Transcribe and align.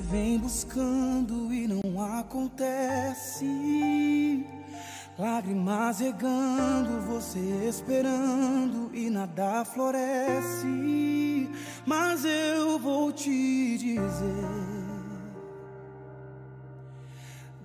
vem 0.00 0.38
buscando 0.38 1.52
e 1.52 1.68
não 1.68 2.02
acontece. 2.18 3.46
Lágrimas 5.18 6.00
regando, 6.00 6.98
você 7.02 7.68
esperando 7.68 8.90
e 8.94 9.10
nada 9.10 9.66
floresce. 9.66 11.50
Mas 11.84 12.24
eu 12.24 12.78
vou 12.78 13.12
te 13.12 13.76
dizer. 13.76 14.48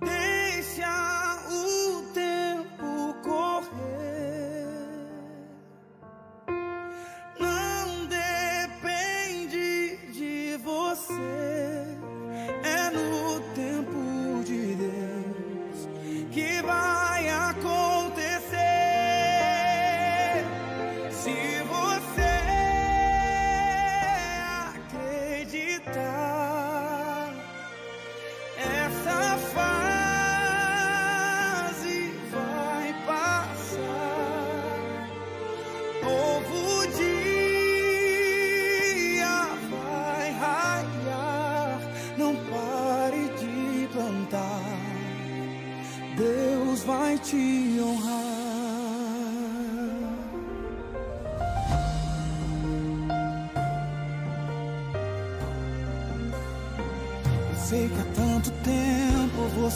Deixa 0.00 1.38
o 1.50 2.02
tempo 2.12 2.37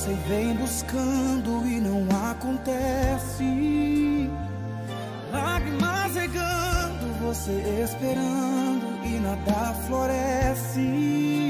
você 0.03 0.15
vem 0.27 0.53
buscando 0.55 1.65
e 1.65 1.81
não 1.81 2.05
acontece. 2.29 4.29
Lágrimas 5.31 6.17
regando, 6.17 7.07
você 7.21 7.53
esperando 7.85 8.99
e 9.05 9.21
nada 9.21 9.73
floresce. 9.87 11.42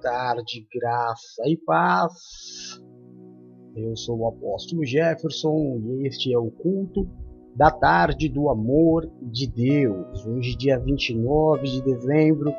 Tarde, 0.00 0.66
graça 0.72 1.42
e 1.46 1.56
paz. 1.56 2.80
Eu 3.76 3.96
sou 3.96 4.18
o 4.18 4.28
apóstolo 4.28 4.84
Jefferson 4.84 5.80
e 5.84 6.06
este 6.06 6.32
é 6.32 6.38
o 6.38 6.50
culto 6.50 7.08
da 7.54 7.70
tarde 7.70 8.28
do 8.28 8.48
amor 8.48 9.10
de 9.20 9.46
Deus. 9.46 10.24
Hoje, 10.26 10.56
dia 10.56 10.78
29 10.78 11.64
de 11.64 11.82
dezembro 11.82 12.52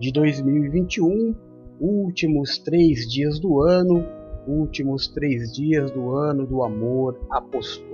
de 0.00 0.12
2021, 0.12 1.34
últimos 1.80 2.58
três 2.58 3.10
dias 3.10 3.38
do 3.38 3.60
ano, 3.60 4.04
últimos 4.46 5.08
três 5.08 5.52
dias 5.52 5.90
do 5.90 6.16
ano 6.16 6.46
do 6.46 6.62
amor 6.62 7.20
apostólico. 7.30 7.92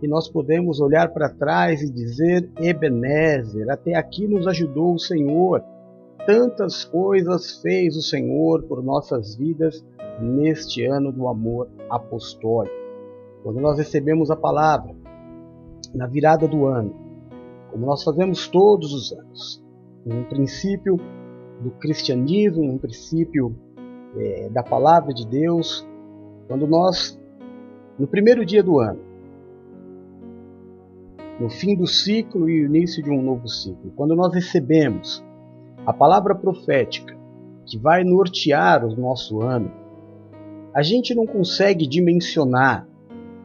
E 0.00 0.06
nós 0.06 0.28
podemos 0.28 0.80
olhar 0.80 1.12
para 1.12 1.28
trás 1.28 1.82
e 1.82 1.90
dizer: 1.90 2.48
Ebenezer, 2.60 3.68
até 3.68 3.94
aqui 3.96 4.28
nos 4.28 4.46
ajudou 4.46 4.94
o 4.94 4.98
Senhor. 4.98 5.62
Tantas 6.28 6.84
coisas 6.84 7.58
fez 7.62 7.96
o 7.96 8.02
Senhor 8.02 8.62
por 8.64 8.82
nossas 8.82 9.34
vidas 9.34 9.82
neste 10.20 10.84
ano 10.84 11.10
do 11.10 11.26
amor 11.26 11.70
apostólico. 11.88 12.76
Quando 13.42 13.58
nós 13.60 13.78
recebemos 13.78 14.30
a 14.30 14.36
palavra 14.36 14.94
na 15.94 16.06
virada 16.06 16.46
do 16.46 16.66
ano, 16.66 16.94
como 17.70 17.86
nós 17.86 18.04
fazemos 18.04 18.46
todos 18.46 18.92
os 18.92 19.10
anos, 19.10 19.64
um 20.04 20.22
princípio 20.24 20.98
do 21.62 21.70
cristianismo, 21.70 22.62
um 22.62 22.76
princípio 22.76 23.56
é, 24.18 24.50
da 24.50 24.62
palavra 24.62 25.14
de 25.14 25.26
Deus, 25.26 25.88
quando 26.46 26.66
nós, 26.66 27.18
no 27.98 28.06
primeiro 28.06 28.44
dia 28.44 28.62
do 28.62 28.80
ano, 28.80 29.00
no 31.40 31.48
fim 31.48 31.74
do 31.74 31.86
ciclo 31.86 32.50
e 32.50 32.66
início 32.66 33.02
de 33.02 33.10
um 33.10 33.22
novo 33.22 33.48
ciclo, 33.48 33.90
quando 33.96 34.14
nós 34.14 34.34
recebemos 34.34 35.26
a 35.88 35.92
palavra 35.94 36.34
profética 36.34 37.16
que 37.64 37.78
vai 37.78 38.04
nortear 38.04 38.84
o 38.84 38.94
nosso 38.94 39.40
ano, 39.40 39.72
a 40.74 40.82
gente 40.82 41.14
não 41.14 41.24
consegue 41.24 41.86
dimensionar, 41.86 42.86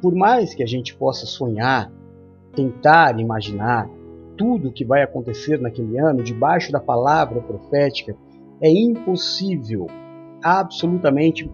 por 0.02 0.14
mais 0.14 0.54
que 0.54 0.62
a 0.62 0.66
gente 0.66 0.94
possa 0.94 1.26
sonhar, 1.26 1.90
tentar 2.54 3.18
imaginar 3.18 3.90
tudo 4.36 4.68
o 4.68 4.74
que 4.74 4.84
vai 4.84 5.02
acontecer 5.04 5.58
naquele 5.58 5.98
ano 5.98 6.22
debaixo 6.22 6.70
da 6.70 6.82
palavra 6.82 7.40
profética, 7.40 8.14
é 8.62 8.70
impossível, 8.70 9.88
absolutamente 10.44 11.50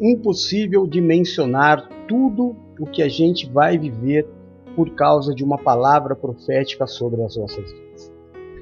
impossível 0.00 0.86
dimensionar 0.86 1.90
tudo 2.08 2.56
o 2.80 2.86
que 2.86 3.02
a 3.02 3.08
gente 3.08 3.46
vai 3.50 3.76
viver 3.76 4.26
por 4.74 4.94
causa 4.94 5.34
de 5.34 5.44
uma 5.44 5.58
palavra 5.58 6.16
profética 6.16 6.86
sobre 6.86 7.22
as 7.22 7.36
nossas 7.36 7.70
vidas. 7.70 7.83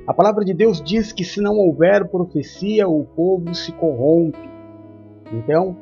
A 0.04 0.12
palavra 0.12 0.44
de 0.44 0.52
Deus 0.52 0.82
diz 0.82 1.12
que 1.12 1.22
se 1.22 1.40
não 1.40 1.58
houver 1.58 2.08
profecia, 2.08 2.88
o 2.88 3.04
povo 3.04 3.54
se 3.54 3.70
corrompe. 3.70 4.50
Então, 5.32 5.76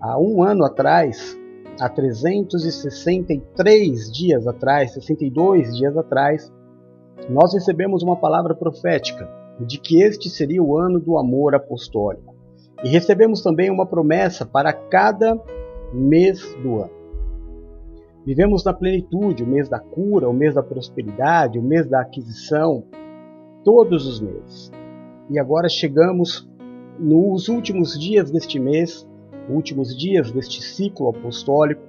há 0.00 0.16
um 0.20 0.40
ano 0.40 0.64
atrás, 0.64 1.36
há 1.80 1.88
363 1.88 4.12
dias 4.12 4.46
atrás, 4.46 4.94
62 4.94 5.76
dias 5.76 5.96
atrás, 5.96 6.48
nós 7.28 7.52
recebemos 7.52 8.04
uma 8.04 8.14
palavra 8.14 8.54
profética 8.54 9.28
de 9.58 9.80
que 9.80 10.00
este 10.00 10.30
seria 10.30 10.62
o 10.62 10.78
ano 10.78 11.00
do 11.00 11.18
amor 11.18 11.56
apostólico. 11.56 12.36
E 12.84 12.88
recebemos 12.88 13.42
também 13.42 13.68
uma 13.68 13.84
promessa 13.84 14.46
para 14.46 14.72
cada 14.72 15.36
mês 15.92 16.40
do 16.62 16.82
ano. 16.82 16.94
Vivemos 18.24 18.62
na 18.64 18.72
plenitude, 18.72 19.42
o 19.42 19.46
mês 19.46 19.68
da 19.68 19.80
cura, 19.80 20.28
o 20.28 20.32
mês 20.32 20.54
da 20.54 20.62
prosperidade, 20.62 21.58
o 21.58 21.62
mês 21.62 21.88
da 21.88 22.00
aquisição, 22.00 22.84
todos 23.66 24.06
os 24.06 24.20
meses. 24.20 24.70
E 25.28 25.40
agora 25.40 25.68
chegamos 25.68 26.48
nos 27.00 27.48
últimos 27.48 27.98
dias 27.98 28.30
deste 28.30 28.60
mês, 28.60 29.04
últimos 29.50 29.98
dias 29.98 30.30
deste 30.30 30.62
ciclo 30.62 31.08
apostólico, 31.08 31.82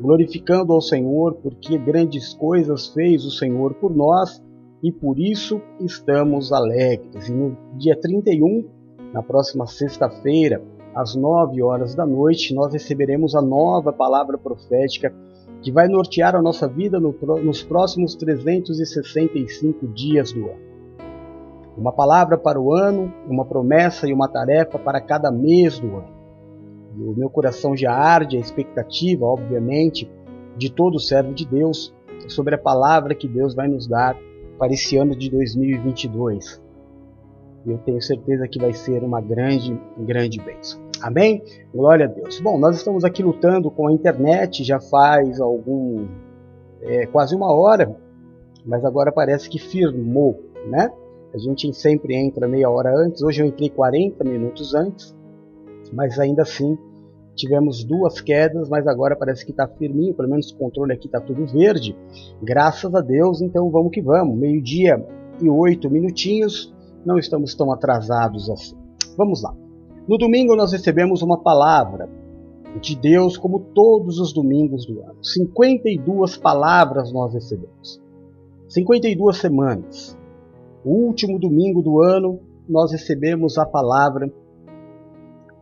glorificando 0.00 0.72
ao 0.72 0.80
Senhor, 0.80 1.34
porque 1.34 1.78
grandes 1.78 2.34
coisas 2.34 2.88
fez 2.88 3.24
o 3.24 3.30
Senhor 3.30 3.74
por 3.74 3.94
nós 3.94 4.42
e 4.82 4.90
por 4.90 5.20
isso 5.20 5.62
estamos 5.78 6.52
alegres. 6.52 7.28
E 7.28 7.32
no 7.32 7.56
dia 7.78 7.94
31, 7.94 8.68
na 9.12 9.22
próxima 9.22 9.68
sexta-feira, 9.68 10.60
às 10.96 11.14
9 11.14 11.62
horas 11.62 11.94
da 11.94 12.04
noite, 12.04 12.52
nós 12.52 12.72
receberemos 12.72 13.36
a 13.36 13.40
nova 13.40 13.92
palavra 13.92 14.36
profética 14.36 15.14
que 15.62 15.70
vai 15.70 15.86
nortear 15.86 16.34
a 16.34 16.42
nossa 16.42 16.66
vida 16.66 16.98
no, 16.98 17.14
nos 17.44 17.62
próximos 17.62 18.16
365 18.16 19.86
dias 19.94 20.32
do 20.32 20.46
ano. 20.46 20.69
Uma 21.80 21.92
palavra 21.92 22.36
para 22.36 22.60
o 22.60 22.74
ano, 22.74 23.10
uma 23.26 23.42
promessa 23.42 24.06
e 24.06 24.12
uma 24.12 24.28
tarefa 24.28 24.78
para 24.78 25.00
cada 25.00 25.30
mês 25.30 25.80
do 25.80 25.96
ano. 25.96 26.08
E 26.94 27.02
o 27.02 27.14
meu 27.16 27.30
coração 27.30 27.74
já 27.74 27.90
arde 27.90 28.36
a 28.36 28.40
expectativa, 28.40 29.24
obviamente, 29.24 30.10
de 30.58 30.70
todo 30.70 31.00
servo 31.00 31.32
de 31.32 31.46
Deus 31.46 31.94
sobre 32.28 32.54
a 32.54 32.58
palavra 32.58 33.14
que 33.14 33.26
Deus 33.26 33.54
vai 33.54 33.66
nos 33.66 33.86
dar 33.86 34.14
para 34.58 34.74
esse 34.74 34.98
ano 34.98 35.16
de 35.16 35.30
2022. 35.30 36.62
E 37.64 37.70
eu 37.70 37.78
tenho 37.78 38.02
certeza 38.02 38.46
que 38.46 38.58
vai 38.58 38.74
ser 38.74 39.02
uma 39.02 39.22
grande, 39.22 39.80
grande 39.96 40.38
bênção. 40.38 40.82
Amém? 41.00 41.42
Glória 41.74 42.04
a 42.04 42.08
Deus. 42.08 42.40
Bom, 42.40 42.58
nós 42.58 42.76
estamos 42.76 43.06
aqui 43.06 43.22
lutando 43.22 43.70
com 43.70 43.88
a 43.88 43.92
internet 43.92 44.62
já 44.62 44.78
faz 44.78 45.40
algum 45.40 46.06
é, 46.82 47.06
quase 47.06 47.34
uma 47.34 47.50
hora, 47.50 47.96
mas 48.66 48.84
agora 48.84 49.10
parece 49.10 49.48
que 49.48 49.58
firmou, 49.58 50.44
né? 50.66 50.92
A 51.32 51.38
gente 51.38 51.72
sempre 51.72 52.16
entra 52.16 52.48
meia 52.48 52.68
hora 52.68 52.92
antes. 52.94 53.22
Hoje 53.22 53.42
eu 53.42 53.46
entrei 53.46 53.70
40 53.70 54.24
minutos 54.24 54.74
antes, 54.74 55.14
mas 55.92 56.18
ainda 56.18 56.42
assim 56.42 56.76
tivemos 57.36 57.84
duas 57.84 58.20
quedas, 58.20 58.68
mas 58.68 58.86
agora 58.86 59.16
parece 59.16 59.44
que 59.44 59.52
está 59.52 59.66
firminho, 59.66 60.14
pelo 60.14 60.28
menos 60.28 60.50
o 60.50 60.56
controle 60.56 60.92
aqui 60.92 61.06
está 61.06 61.20
tudo 61.20 61.46
verde. 61.46 61.96
Graças 62.42 62.94
a 62.94 63.00
Deus, 63.00 63.40
então 63.40 63.70
vamos 63.70 63.92
que 63.92 64.02
vamos. 64.02 64.36
Meio-dia 64.36 65.04
e 65.40 65.48
oito 65.48 65.88
minutinhos, 65.88 66.74
não 67.06 67.16
estamos 67.16 67.54
tão 67.54 67.72
atrasados 67.72 68.50
assim. 68.50 68.76
Vamos 69.16 69.42
lá. 69.42 69.54
No 70.08 70.18
domingo 70.18 70.56
nós 70.56 70.72
recebemos 70.72 71.22
uma 71.22 71.38
palavra 71.38 72.08
de 72.80 72.96
Deus, 72.96 73.36
como 73.36 73.60
todos 73.74 74.18
os 74.18 74.32
domingos 74.32 74.84
do 74.86 75.00
ano. 75.02 75.22
52 75.22 76.36
palavras 76.36 77.12
nós 77.12 77.32
recebemos. 77.32 78.00
52 78.68 79.36
semanas. 79.36 80.19
O 80.84 80.90
último 80.90 81.38
domingo 81.38 81.82
do 81.82 82.00
ano 82.00 82.40
nós 82.68 82.92
recebemos 82.92 83.58
a 83.58 83.66
palavra 83.66 84.32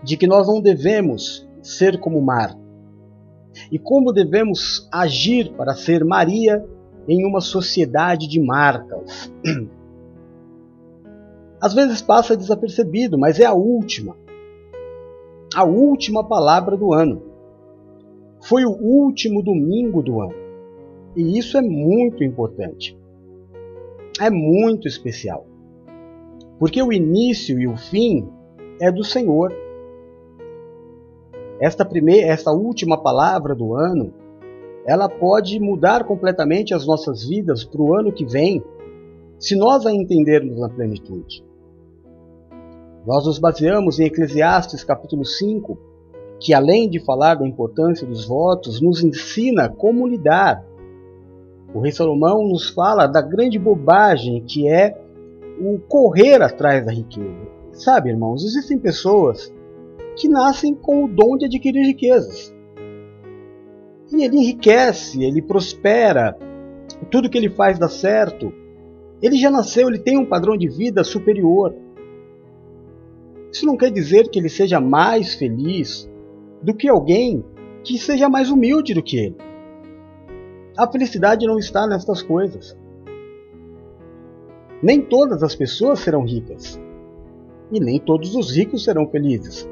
de 0.03 0.17
que 0.17 0.27
nós 0.27 0.47
não 0.47 0.61
devemos 0.61 1.49
ser 1.63 1.99
como 1.99 2.21
Marta? 2.21 2.59
E 3.73 3.79
como 3.79 4.13
devemos 4.13 4.89
agir 4.93 5.53
para 5.55 5.75
ser 5.75 6.05
Maria 6.05 6.65
em 7.09 7.27
uma 7.27 7.41
sociedade 7.41 8.29
de 8.29 8.41
Martas? 8.41 9.33
Às 11.61 11.75
vezes 11.75 12.01
passa 12.01 12.37
desapercebido, 12.37 13.19
mas 13.19 13.41
é 13.41 13.45
a 13.45 13.53
última. 13.53 14.17
A 15.55 15.65
última 15.65 16.23
palavra 16.23 16.77
do 16.77 16.93
ano. 16.93 17.23
Foi 18.41 18.65
o 18.65 18.71
último 18.71 19.43
domingo 19.43 20.01
do 20.03 20.21
ano. 20.21 20.35
E 21.17 21.39
isso 21.39 21.57
é 21.59 21.61
muito 21.61 22.23
importante. 22.23 22.98
É 24.21 24.31
muito 24.31 24.89
especial. 24.89 25.47
Porque 26.59 26.83
o 26.83 26.93
início 26.93 27.59
e 27.61 27.67
o 27.67 27.77
fim 27.77 28.29
é 28.81 28.91
do 28.91 29.05
Senhor. 29.05 29.53
Esta 31.61 31.85
primeira, 31.85 32.27
esta 32.29 32.53
última 32.53 33.01
palavra 33.01 33.55
do 33.55 33.75
ano, 33.75 34.13
ela 34.87 35.09
pode 35.09 35.61
mudar 35.61 36.05
completamente 36.05 36.73
as 36.73 36.87
nossas 36.87 37.29
vidas 37.29 37.65
para 37.65 37.83
o 37.83 37.95
ano 37.95 38.13
que 38.13 38.25
vem, 38.25 38.63
se 39.39 39.55
nós 39.55 39.85
a 39.87 39.93
entendermos 39.93 40.59
na 40.59 40.69
plenitude. 40.69 41.45
Nós 43.07 43.25
nos 43.25 43.39
baseamos 43.39 44.01
em 44.01 44.07
Eclesiastes 44.07 44.83
capítulo 44.85 45.25
5, 45.25 45.79
que 46.41 46.53
além 46.53 46.89
de 46.89 47.01
falar 47.01 47.37
da 47.37 47.47
importância 47.47 48.07
dos 48.07 48.27
votos, 48.27 48.81
nos 48.81 49.03
ensina 49.03 49.69
como 49.69 50.07
lidar. 50.07 50.65
O 51.75 51.81
rei 51.81 51.93
Salomão 51.93 52.47
nos 52.49 52.71
fala 52.71 53.07
da 53.07 53.21
grande 53.21 53.59
bobagem 53.59 54.43
que 54.43 54.69
é 54.69 54.99
o 55.61 55.79
correr 55.79 56.41
atrás 56.41 56.85
da 56.85 56.93
riqueza. 56.93 57.49
Sabe, 57.73 58.11
irmãos, 58.11 58.45
existem 58.45 58.79
pessoas 58.79 59.53
que 60.17 60.29
nascem 60.29 60.75
com 60.75 61.05
o 61.05 61.09
dom 61.09 61.37
de 61.37 61.45
adquirir 61.45 61.85
riquezas. 61.85 62.55
E 64.11 64.25
ele 64.25 64.39
enriquece, 64.39 65.23
ele 65.23 65.43
prospera, 65.43 66.37
tudo 67.11 67.29
que 67.29 67.37
ele 67.37 67.51
faz 67.51 67.79
dá 67.79 67.89
certo. 67.89 68.53
Ele 69.21 69.37
já 69.37 69.51
nasceu, 69.51 69.89
ele 69.89 69.99
tem 69.99 70.17
um 70.17 70.25
padrão 70.25 70.57
de 70.57 70.69
vida 70.69 71.05
superior. 71.05 71.75
Isso 73.53 73.67
não 73.67 73.77
quer 73.77 73.91
dizer 73.91 74.29
que 74.29 74.39
ele 74.39 74.49
seja 74.49 74.81
mais 74.81 75.35
feliz 75.35 76.09
do 76.63 76.75
que 76.75 76.89
alguém 76.89 77.45
que 77.85 77.99
seja 77.99 78.29
mais 78.29 78.51
humilde 78.51 78.95
do 78.95 79.03
que 79.03 79.19
ele. 79.19 79.48
A 80.79 80.87
felicidade 80.87 81.45
não 81.45 81.59
está 81.59 81.89
nestas 81.89 82.23
coisas. 82.23 82.79
Nem 84.81 85.01
todas 85.01 85.43
as 85.43 85.57
pessoas 85.57 85.99
serão 85.99 86.25
ricas. 86.25 86.81
E 87.73 87.81
nem 87.81 87.99
todos 87.99 88.37
os 88.37 88.55
ricos 88.55 88.85
serão 88.85 89.09
felizes. 89.09 89.69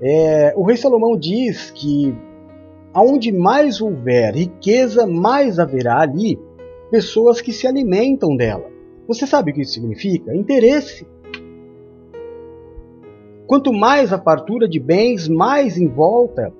É, 0.00 0.54
o 0.56 0.62
rei 0.62 0.76
Salomão 0.76 1.16
diz 1.16 1.72
que 1.72 2.14
aonde 2.94 3.32
mais 3.32 3.80
houver 3.80 4.36
riqueza, 4.36 5.08
mais 5.08 5.58
haverá 5.58 6.00
ali 6.00 6.38
pessoas 6.88 7.40
que 7.40 7.52
se 7.52 7.66
alimentam 7.66 8.36
dela. 8.36 8.70
Você 9.08 9.26
sabe 9.26 9.50
o 9.50 9.54
que 9.54 9.62
isso 9.62 9.72
significa? 9.72 10.32
Interesse. 10.32 11.04
Quanto 13.48 13.72
mais 13.72 14.12
a 14.12 14.20
fartura 14.20 14.68
de 14.68 14.78
bens, 14.78 15.26
mais 15.26 15.76
em 15.76 15.88
volta, 15.88 16.52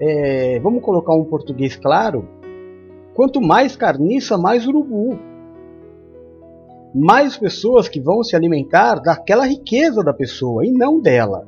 é, 0.00 0.58
vamos 0.60 0.82
colocar 0.82 1.14
um 1.14 1.24
português 1.24 1.76
claro, 1.76 2.26
quanto 3.14 3.40
mais 3.40 3.76
carniça, 3.76 4.38
mais 4.38 4.66
urubu. 4.66 5.18
Mais 6.94 7.36
pessoas 7.36 7.88
que 7.88 8.00
vão 8.00 8.24
se 8.24 8.34
alimentar 8.34 8.96
daquela 8.96 9.46
riqueza 9.46 10.02
da 10.02 10.12
pessoa 10.12 10.66
e 10.66 10.72
não 10.72 10.98
dela. 10.98 11.46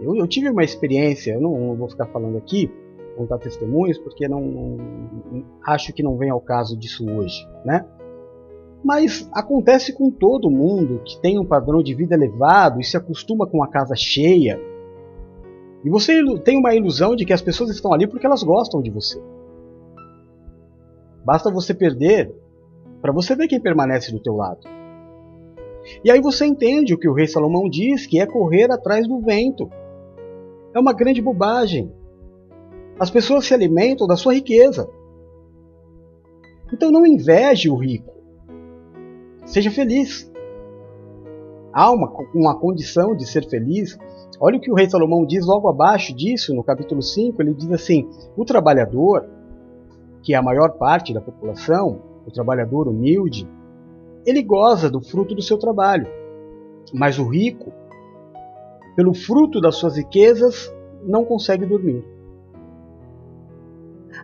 Eu, 0.00 0.16
eu 0.16 0.26
tive 0.26 0.50
uma 0.50 0.62
experiência, 0.62 1.32
eu 1.32 1.40
não, 1.40 1.58
não, 1.58 1.76
vou 1.76 1.88
ficar 1.88 2.06
falando 2.06 2.36
aqui, 2.36 2.70
contar 3.16 3.38
testemunhos, 3.38 3.98
porque 3.98 4.28
não, 4.28 4.40
não, 4.40 4.76
acho 5.64 5.92
que 5.92 6.02
não 6.02 6.16
vem 6.16 6.28
ao 6.28 6.40
caso 6.40 6.76
disso 6.76 7.08
hoje, 7.08 7.48
né? 7.64 7.86
Mas 8.84 9.28
acontece 9.32 9.92
com 9.92 10.10
todo 10.10 10.50
mundo 10.50 11.00
que 11.04 11.20
tem 11.20 11.38
um 11.38 11.44
padrão 11.44 11.82
de 11.82 11.94
vida 11.94 12.14
elevado 12.14 12.80
e 12.80 12.84
se 12.84 12.96
acostuma 12.96 13.46
com 13.46 13.62
a 13.62 13.68
casa 13.68 13.94
cheia. 13.96 14.60
E 15.84 15.90
você 15.90 16.22
tem 16.44 16.58
uma 16.58 16.74
ilusão 16.74 17.16
de 17.16 17.24
que 17.24 17.32
as 17.32 17.42
pessoas 17.42 17.70
estão 17.70 17.92
ali 17.92 18.06
porque 18.06 18.26
elas 18.26 18.42
gostam 18.42 18.80
de 18.80 18.90
você. 18.90 19.20
Basta 21.24 21.50
você 21.50 21.74
perder 21.74 22.34
para 23.00 23.12
você 23.12 23.34
ver 23.34 23.48
quem 23.48 23.60
permanece 23.60 24.12
do 24.12 24.20
teu 24.20 24.36
lado. 24.36 24.60
E 26.04 26.10
aí 26.10 26.20
você 26.20 26.46
entende 26.46 26.94
o 26.94 26.98
que 26.98 27.08
o 27.08 27.12
rei 27.12 27.26
Salomão 27.26 27.68
diz, 27.68 28.06
que 28.06 28.20
é 28.20 28.26
correr 28.26 28.70
atrás 28.70 29.08
do 29.08 29.20
vento. 29.20 29.70
É 30.74 30.78
uma 30.78 30.92
grande 30.92 31.20
bobagem. 31.20 31.92
As 32.98 33.10
pessoas 33.10 33.44
se 33.44 33.54
alimentam 33.54 34.06
da 34.06 34.16
sua 34.16 34.34
riqueza. 34.34 34.88
Então 36.72 36.90
não 36.90 37.04
inveje 37.04 37.68
o 37.68 37.76
rico. 37.76 38.12
Seja 39.44 39.70
feliz. 39.70 40.31
Há 41.72 41.90
uma, 41.90 42.12
uma 42.34 42.58
condição 42.58 43.16
de 43.16 43.26
ser 43.26 43.48
feliz. 43.48 43.98
Olha 44.38 44.58
o 44.58 44.60
que 44.60 44.70
o 44.70 44.74
rei 44.74 44.88
Salomão 44.90 45.24
diz 45.24 45.46
logo 45.46 45.68
abaixo 45.68 46.14
disso, 46.14 46.54
no 46.54 46.62
capítulo 46.62 47.00
5, 47.00 47.40
ele 47.40 47.54
diz 47.54 47.70
assim: 47.72 48.08
o 48.36 48.44
trabalhador, 48.44 49.26
que 50.22 50.34
é 50.34 50.36
a 50.36 50.42
maior 50.42 50.72
parte 50.72 51.14
da 51.14 51.20
população, 51.20 52.02
o 52.26 52.30
trabalhador 52.30 52.88
humilde, 52.88 53.48
ele 54.26 54.42
goza 54.42 54.90
do 54.90 55.00
fruto 55.00 55.34
do 55.34 55.42
seu 55.42 55.58
trabalho. 55.58 56.06
Mas 56.92 57.18
o 57.18 57.26
rico, 57.26 57.72
pelo 58.94 59.14
fruto 59.14 59.60
das 59.60 59.76
suas 59.76 59.96
riquezas, 59.96 60.72
não 61.04 61.24
consegue 61.24 61.64
dormir. 61.64 62.04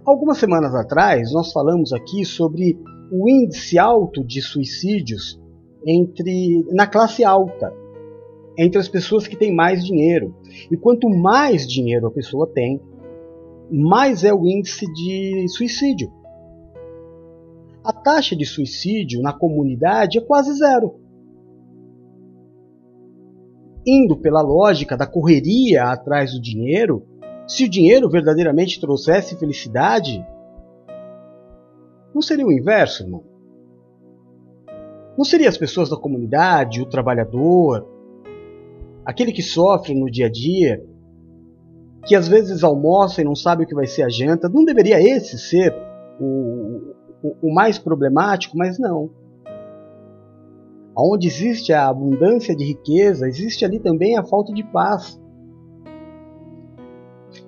Algumas 0.05 0.38
semanas 0.38 0.75
atrás, 0.75 1.33
nós 1.33 1.50
falamos 1.50 1.93
aqui 1.93 2.25
sobre 2.25 2.78
o 3.11 3.28
índice 3.28 3.78
alto 3.78 4.23
de 4.23 4.43
suicídios 4.43 5.40
entre 5.87 6.64
na 6.70 6.87
classe 6.87 7.25
alta, 7.25 7.73
entre 8.56 8.78
as 8.78 8.88
pessoas 8.88 9.26
que 9.26 9.37
têm 9.37 9.54
mais 9.54 9.85
dinheiro. 9.85 10.35
E 10.70 10.76
quanto 10.76 11.08
mais 11.08 11.66
dinheiro 11.66 12.06
a 12.06 12.11
pessoa 12.11 12.47
tem, 12.47 12.80
mais 13.70 14.25
é 14.25 14.32
o 14.32 14.47
índice 14.47 14.87
de 14.92 15.47
suicídio. 15.49 16.12
A 17.85 17.92
taxa 17.92 18.35
de 18.35 18.44
suicídio 18.44 19.23
na 19.23 19.32
comunidade 19.32 20.18
é 20.18 20.20
quase 20.20 20.52
zero. 20.58 21.00
Indo 23.87 24.16
pela 24.16 24.42
lógica 24.42 24.97
da 24.97 25.06
correria 25.06 25.85
atrás 25.85 26.32
do 26.32 26.40
dinheiro, 26.40 27.06
se 27.47 27.64
o 27.64 27.68
dinheiro 27.68 28.11
verdadeiramente 28.11 28.80
trouxesse 28.80 29.38
felicidade, 29.38 30.23
não 32.14 32.20
seria 32.20 32.47
o 32.47 32.52
inverso, 32.52 33.04
irmão? 33.04 33.25
Não 35.19 35.25
seria 35.25 35.49
as 35.49 35.59
pessoas 35.59 35.91
da 35.91 35.97
comunidade, 35.97 36.81
o 36.81 36.87
trabalhador, 36.87 37.85
aquele 39.05 39.33
que 39.33 39.43
sofre 39.43 39.93
no 39.93 40.09
dia 40.09 40.27
a 40.27 40.31
dia, 40.31 40.81
que 42.07 42.15
às 42.15 42.29
vezes 42.29 42.63
almoça 42.63 43.21
e 43.21 43.25
não 43.25 43.35
sabe 43.35 43.65
o 43.65 43.67
que 43.67 43.75
vai 43.75 43.89
ser 43.89 44.05
a 44.05 44.09
janta, 44.09 44.49
não 44.49 44.65
deveria 44.65 45.03
esse 45.03 45.37
ser 45.37 45.75
o, 46.21 46.95
o, 47.21 47.37
o 47.49 47.53
mais 47.53 47.81
problemático? 47.81 48.57
Mas 48.57 48.79
não. 48.79 49.11
Onde 50.97 51.27
existe 51.27 51.73
a 51.73 51.89
abundância 51.89 52.55
de 52.55 52.65
riqueza, 52.65 53.27
existe 53.27 53.65
ali 53.65 53.81
também 53.81 54.17
a 54.17 54.23
falta 54.23 54.53
de 54.53 54.63
paz. 54.63 55.21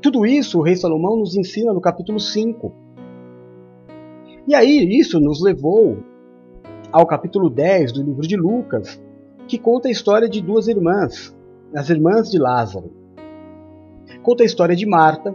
Tudo 0.02 0.26
isso 0.26 0.58
o 0.58 0.62
rei 0.62 0.74
Salomão 0.74 1.16
nos 1.16 1.36
ensina 1.36 1.72
no 1.72 1.80
capítulo 1.80 2.18
5. 2.18 2.74
E 4.48 4.56
aí 4.56 4.98
isso 4.98 5.20
nos 5.20 5.40
levou 5.40 6.09
ao 6.92 7.06
capítulo 7.06 7.48
10 7.48 7.92
do 7.92 8.02
livro 8.02 8.26
de 8.26 8.36
Lucas, 8.36 9.00
que 9.46 9.58
conta 9.58 9.88
a 9.88 9.90
história 9.90 10.28
de 10.28 10.40
duas 10.40 10.66
irmãs, 10.66 11.36
as 11.74 11.88
irmãs 11.88 12.28
de 12.30 12.38
Lázaro. 12.38 12.90
Conta 14.22 14.42
a 14.42 14.46
história 14.46 14.74
de 14.74 14.86
Marta, 14.86 15.34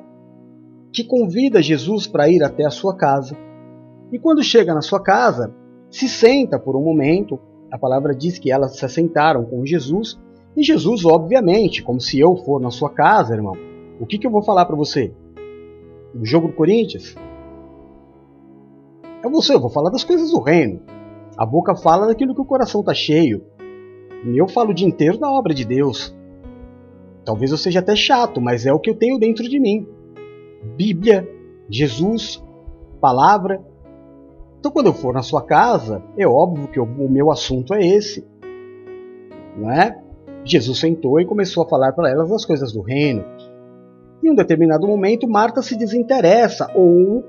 que 0.91 1.03
convida 1.03 1.61
Jesus 1.61 2.07
para 2.07 2.29
ir 2.29 2.43
até 2.43 2.65
a 2.65 2.69
sua 2.69 2.95
casa. 2.95 3.37
E 4.11 4.19
quando 4.19 4.43
chega 4.43 4.73
na 4.73 4.81
sua 4.81 5.01
casa, 5.01 5.53
se 5.89 6.07
senta 6.09 6.59
por 6.59 6.75
um 6.75 6.83
momento. 6.83 7.39
A 7.71 7.77
palavra 7.77 8.13
diz 8.13 8.37
que 8.37 8.51
elas 8.51 8.77
se 8.77 8.85
assentaram 8.85 9.45
com 9.45 9.65
Jesus. 9.65 10.19
E 10.55 10.63
Jesus, 10.63 11.05
obviamente, 11.05 11.83
como 11.83 11.99
se 11.99 12.19
eu 12.19 12.35
for 12.37 12.61
na 12.61 12.69
sua 12.69 12.89
casa, 12.89 13.33
irmão, 13.33 13.55
o 13.99 14.05
que, 14.05 14.17
que 14.17 14.27
eu 14.27 14.31
vou 14.31 14.43
falar 14.43 14.65
para 14.65 14.75
você? 14.75 15.13
Do 16.13 16.25
jogo 16.25 16.47
do 16.47 16.53
Corinthians? 16.53 17.15
É 19.23 19.29
você, 19.29 19.55
eu 19.55 19.59
vou 19.59 19.69
falar 19.69 19.89
das 19.89 20.03
coisas 20.03 20.31
do 20.31 20.39
reino. 20.39 20.94
A 21.37 21.45
boca 21.45 21.75
fala 21.75 22.07
daquilo 22.07 22.33
que 22.33 22.41
o 22.41 22.45
coração 22.45 22.81
está 22.81 22.93
cheio. 22.93 23.43
E 24.25 24.37
eu 24.37 24.47
falo 24.47 24.71
o 24.71 24.73
dia 24.73 24.87
inteiro 24.87 25.17
da 25.17 25.29
obra 25.29 25.53
de 25.53 25.65
Deus. 25.65 26.15
Talvez 27.25 27.51
eu 27.51 27.57
seja 27.57 27.79
até 27.79 27.95
chato, 27.95 28.39
mas 28.39 28.65
é 28.65 28.71
o 28.71 28.79
que 28.79 28.89
eu 28.89 28.95
tenho 28.95 29.19
dentro 29.19 29.43
de 29.49 29.59
mim. 29.59 29.87
Bíblia, 30.75 31.27
Jesus, 31.69 32.41
palavra. 33.01 33.61
Então, 34.59 34.71
quando 34.71 34.87
eu 34.87 34.93
for 34.93 35.13
na 35.13 35.21
sua 35.21 35.43
casa, 35.43 36.01
é 36.17 36.25
óbvio 36.25 36.67
que 36.67 36.79
o 36.79 37.09
meu 37.09 37.31
assunto 37.31 37.73
é 37.73 37.85
esse. 37.85 38.25
Não 39.57 39.71
é? 39.71 40.01
Jesus 40.43 40.79
sentou 40.79 41.19
e 41.19 41.25
começou 41.25 41.63
a 41.63 41.67
falar 41.67 41.91
para 41.93 42.09
elas 42.09 42.29
das 42.29 42.45
coisas 42.45 42.71
do 42.71 42.81
reino. 42.81 43.25
Em 44.23 44.31
um 44.31 44.35
determinado 44.35 44.87
momento, 44.87 45.27
Marta 45.27 45.61
se 45.61 45.77
desinteressa 45.77 46.71
ou 46.73 47.23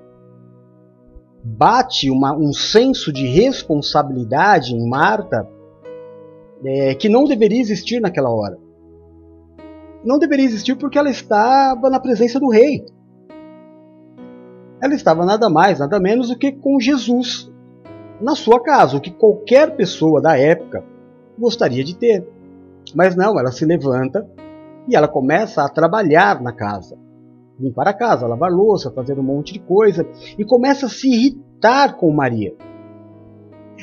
bate 1.47 2.11
uma, 2.11 2.37
um 2.37 2.53
senso 2.53 3.13
de 3.13 3.27
responsabilidade 3.27 4.75
em 4.75 4.89
Marta 4.89 5.49
é, 6.65 6.95
que 6.95 7.09
não 7.09 7.25
deveria 7.25 7.61
existir 7.61 8.01
naquela 8.01 8.31
hora. 8.31 8.59
Não 10.05 10.19
deveria 10.19 10.45
existir 10.45 10.77
porque 10.77 10.99
ela 10.99 11.11
estava 11.11 11.89
na 11.89 12.01
presença 12.01 12.41
do 12.41 12.49
rei. 12.49 12.85
Ela 14.83 14.95
estava 14.95 15.25
nada 15.25 15.49
mais, 15.49 15.79
nada 15.79 16.01
menos 16.01 16.29
do 16.29 16.39
que 16.39 16.53
com 16.53 16.81
Jesus 16.81 17.51
na 18.21 18.35
sua 18.35 18.61
casa, 18.63 18.97
o 18.97 19.01
que 19.01 19.11
qualquer 19.11 19.77
pessoa 19.77 20.21
da 20.21 20.37
época 20.37 20.85
gostaria 21.39 21.85
de 21.85 21.97
ter. 21.97 22.27
Mas 22.95 23.15
não, 23.15 23.39
ela 23.39 23.53
se 23.53 23.65
levanta 23.65 24.29
e 24.89 24.97
ela 24.97 25.09
começa 25.09 25.63
a 25.63 25.69
trabalhar 25.69 26.41
na 26.43 26.53
casa. 26.53 27.06
Limpar 27.59 27.89
a 27.89 27.95
casa, 27.95 28.27
lavar 28.27 28.51
louça, 28.51 28.91
fazer 28.91 29.19
um 29.19 29.23
monte 29.23 29.55
de 29.55 29.61
coisa. 29.61 30.07
E 30.39 30.45
começa 30.45 30.87
a 30.87 30.89
se 30.89 31.09
irritar 31.09 31.97
com 31.97 32.11
Maria. 32.11 32.55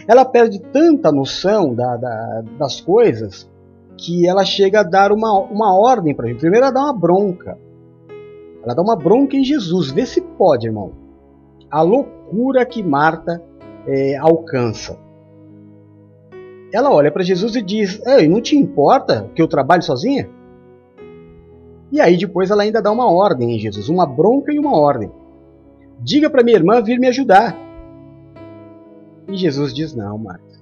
Ela 0.08 0.26
perde 0.26 0.60
tanta 0.60 1.12
noção 1.12 1.74
da, 1.74 1.98
da, 1.98 2.44
das 2.60 2.82
coisas 2.82 3.50
que 3.98 4.28
ela 4.28 4.44
chega 4.44 4.82
a 4.82 4.84
dar 4.84 5.12
uma, 5.12 5.40
uma 5.40 5.76
ordem 5.76 6.16
para 6.16 6.30
ele. 6.30 6.38
Primeiro, 6.38 6.66
ela 6.66 6.74
dá 6.74 6.82
uma 6.82 6.94
bronca. 6.94 7.58
Ela 8.64 8.74
dá 8.74 8.82
uma 8.82 8.96
bronca 8.96 9.36
em 9.36 9.44
Jesus. 9.44 9.92
Vê 9.92 10.06
se 10.06 10.22
pode, 10.22 10.68
irmão. 10.68 10.92
A 11.70 11.82
loucura 11.82 12.66
que 12.66 12.84
Marta 12.84 13.42
é, 13.88 14.18
alcança. 14.18 14.98
Ela 16.72 16.92
olha 16.92 17.12
para 17.12 17.24
Jesus 17.24 17.56
e 17.56 17.62
diz: 17.62 18.02
Ei, 18.06 18.28
não 18.28 18.42
te 18.42 18.56
importa 18.56 19.30
que 19.36 19.42
eu 19.42 19.48
trabalhe 19.48 19.84
sozinha? 19.84 20.30
E 21.94 22.02
aí 22.02 22.18
depois 22.18 22.50
ela 22.50 22.64
ainda 22.64 22.82
dá 22.82 22.92
uma 22.92 23.08
ordem 23.08 23.56
em 23.56 23.60
Jesus, 23.60 23.88
uma 23.88 24.04
bronca 24.04 24.52
e 24.52 24.58
uma 24.58 24.76
ordem. 24.76 25.12
Diga 26.00 26.28
para 26.28 26.44
minha 26.44 26.58
irmã 26.58 26.82
vir 26.82 27.00
me 27.00 27.08
ajudar. 27.08 27.56
E 29.28 29.38
Jesus 29.38 29.72
diz: 29.72 29.94
Não, 29.94 30.18
Marta. 30.18 30.60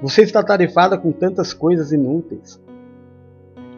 Você 0.00 0.22
está 0.22 0.44
tarefada 0.44 0.96
com 0.96 1.10
tantas 1.10 1.52
coisas 1.52 1.90
inúteis, 1.90 2.62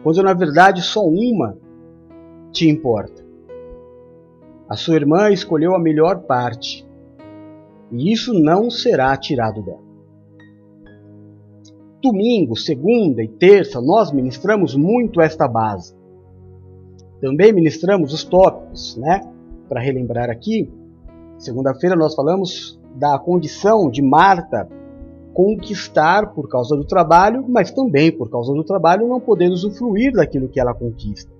quando 0.03 0.21
na 0.21 0.35
verdade 0.35 0.83
só 0.83 1.03
uma 1.03 1.57
te 2.51 2.69
importa. 2.69 3.25
A 4.69 4.75
sua 4.75 4.97
irmã 4.97 5.31
escolheu 5.31 5.73
a 5.73 5.79
melhor 5.79 6.19
parte, 6.27 6.87
e 7.91 8.13
isso 8.13 8.35
não 8.35 8.69
será 8.69 9.17
tirado 9.17 9.63
dela 9.63 9.86
domingo, 12.01 12.55
segunda 12.55 13.23
e 13.23 13.27
terça, 13.27 13.81
nós 13.81 14.11
ministramos 14.11 14.75
muito 14.75 15.21
esta 15.21 15.47
base. 15.47 15.95
Também 17.21 17.51
ministramos 17.51 18.13
os 18.13 18.23
tópicos, 18.23 18.95
né? 18.97 19.21
Para 19.67 19.81
relembrar 19.81 20.29
aqui, 20.29 20.71
segunda-feira 21.37 21.95
nós 21.95 22.15
falamos 22.15 22.79
da 22.95 23.17
condição 23.19 23.89
de 23.89 24.01
Marta 24.01 24.67
conquistar 25.33 26.33
por 26.33 26.49
causa 26.49 26.75
do 26.75 26.83
trabalho, 26.83 27.45
mas 27.47 27.69
também 27.69 28.11
por 28.11 28.29
causa 28.29 28.53
do 28.53 28.63
trabalho 28.63 29.07
não 29.07 29.19
poder 29.19 29.49
usufruir 29.49 30.13
daquilo 30.13 30.49
que 30.49 30.59
ela 30.59 30.73
conquista. 30.73 31.31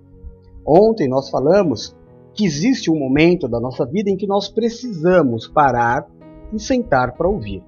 Ontem 0.63 1.07
nós 1.07 1.29
falamos 1.31 1.95
que 2.33 2.45
existe 2.45 2.91
um 2.91 2.99
momento 2.99 3.47
da 3.47 3.59
nossa 3.59 3.85
vida 3.85 4.11
em 4.11 4.15
que 4.15 4.27
nós 4.27 4.49
precisamos 4.49 5.47
parar 5.47 6.05
e 6.53 6.59
sentar 6.59 7.13
para 7.13 7.27
ouvir. 7.27 7.63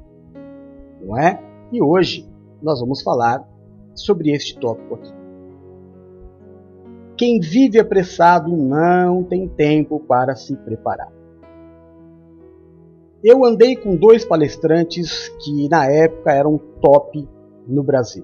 Não 1.03 1.17
é? 1.17 1.41
E 1.71 1.81
hoje 1.81 2.28
nós 2.61 2.79
vamos 2.79 3.01
falar 3.01 3.47
sobre 3.93 4.31
este 4.31 4.57
tópico 4.59 4.95
aqui. 4.95 5.13
Quem 7.17 7.39
vive 7.39 7.79
apressado 7.79 8.55
não 8.55 9.23
tem 9.23 9.47
tempo 9.47 9.99
para 9.99 10.35
se 10.35 10.55
preparar. 10.55 11.11
Eu 13.21 13.43
andei 13.43 13.75
com 13.75 13.97
dois 13.97 14.23
palestrantes 14.23 15.27
que 15.43 15.67
na 15.67 15.85
época 15.85 16.31
eram 16.31 16.57
top 16.81 17.27
no 17.67 17.83
Brasil, 17.83 18.23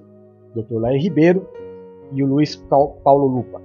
o 0.54 0.62
Dr. 0.62 0.80
Lair 0.80 1.02
Ribeiro 1.02 1.46
e 2.12 2.22
o 2.24 2.26
Luiz 2.26 2.56
Paulo 2.56 3.26
Lupa. 3.26 3.60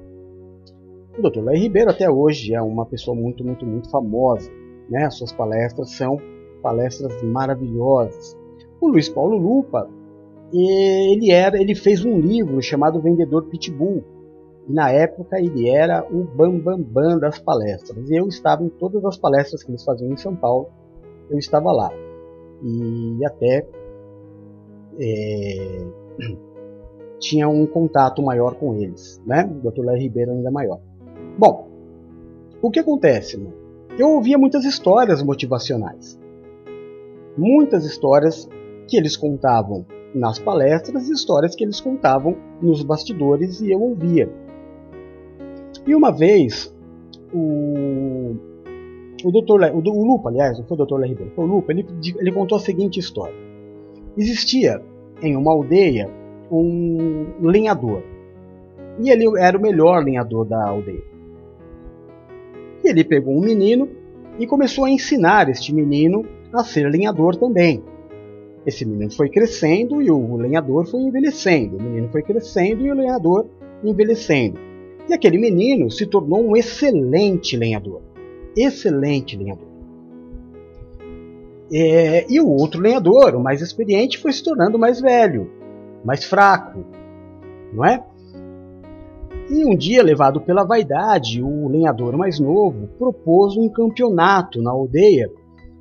O 1.18 1.22
Dr. 1.22 1.42
Lair 1.42 1.62
Ribeiro 1.62 1.90
até 1.90 2.10
hoje 2.10 2.54
é 2.54 2.62
uma 2.62 2.86
pessoa 2.86 3.16
muito, 3.16 3.44
muito, 3.46 3.66
muito 3.66 3.90
famosa. 3.90 4.52
Né? 4.90 5.10
Suas 5.10 5.32
palestras 5.32 5.92
são 5.92 6.18
palestras 6.62 7.22
maravilhosas. 7.24 8.38
O 8.82 8.90
Luiz 8.90 9.08
Paulo 9.08 9.38
Lupa 9.38 9.90
e 10.54 11.14
ele 11.14 11.32
era, 11.32 11.60
ele 11.60 11.74
fez 11.74 12.04
um 12.04 12.20
livro 12.20 12.62
chamado 12.62 13.02
Vendedor 13.02 13.46
Pitbull. 13.46 14.04
E 14.68 14.74
na 14.74 14.92
época 14.92 15.40
ele 15.40 15.70
era 15.70 16.06
o 16.12 16.24
bambambam 16.24 16.82
bam, 16.82 17.10
bam 17.12 17.20
das 17.20 17.40
palestras. 17.40 18.10
E 18.10 18.16
eu 18.16 18.28
estava 18.28 18.64
em 18.64 18.70
todas 18.70 19.04
as 19.06 19.18
palestras 19.18 19.64
que 19.64 19.72
eles 19.72 19.84
faziam 19.84 20.12
em 20.12 20.18
São 20.18 20.36
Paulo. 20.36 20.70
Eu 21.30 21.38
estava 21.38 21.72
lá. 21.72 21.92
E 22.64 23.26
até 23.26 23.66
é, 25.00 25.86
tinha 27.20 27.48
um 27.48 27.66
contato 27.66 28.22
maior 28.22 28.56
com 28.56 28.76
eles, 28.76 29.22
né? 29.26 29.50
O 29.50 29.72
Dr. 29.72 29.86
Larry 29.86 30.02
Ribeiro 30.02 30.32
ainda 30.32 30.52
maior. 30.52 30.80
Bom, 31.38 31.70
o 32.62 32.70
que 32.70 32.80
acontece? 32.80 33.42
Eu 33.98 34.10
ouvia 34.10 34.38
muitas 34.38 34.64
histórias 34.66 35.24
motivacionais, 35.24 36.20
muitas 37.38 37.86
histórias 37.86 38.48
que 38.88 38.98
eles 38.98 39.18
contavam 39.18 39.86
nas 40.14 40.40
palestras 40.40 41.10
e 41.10 41.14
histórias 41.14 41.56
que 41.56 41.64
eles 41.64 41.80
contavam 41.80 42.36
nos 42.62 42.84
bastidores 42.84 43.62
e 43.62 43.72
eu 43.72 43.82
ouvia. 43.82 44.30
E 45.88 45.96
uma 45.96 46.12
vez 46.12 46.74
o 47.34 48.36
o 49.24 49.32
doutor 49.32 49.62
o, 49.62 49.78
o 49.78 50.06
Lupa, 50.06 50.30
aliás, 50.30 50.58
não 50.58 50.66
foi 50.66 50.76
o 50.76 50.78
doutor 50.78 51.00
Larry 51.00 51.12
Ribeiro, 51.12 51.32
foi 51.36 51.46
o 51.46 51.48
Lupa, 51.48 51.72
ele, 51.72 51.86
ele 52.18 52.32
contou 52.32 52.58
a 52.58 52.62
seguinte 52.62 53.00
história. 53.00 53.36
Existia 54.18 54.82
em 55.22 55.36
uma 55.36 55.52
aldeia 55.52 56.10
um 56.52 57.28
lenhador. 57.40 58.04
E 59.00 59.10
ele 59.10 59.26
era 59.40 59.58
o 59.58 59.62
melhor 59.62 60.04
lenhador 60.04 60.46
da 60.46 60.68
aldeia. 60.68 61.04
E 62.84 62.90
ele 62.90 63.04
pegou 63.04 63.36
um 63.36 63.42
menino 63.42 63.88
e 64.38 64.46
começou 64.46 64.86
a 64.86 64.90
ensinar 64.90 65.50
este 65.50 65.74
menino 65.74 66.26
a 66.52 66.64
ser 66.64 66.90
lenhador 66.90 67.36
também. 67.36 67.82
Esse 68.66 68.86
menino 68.86 69.12
foi 69.12 69.30
crescendo 69.30 70.02
e 70.02 70.12
o 70.12 70.36
lenhador 70.36 70.86
foi 70.86 71.02
envelhecendo. 71.02 71.78
O 71.78 71.82
menino 71.82 72.10
foi 72.10 72.22
crescendo 72.22 72.86
e 72.86 72.92
o 72.92 72.96
lenhador 72.96 73.48
envelhecendo. 73.84 74.60
E 75.10 75.14
aquele 75.14 75.38
menino 75.38 75.90
se 75.90 76.06
tornou 76.06 76.44
um 76.48 76.56
excelente 76.56 77.58
lenhador. 77.58 78.02
Excelente 78.56 79.36
lenhador. 79.36 79.68
É, 81.74 82.26
e 82.30 82.40
o 82.40 82.50
outro 82.50 82.82
lenhador, 82.82 83.34
o 83.34 83.40
mais 83.40 83.62
experiente, 83.62 84.18
foi 84.18 84.34
se 84.34 84.44
tornando 84.44 84.78
mais 84.78 85.00
velho, 85.00 85.50
mais 86.04 86.26
fraco, 86.26 86.86
não 87.74 87.86
é? 87.86 88.04
E 89.50 89.66
um 89.66 89.76
dia, 89.76 90.04
levado 90.04 90.42
pela 90.42 90.64
vaidade, 90.64 91.42
o 91.42 91.68
lenhador 91.68 92.16
mais 92.18 92.40
novo 92.40 92.88
propôs 92.98 93.58
um 93.58 93.70
campeonato 93.70 94.62
na 94.62 94.72
aldeia 94.72 95.30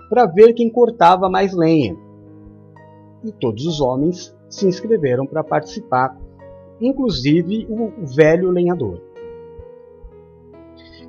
para 0.09 0.27
ver 0.27 0.55
quem 0.55 0.71
cortava 0.71 1.29
mais 1.29 1.53
lenha. 1.53 1.97
E 3.25 3.33
todos 3.33 3.67
os 3.67 3.81
homens 3.81 4.35
se 4.49 4.67
inscreveram 4.67 5.27
para 5.27 5.45
participar, 5.45 6.19
inclusive 6.81 7.67
o 7.71 8.07
velho 8.07 8.51
lenhador. 8.51 9.01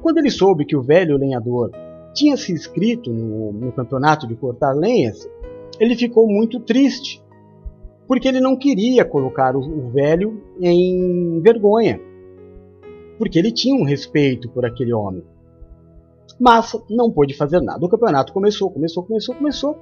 Quando 0.01 0.17
ele 0.17 0.29
soube 0.29 0.65
que 0.65 0.75
o 0.75 0.81
velho 0.81 1.17
lenhador 1.17 1.71
tinha 2.13 2.35
se 2.35 2.51
inscrito 2.51 3.11
no, 3.11 3.53
no 3.53 3.71
campeonato 3.71 4.27
de 4.27 4.35
cortar 4.35 4.73
lenhas, 4.73 5.29
ele 5.79 5.95
ficou 5.95 6.27
muito 6.27 6.59
triste, 6.59 7.23
porque 8.07 8.27
ele 8.27 8.41
não 8.41 8.57
queria 8.57 9.05
colocar 9.05 9.55
o, 9.55 9.59
o 9.59 9.89
velho 9.89 10.41
em 10.59 11.39
vergonha, 11.41 11.99
porque 13.17 13.39
ele 13.39 13.51
tinha 13.51 13.75
um 13.75 13.85
respeito 13.85 14.49
por 14.49 14.65
aquele 14.65 14.93
homem. 14.93 15.23
Mas 16.39 16.75
não 16.89 17.11
pôde 17.11 17.35
fazer 17.35 17.61
nada. 17.61 17.85
O 17.85 17.89
campeonato 17.89 18.33
começou, 18.33 18.71
começou, 18.71 19.03
começou, 19.03 19.35
começou. 19.35 19.77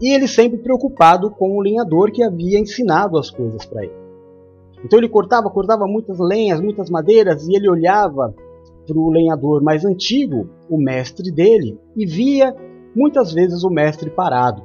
E 0.00 0.14
ele 0.14 0.28
sempre 0.28 0.58
preocupado 0.58 1.30
com 1.30 1.56
o 1.56 1.60
lenhador 1.60 2.10
que 2.10 2.22
havia 2.22 2.58
ensinado 2.58 3.18
as 3.18 3.30
coisas 3.30 3.64
para 3.66 3.84
ele. 3.84 4.08
Então 4.84 4.98
ele 4.98 5.08
cortava, 5.08 5.50
cortava 5.50 5.86
muitas 5.86 6.18
lenhas, 6.18 6.60
muitas 6.60 6.88
madeiras, 6.88 7.46
e 7.48 7.56
ele 7.56 7.68
olhava 7.68 8.34
para 8.86 8.98
o 8.98 9.10
lenhador 9.10 9.62
mais 9.62 9.84
antigo, 9.84 10.48
o 10.68 10.78
mestre 10.78 11.32
dele, 11.32 11.78
e 11.96 12.06
via 12.06 12.54
muitas 12.94 13.32
vezes 13.32 13.64
o 13.64 13.70
mestre 13.70 14.08
parado. 14.08 14.62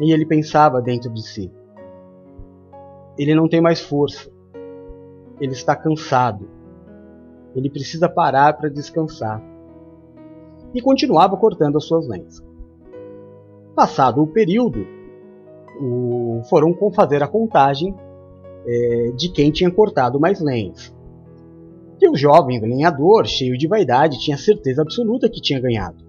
E 0.00 0.12
ele 0.12 0.26
pensava 0.26 0.80
dentro 0.80 1.10
de 1.10 1.22
si: 1.22 1.50
ele 3.18 3.34
não 3.34 3.48
tem 3.48 3.60
mais 3.60 3.80
força, 3.80 4.30
ele 5.40 5.52
está 5.52 5.74
cansado, 5.74 6.48
ele 7.54 7.70
precisa 7.70 8.08
parar 8.08 8.56
para 8.56 8.68
descansar. 8.68 9.42
E 10.74 10.80
continuava 10.80 11.36
cortando 11.36 11.76
as 11.76 11.84
suas 11.84 12.08
lenhas. 12.08 12.42
Passado 13.74 14.22
o 14.22 14.26
período, 14.26 14.86
o, 15.80 16.42
foram 16.48 16.76
fazer 16.94 17.22
a 17.22 17.28
contagem 17.28 17.94
é, 18.66 19.12
de 19.16 19.30
quem 19.30 19.50
tinha 19.50 19.70
cortado 19.70 20.20
mais 20.20 20.40
lenhas. 20.40 20.94
E 22.00 22.08
o 22.08 22.16
jovem 22.16 22.60
lenhador, 22.60 23.26
cheio 23.26 23.56
de 23.56 23.68
vaidade, 23.68 24.18
tinha 24.18 24.36
certeza 24.36 24.82
absoluta 24.82 25.28
que 25.28 25.40
tinha 25.40 25.60
ganhado. 25.60 26.04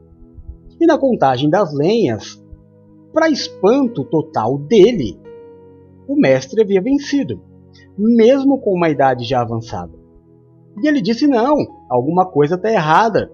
E 0.80 0.86
na 0.86 0.98
contagem 0.98 1.50
das 1.50 1.74
lenhas, 1.74 2.44
para 3.14 3.30
espanto 3.30 4.04
total 4.04 4.58
dele, 4.58 5.20
o 6.08 6.16
mestre 6.16 6.62
havia 6.62 6.82
vencido, 6.82 7.40
mesmo 7.98 8.60
com 8.60 8.74
uma 8.74 8.90
idade 8.90 9.24
já 9.24 9.42
avançada. 9.42 9.94
E 10.82 10.88
ele 10.88 11.02
disse: 11.02 11.28
Não, 11.28 11.56
alguma 11.90 12.26
coisa 12.26 12.56
está 12.56 12.72
errada. 12.72 13.32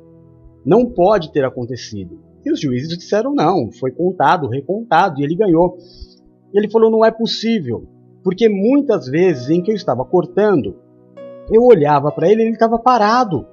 Não 0.65 0.85
pode 0.85 1.31
ter 1.31 1.45
acontecido. 1.45 2.19
E 2.45 2.51
os 2.51 2.59
juízes 2.59 2.97
disseram: 2.97 3.33
Não, 3.33 3.71
foi 3.71 3.91
contado, 3.91 4.47
recontado, 4.47 5.19
e 5.19 5.23
ele 5.23 5.35
ganhou. 5.35 5.77
E 6.53 6.57
ele 6.57 6.69
falou: 6.69 6.89
Não 6.89 7.03
é 7.03 7.11
possível, 7.11 7.87
porque 8.23 8.47
muitas 8.47 9.07
vezes 9.07 9.49
em 9.49 9.61
que 9.61 9.71
eu 9.71 9.75
estava 9.75 10.05
cortando, 10.05 10.75
eu 11.51 11.63
olhava 11.63 12.11
para 12.11 12.29
ele 12.29 12.41
e 12.41 12.45
ele 12.45 12.53
estava 12.53 12.77
parado. 12.77 13.45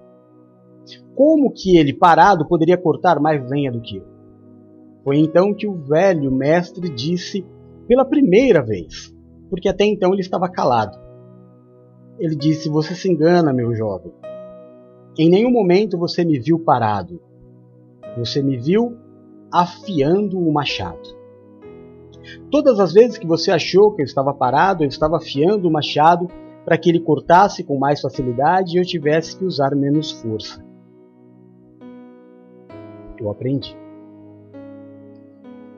Como 1.14 1.51
que 1.51 1.77
ele, 1.77 1.94
parado, 1.94 2.46
poderia 2.46 2.77
cortar 2.77 3.18
mais 3.18 3.49
lenha 3.51 3.72
do 3.72 3.81
que 3.81 3.96
eu? 3.96 4.05
Foi 5.03 5.18
então 5.18 5.55
que 5.55 5.66
o 5.66 5.75
velho 5.75 6.31
mestre 6.31 6.88
disse 6.88 7.44
pela 7.87 8.05
primeira 8.05 8.62
vez, 8.62 9.14
porque 9.49 9.68
até 9.68 9.85
então 9.85 10.12
ele 10.12 10.20
estava 10.20 10.49
calado. 10.49 10.99
Ele 12.18 12.35
disse: 12.35 12.68
Você 12.68 12.94
se 12.94 13.11
engana, 13.11 13.53
meu 13.53 13.75
jovem. 13.75 14.12
Em 15.18 15.31
nenhum 15.31 15.51
momento 15.51 15.96
você 15.96 16.25
me 16.25 16.38
viu 16.38 16.59
parado. 16.59 17.20
Você 18.16 18.42
me 18.42 18.57
viu 18.57 18.96
afiando 19.52 20.38
o 20.38 20.52
machado. 20.52 21.16
Todas 22.50 22.81
as 22.81 22.92
vezes 22.92 23.18
que 23.18 23.26
você 23.26 23.50
achou 23.50 23.92
que 23.94 24.02
eu 24.02 24.07
estava 24.07 24.35
parado, 24.35 24.83
eu 24.83 24.88
estava 24.88 25.16
afiando 25.16 25.68
o 25.68 25.72
machado 25.72 26.29
para 26.64 26.76
que 26.76 26.88
ele 26.88 27.00
cortasse 27.00 27.62
com 27.62 27.79
mais 27.79 28.00
facilidade 28.00 28.74
e 28.74 28.81
eu 28.81 28.85
tivesse 28.85 29.37
que 29.37 29.44
usar 29.44 29.74
menos 29.76 30.11
força. 30.11 30.64
Eu 33.18 33.31
aprendi. 33.31 33.76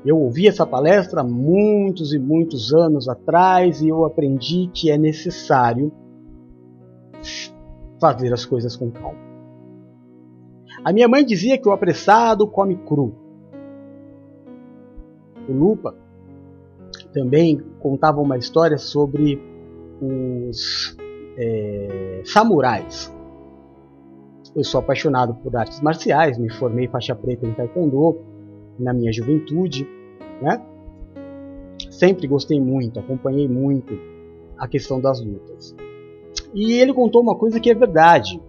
Eu 0.04 0.18
ouvi 0.18 0.48
essa 0.48 0.66
palestra 0.66 1.22
muitos 1.22 2.14
e 2.14 2.18
muitos 2.18 2.72
anos 2.72 3.08
atrás 3.08 3.82
e 3.82 3.88
eu 3.88 4.04
aprendi 4.04 4.70
que 4.72 4.90
é 4.90 4.96
necessário 4.96 5.92
fazer 8.00 8.32
as 8.32 8.46
coisas 8.46 8.76
com 8.76 8.90
calma. 8.90 9.27
A 10.84 10.92
minha 10.92 11.08
mãe 11.08 11.24
dizia 11.24 11.58
que 11.58 11.68
o 11.68 11.72
apressado 11.72 12.46
come 12.46 12.76
cru. 12.76 13.14
O 15.48 15.52
Lupa 15.52 15.94
também 17.12 17.60
contava 17.80 18.20
uma 18.20 18.36
história 18.36 18.78
sobre 18.78 19.40
os 20.00 20.96
é, 21.36 22.22
samurais. 22.24 23.14
Eu 24.54 24.64
sou 24.64 24.80
apaixonado 24.80 25.34
por 25.34 25.56
artes 25.56 25.80
marciais, 25.80 26.38
me 26.38 26.50
formei 26.50 26.88
faixa 26.88 27.14
preta 27.14 27.46
em 27.46 27.52
taekwondo 27.52 28.18
na 28.78 28.92
minha 28.92 29.12
juventude, 29.12 29.86
né? 30.40 30.60
Sempre 31.90 32.26
gostei 32.26 32.60
muito, 32.60 32.98
acompanhei 32.98 33.48
muito 33.48 33.98
a 34.56 34.66
questão 34.66 35.00
das 35.00 35.20
lutas. 35.20 35.74
E 36.54 36.72
ele 36.72 36.92
contou 36.92 37.22
uma 37.22 37.34
coisa 37.34 37.60
que 37.60 37.70
é 37.70 37.74
verdade. 37.74 38.40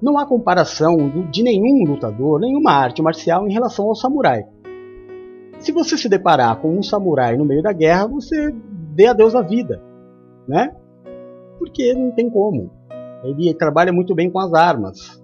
Não 0.00 0.18
há 0.18 0.26
comparação 0.26 0.96
de 1.30 1.42
nenhum 1.42 1.84
lutador, 1.84 2.40
nenhuma 2.40 2.72
arte 2.72 3.02
marcial 3.02 3.48
em 3.48 3.52
relação 3.52 3.86
ao 3.86 3.94
samurai. 3.94 4.44
Se 5.58 5.72
você 5.72 5.98
se 5.98 6.08
deparar 6.08 6.60
com 6.60 6.78
um 6.78 6.82
samurai 6.82 7.36
no 7.36 7.44
meio 7.44 7.62
da 7.62 7.72
guerra, 7.72 8.06
você 8.06 8.54
dê 8.94 9.06
adeus 9.06 9.34
à 9.34 9.42
vida 9.42 9.88
né? 10.48 10.74
Porque 11.58 11.92
não 11.92 12.10
tem 12.10 12.30
como. 12.30 12.70
Ele 13.22 13.52
trabalha 13.52 13.92
muito 13.92 14.14
bem 14.14 14.30
com 14.30 14.38
as 14.38 14.54
armas. 14.54 15.22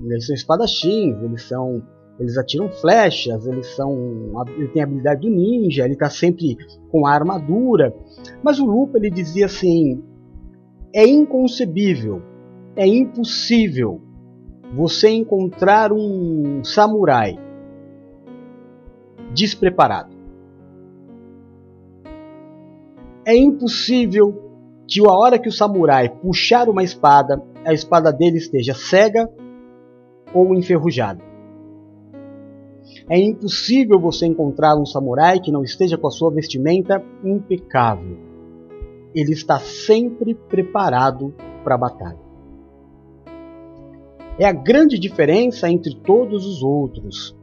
Eles 0.00 0.26
são 0.26 0.34
espadachins, 0.34 1.22
eles 1.22 1.42
são 1.42 1.82
eles 2.18 2.38
atiram 2.38 2.70
flechas, 2.70 3.44
eles 3.44 3.74
são 3.74 3.92
ele 4.56 4.68
tem 4.68 4.82
a 4.82 4.84
habilidade 4.84 5.20
do 5.22 5.28
ninja, 5.28 5.84
ele 5.84 5.94
está 5.94 6.08
sempre 6.08 6.56
com 6.90 7.06
a 7.06 7.12
armadura. 7.12 7.94
Mas 8.42 8.58
o 8.58 8.64
Lupa 8.64 8.98
ele 8.98 9.10
dizia 9.10 9.46
assim: 9.46 10.02
é 10.94 11.06
inconcebível, 11.06 12.22
é 12.76 12.86
impossível 12.86 14.00
você 14.74 15.10
encontrar 15.10 15.92
um 15.92 16.64
samurai 16.64 17.38
despreparado. 19.32 20.14
É 23.26 23.36
impossível 23.36 24.52
que 24.86 25.00
a 25.06 25.12
hora 25.12 25.38
que 25.38 25.48
o 25.48 25.52
samurai 25.52 26.08
puxar 26.08 26.68
uma 26.68 26.82
espada, 26.82 27.42
a 27.64 27.72
espada 27.72 28.12
dele 28.12 28.38
esteja 28.38 28.74
cega 28.74 29.30
ou 30.34 30.54
enferrujada. 30.54 31.22
É 33.08 33.18
impossível 33.18 33.98
você 33.98 34.26
encontrar 34.26 34.76
um 34.76 34.84
samurai 34.84 35.38
que 35.40 35.52
não 35.52 35.62
esteja 35.62 35.96
com 35.96 36.06
a 36.06 36.10
sua 36.10 36.30
vestimenta 36.30 37.02
impecável. 37.22 38.18
ele 39.14 39.32
está 39.32 39.60
sempre 39.60 40.34
preparado 40.34 41.32
para 41.62 41.76
a 41.76 41.78
batalha. 41.78 42.23
É 44.36 44.44
a 44.44 44.52
grande 44.52 44.98
diferença 44.98 45.70
entre 45.70 45.94
todos 45.94 46.44
os 46.44 46.60
outros. 46.60 47.36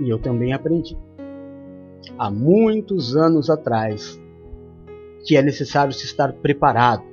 E 0.00 0.08
eu 0.08 0.18
também 0.18 0.54
aprendi. 0.54 0.96
Há 2.18 2.30
muitos 2.30 3.14
anos 3.14 3.50
atrás 3.50 4.18
que 5.26 5.36
é 5.36 5.42
necessário 5.42 5.92
se 5.92 6.06
estar 6.06 6.32
preparado. 6.32 7.04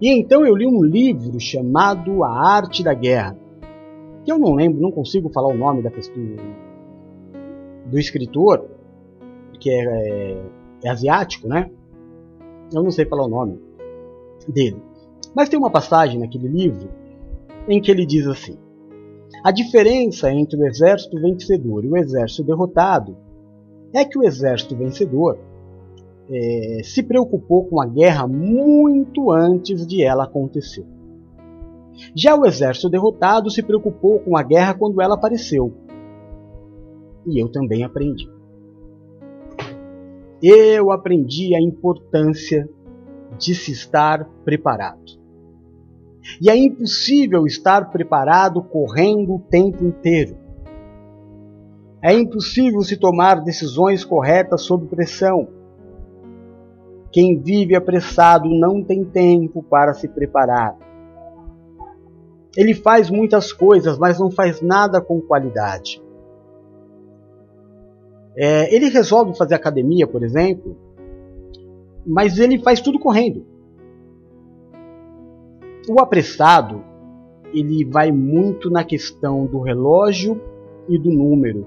E 0.00 0.08
então 0.10 0.46
eu 0.46 0.54
li 0.54 0.66
um 0.66 0.84
livro 0.84 1.40
chamado 1.40 2.22
A 2.22 2.30
Arte 2.30 2.84
da 2.84 2.94
Guerra. 2.94 3.36
Que 4.24 4.30
eu 4.30 4.38
não 4.38 4.54
lembro, 4.54 4.80
não 4.80 4.92
consigo 4.92 5.28
falar 5.30 5.48
o 5.48 5.56
nome 5.56 5.82
da 5.82 5.90
pessoa, 5.90 6.16
do 7.86 7.98
escritor, 7.98 8.68
que 9.58 9.70
é, 9.70 9.84
é, 9.84 10.42
é 10.84 10.88
asiático, 10.88 11.48
né? 11.48 11.68
Eu 12.72 12.82
não 12.82 12.90
sei 12.92 13.06
falar 13.06 13.24
o 13.24 13.28
nome 13.28 13.58
dele. 14.46 14.80
Mas 15.34 15.48
tem 15.48 15.58
uma 15.58 15.70
passagem 15.70 16.20
naquele 16.20 16.46
livro 16.46 16.97
em 17.68 17.80
que 17.80 17.90
ele 17.90 18.06
diz 18.06 18.26
assim: 18.26 18.58
A 19.44 19.52
diferença 19.52 20.32
entre 20.32 20.58
o 20.58 20.66
exército 20.66 21.20
vencedor 21.20 21.84
e 21.84 21.88
o 21.88 21.96
exército 21.96 22.44
derrotado 22.44 23.16
é 23.92 24.04
que 24.04 24.18
o 24.18 24.24
exército 24.24 24.76
vencedor 24.76 25.38
é, 26.30 26.80
se 26.82 27.02
preocupou 27.02 27.66
com 27.66 27.80
a 27.80 27.86
guerra 27.86 28.26
muito 28.26 29.30
antes 29.30 29.86
de 29.86 30.02
ela 30.02 30.24
acontecer. 30.24 30.86
Já 32.14 32.36
o 32.36 32.46
exército 32.46 32.88
derrotado 32.88 33.50
se 33.50 33.62
preocupou 33.62 34.20
com 34.20 34.36
a 34.36 34.42
guerra 34.42 34.74
quando 34.74 35.00
ela 35.00 35.14
apareceu. 35.14 35.72
E 37.26 37.42
eu 37.42 37.50
também 37.50 37.82
aprendi. 37.82 38.28
Eu 40.40 40.92
aprendi 40.92 41.54
a 41.54 41.60
importância 41.60 42.68
de 43.38 43.54
se 43.54 43.72
estar 43.72 44.24
preparado. 44.44 45.17
E 46.40 46.50
é 46.50 46.56
impossível 46.56 47.46
estar 47.46 47.90
preparado 47.90 48.62
correndo 48.62 49.36
o 49.36 49.38
tempo 49.38 49.84
inteiro. 49.84 50.36
É 52.02 52.12
impossível 52.12 52.80
se 52.82 52.96
tomar 52.96 53.42
decisões 53.42 54.04
corretas 54.04 54.62
sob 54.62 54.86
pressão. 54.86 55.48
Quem 57.10 57.38
vive 57.40 57.74
apressado 57.74 58.48
não 58.48 58.82
tem 58.82 59.04
tempo 59.04 59.62
para 59.62 59.94
se 59.94 60.06
preparar. 60.06 60.76
Ele 62.56 62.74
faz 62.74 63.10
muitas 63.10 63.52
coisas, 63.52 63.98
mas 63.98 64.18
não 64.18 64.30
faz 64.30 64.60
nada 64.60 65.00
com 65.00 65.20
qualidade. 65.20 66.02
É, 68.36 68.72
ele 68.74 68.88
resolve 68.88 69.36
fazer 69.36 69.54
academia, 69.54 70.06
por 70.06 70.22
exemplo, 70.22 70.76
mas 72.06 72.38
ele 72.38 72.62
faz 72.62 72.80
tudo 72.80 72.98
correndo. 72.98 73.44
O 75.88 76.00
apressado, 76.00 76.84
ele 77.52 77.82
vai 77.84 78.12
muito 78.12 78.68
na 78.68 78.84
questão 78.84 79.46
do 79.46 79.60
relógio 79.60 80.38
e 80.86 80.98
do 80.98 81.10
número. 81.10 81.66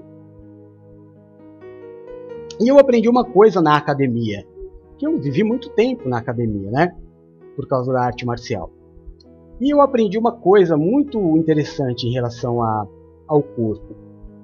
E 2.60 2.68
eu 2.68 2.78
aprendi 2.78 3.08
uma 3.08 3.24
coisa 3.24 3.60
na 3.60 3.76
academia, 3.76 4.46
que 4.96 5.04
eu 5.04 5.18
vivi 5.18 5.42
muito 5.42 5.70
tempo 5.70 6.08
na 6.08 6.18
academia, 6.18 6.70
né? 6.70 6.96
Por 7.56 7.66
causa 7.66 7.92
da 7.92 8.00
arte 8.00 8.24
marcial. 8.24 8.70
E 9.60 9.72
eu 9.72 9.80
aprendi 9.80 10.16
uma 10.16 10.32
coisa 10.32 10.76
muito 10.76 11.18
interessante 11.36 12.06
em 12.06 12.12
relação 12.12 12.62
a, 12.62 12.86
ao 13.26 13.42
corpo. 13.42 13.96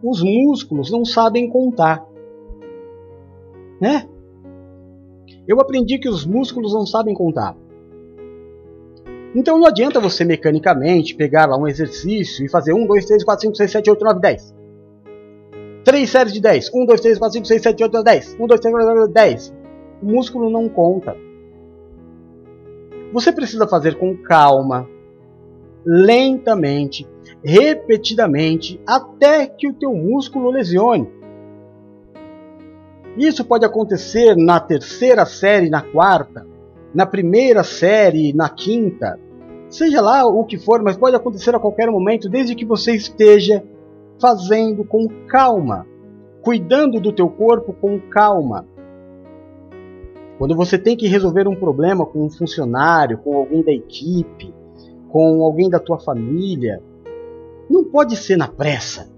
Os 0.03 0.23
músculos 0.23 0.91
não 0.91 1.05
sabem 1.05 1.49
contar. 1.49 2.05
Né? 3.81 4.09
Eu 5.47 5.61
aprendi 5.61 5.99
que 5.99 6.09
os 6.09 6.27
músculos 6.27 6.73
não 6.75 6.85
sabem 6.85 7.15
contar. 7.15 7.57
Então 9.35 9.59
não 9.59 9.67
adianta 9.67 10.01
você 10.01 10.25
mecanicamente 10.25 11.15
pegar 11.15 11.47
lá 11.47 11.57
um 11.57 11.67
exercício 11.67 12.45
e 12.45 12.49
fazer 12.49 12.73
1, 12.73 12.87
2, 12.87 13.05
3, 13.05 13.25
4, 13.25 13.43
5, 13.43 13.57
6, 13.57 13.71
7, 13.71 13.91
8, 13.91 14.05
9, 14.05 14.21
10. 14.21 14.55
Três 15.85 16.11
séries 16.11 16.33
de 16.33 16.41
10. 16.41 16.71
1, 16.75 16.87
2, 16.87 17.01
3, 17.01 17.19
4, 17.19 17.33
5, 17.35 17.47
6, 17.47 17.63
7, 17.63 17.83
8, 17.83 17.93
9, 17.93 18.05
10. 18.05 18.37
1, 18.41 18.47
2, 18.47 18.61
3, 18.61 18.75
4, 18.75 19.01
5, 19.01 19.13
10. 19.13 19.55
O 20.03 20.07
músculo 20.07 20.51
não 20.51 20.69
conta. 20.69 21.17
Você 23.13 23.33
precisa 23.33 23.67
fazer 23.67 23.97
com 23.97 24.17
calma, 24.17 24.89
lentamente, 25.85 27.07
repetidamente, 27.43 28.81
até 28.87 29.47
que 29.47 29.69
o 29.69 29.75
teu 29.75 29.95
músculo 29.95 30.51
lesione. 30.51 31.09
Isso 33.17 33.45
pode 33.45 33.65
acontecer 33.65 34.37
na 34.37 34.61
terceira 34.61 35.25
série, 35.25 35.71
na 35.71 35.83
quarta, 35.83 36.47
na 36.95 37.07
primeira 37.07 37.63
série, 37.63 38.33
na 38.33 38.49
quinta, 38.49 39.19
seja 39.69 40.01
lá 40.01 40.27
o 40.27 40.45
que 40.45 40.59
for, 40.59 40.83
mas 40.83 40.97
pode 40.97 41.17
acontecer 41.17 41.55
a 41.55 41.61
qualquer 41.61 41.91
momento, 41.91 42.29
desde 42.29 42.55
que 42.55 42.65
você 42.65 42.95
esteja 42.95 43.63
fazendo 44.21 44.85
com 44.85 45.07
calma, 45.27 45.87
cuidando 46.43 47.01
do 47.01 47.13
teu 47.13 47.29
corpo 47.29 47.73
com 47.73 48.01
calma. 48.01 48.67
Quando 50.39 50.55
você 50.55 50.79
tem 50.79 50.97
que 50.97 51.09
resolver 51.09 51.49
um 51.49 51.57
problema 51.57 52.07
com 52.07 52.25
um 52.25 52.31
funcionário, 52.31 53.19
com 53.19 53.37
alguém 53.37 53.63
da 53.63 53.73
equipe, 53.73 54.55
com 55.09 55.43
alguém 55.43 55.69
da 55.69 55.81
tua 55.81 55.99
família, 55.99 56.83
não 57.69 57.85
pode 57.85 58.17
ser 58.17 58.37
na 58.37 58.49
pressa. 58.49 59.11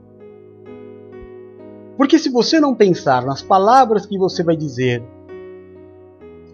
Porque 1.96 2.18
se 2.18 2.30
você 2.30 2.59
não 2.59 2.74
pensar 2.74 3.24
nas 3.24 3.42
palavras 3.42 4.06
que 4.06 4.16
você 4.16 4.42
vai 4.42 4.56
dizer, 4.56 5.02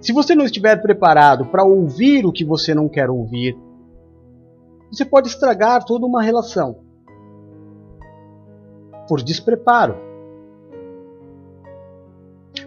se 0.07 0.12
você 0.12 0.37
não 0.37 0.45
estiver 0.45 0.81
preparado 0.81 1.47
para 1.47 1.64
ouvir 1.64 2.25
o 2.25 2.31
que 2.31 2.45
você 2.45 2.73
não 2.73 2.88
quer 2.88 3.11
ouvir, 3.11 3.59
você 4.88 5.05
pode 5.05 5.27
estragar 5.27 5.85
toda 5.85 6.07
uma 6.07 6.23
relação 6.23 6.79
por 9.09 9.21
despreparo. 9.21 9.97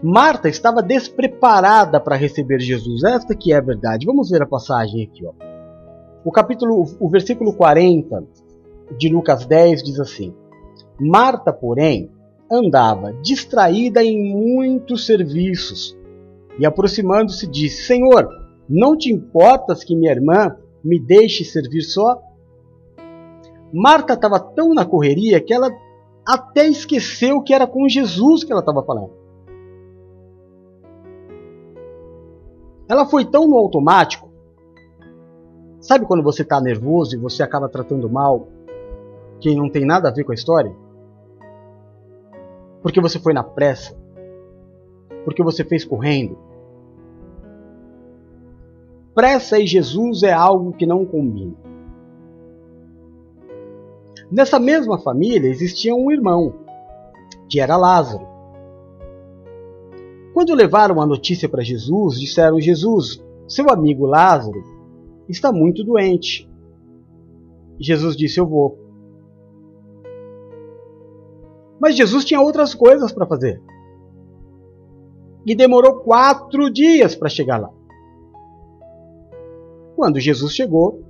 Marta 0.03 0.49
estava 0.49 0.83
despreparada 0.83 1.97
para 1.97 2.17
receber 2.17 2.59
Jesus. 2.59 3.05
Esta 3.05 3.33
que 3.33 3.53
é 3.53 3.55
a 3.55 3.61
verdade. 3.61 4.05
Vamos 4.05 4.29
ver 4.29 4.41
a 4.41 4.45
passagem 4.45 5.05
aqui, 5.05 5.25
ó. 5.25 5.31
O 6.25 6.33
capítulo, 6.33 6.83
o 6.99 7.09
versículo 7.09 7.53
40 7.53 8.21
de 8.97 9.07
Lucas 9.07 9.45
10 9.45 9.81
diz 9.81 9.97
assim: 9.97 10.35
Marta, 10.99 11.53
porém, 11.53 12.11
andava 12.51 13.13
distraída 13.13 14.03
em 14.03 14.29
muitos 14.29 15.05
serviços 15.05 15.97
e, 16.59 16.65
aproximando-se, 16.65 17.47
disse: 17.47 17.83
Senhor, 17.83 18.27
não 18.67 18.97
te 18.97 19.11
importas 19.11 19.83
que 19.83 19.95
minha 19.95 20.11
irmã 20.11 20.55
me 20.83 20.99
deixe 20.99 21.43
servir 21.43 21.81
só? 21.81 22.21
Marta 23.73 24.13
estava 24.13 24.39
tão 24.39 24.73
na 24.73 24.85
correria 24.85 25.39
que 25.41 25.53
ela 25.53 25.69
até 26.27 26.67
esqueceu 26.67 27.41
que 27.41 27.53
era 27.53 27.65
com 27.65 27.87
Jesus 27.87 28.43
que 28.43 28.51
ela 28.51 28.61
estava 28.61 28.83
falando. 28.83 29.11
Ela 32.87 33.05
foi 33.05 33.23
tão 33.23 33.47
no 33.47 33.55
automático. 33.55 34.29
Sabe 35.79 36.05
quando 36.05 36.23
você 36.23 36.41
está 36.41 36.59
nervoso 36.59 37.15
e 37.15 37.19
você 37.19 37.41
acaba 37.41 37.69
tratando 37.69 38.09
mal 38.09 38.47
quem 39.39 39.55
não 39.55 39.69
tem 39.69 39.85
nada 39.85 40.09
a 40.09 40.11
ver 40.11 40.23
com 40.23 40.31
a 40.31 40.35
história? 40.35 40.75
Porque 42.81 42.99
você 42.99 43.19
foi 43.19 43.33
na 43.33 43.43
pressa. 43.43 43.95
Porque 45.23 45.43
você 45.43 45.63
fez 45.63 45.85
correndo. 45.85 46.48
Pressa 49.13 49.59
e 49.59 49.65
Jesus 49.65 50.23
é 50.23 50.31
algo 50.31 50.73
que 50.73 50.85
não 50.85 51.05
combina. 51.05 51.55
Nessa 54.31 54.59
mesma 54.59 54.99
família 54.99 55.49
existia 55.49 55.95
um 55.95 56.11
irmão, 56.11 56.53
que 57.49 57.59
era 57.59 57.75
Lázaro. 57.75 58.27
Quando 60.33 60.53
levaram 60.53 61.01
a 61.01 61.05
notícia 61.05 61.49
para 61.49 61.63
Jesus, 61.63 62.19
disseram: 62.19 62.61
Jesus, 62.61 63.23
seu 63.47 63.69
amigo 63.69 64.05
Lázaro 64.05 64.63
está 65.27 65.51
muito 65.51 65.83
doente. 65.83 66.47
Jesus 67.79 68.15
disse: 68.15 68.39
Eu 68.39 68.47
vou. 68.47 68.77
Mas 71.79 71.95
Jesus 71.95 72.23
tinha 72.23 72.39
outras 72.39 72.75
coisas 72.75 73.11
para 73.11 73.25
fazer. 73.25 73.61
E 75.45 75.55
demorou 75.55 76.01
quatro 76.01 76.69
dias 76.69 77.15
para 77.15 77.29
chegar 77.29 77.57
lá. 77.57 77.71
Quando 79.99 80.17
Jesus 80.17 80.53
chegou, 80.53 81.03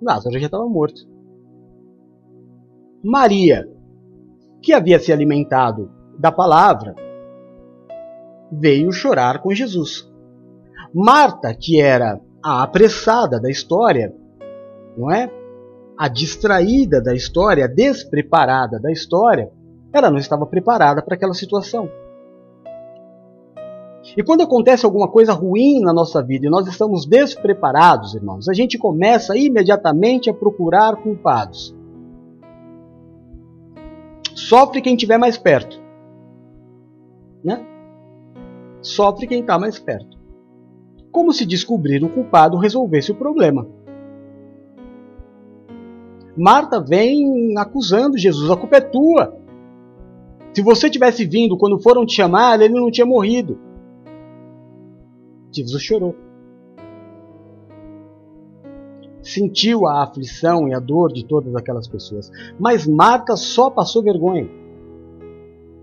Lázaro 0.00 0.38
já 0.38 0.46
estava 0.46 0.64
morto. 0.68 1.00
Maria, 3.02 3.68
que 4.62 4.72
havia 4.72 5.00
se 5.00 5.12
alimentado 5.12 5.90
da 6.16 6.30
palavra, 6.30 6.94
veio 8.52 8.92
chorar 8.92 9.42
com 9.42 9.52
Jesus. 9.52 10.08
Marta, 10.94 11.52
que 11.52 11.80
era 11.80 12.20
a 12.40 12.62
apressada 12.62 13.40
da 13.40 13.50
história, 13.50 14.14
não 14.96 15.10
é? 15.10 15.28
a 15.98 16.06
distraída 16.06 17.02
da 17.02 17.16
história, 17.16 17.64
a 17.64 17.68
despreparada 17.68 18.78
da 18.78 18.92
história, 18.92 19.50
ela 19.92 20.08
não 20.08 20.18
estava 20.18 20.46
preparada 20.46 21.02
para 21.02 21.16
aquela 21.16 21.34
situação. 21.34 21.90
E 24.18 24.22
quando 24.24 24.40
acontece 24.40 24.84
alguma 24.84 25.06
coisa 25.06 25.32
ruim 25.32 25.80
na 25.80 25.92
nossa 25.92 26.20
vida 26.20 26.44
e 26.44 26.50
nós 26.50 26.66
estamos 26.66 27.06
despreparados, 27.06 28.16
irmãos, 28.16 28.48
a 28.48 28.52
gente 28.52 28.76
começa 28.76 29.38
imediatamente 29.38 30.28
a 30.28 30.34
procurar 30.34 30.96
culpados. 30.96 31.72
Sofre 34.34 34.80
quem 34.80 34.96
estiver 34.96 35.18
mais 35.18 35.38
perto. 35.38 35.80
Né? 37.44 37.64
Sofre 38.82 39.28
quem 39.28 39.38
está 39.38 39.56
mais 39.56 39.78
perto. 39.78 40.18
Como 41.12 41.32
se 41.32 41.46
descobrir 41.46 42.02
o 42.02 42.08
culpado 42.08 42.58
resolvesse 42.58 43.12
o 43.12 43.14
problema. 43.14 43.68
Marta 46.36 46.80
vem 46.80 47.56
acusando 47.56 48.18
Jesus, 48.18 48.50
a 48.50 48.56
culpa 48.56 48.78
é 48.78 48.80
tua. 48.80 49.38
Se 50.52 50.60
você 50.60 50.90
tivesse 50.90 51.24
vindo 51.24 51.56
quando 51.56 51.80
foram 51.80 52.04
te 52.04 52.16
chamar, 52.16 52.60
ele 52.60 52.74
não 52.74 52.90
tinha 52.90 53.06
morrido. 53.06 53.67
Jesus 55.52 55.82
chorou. 55.82 56.14
Sentiu 59.22 59.86
a 59.86 60.04
aflição 60.04 60.68
e 60.68 60.74
a 60.74 60.78
dor 60.78 61.12
de 61.12 61.24
todas 61.26 61.54
aquelas 61.54 61.86
pessoas. 61.86 62.30
Mas 62.58 62.86
Marta 62.86 63.36
só 63.36 63.68
passou 63.70 64.02
vergonha. 64.02 64.48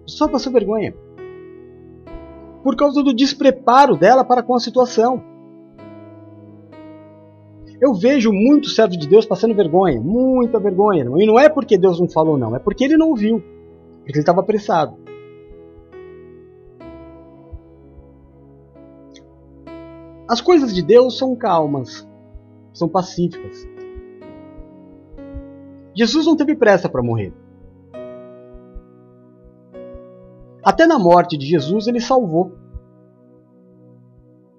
Só 0.06 0.28
passou 0.28 0.52
vergonha. 0.52 0.96
Por 2.64 2.76
causa 2.76 3.04
do 3.04 3.14
despreparo 3.14 3.96
dela 3.96 4.24
para 4.24 4.42
com 4.42 4.56
a 4.56 4.60
situação. 4.60 5.22
Eu 7.80 7.94
vejo 7.94 8.32
muito 8.32 8.70
servo 8.70 8.98
de 8.98 9.08
Deus 9.08 9.26
passando 9.26 9.54
vergonha, 9.54 10.00
muita 10.00 10.60
vergonha. 10.60 11.04
E 11.04 11.26
não 11.26 11.38
é 11.38 11.50
porque 11.50 11.78
Deus 11.78 12.00
não 12.00 12.10
falou, 12.10 12.38
não, 12.38 12.56
é 12.56 12.60
porque 12.60 12.84
ele 12.84 12.98
não 12.98 13.14
viu, 13.14 13.40
porque 13.98 14.14
ele 14.14 14.20
estava 14.20 14.40
apressado. 14.40 15.05
As 20.28 20.42
coisas 20.42 20.74
de 20.74 20.82
Deus 20.82 21.18
são 21.18 21.36
calmas, 21.36 22.08
são 22.74 22.90
pacíficas. 22.90 23.68
Jesus 25.94 26.26
não 26.26 26.36
teve 26.36 26.56
pressa 26.56 26.90
para 26.90 27.04
morrer. 27.04 27.34
Até 30.64 30.88
na 30.88 30.98
morte 30.98 31.38
de 31.38 31.46
Jesus 31.46 31.88
ele 31.88 32.02
salvou. 32.02 32.54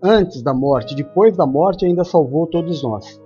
Antes 0.01 0.41
da 0.41 0.55
morte, 0.55 0.95
depois 0.95 1.37
da 1.37 1.45
morte, 1.45 1.85
ainda 1.85 2.05
salvou 2.05 2.47
todos 2.47 2.83
nós. 2.83 3.21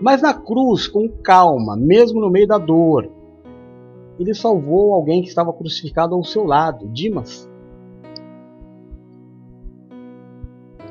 Mas 0.00 0.20
na 0.20 0.34
cruz, 0.34 0.86
com 0.86 1.08
calma, 1.08 1.76
mesmo 1.76 2.20
no 2.20 2.30
meio 2.30 2.46
da 2.46 2.58
dor, 2.58 3.10
ele 4.18 4.34
salvou 4.34 4.92
alguém 4.92 5.22
que 5.22 5.28
estava 5.28 5.52
crucificado 5.52 6.14
ao 6.14 6.22
seu 6.22 6.44
lado, 6.44 6.86
Dimas. 6.88 7.49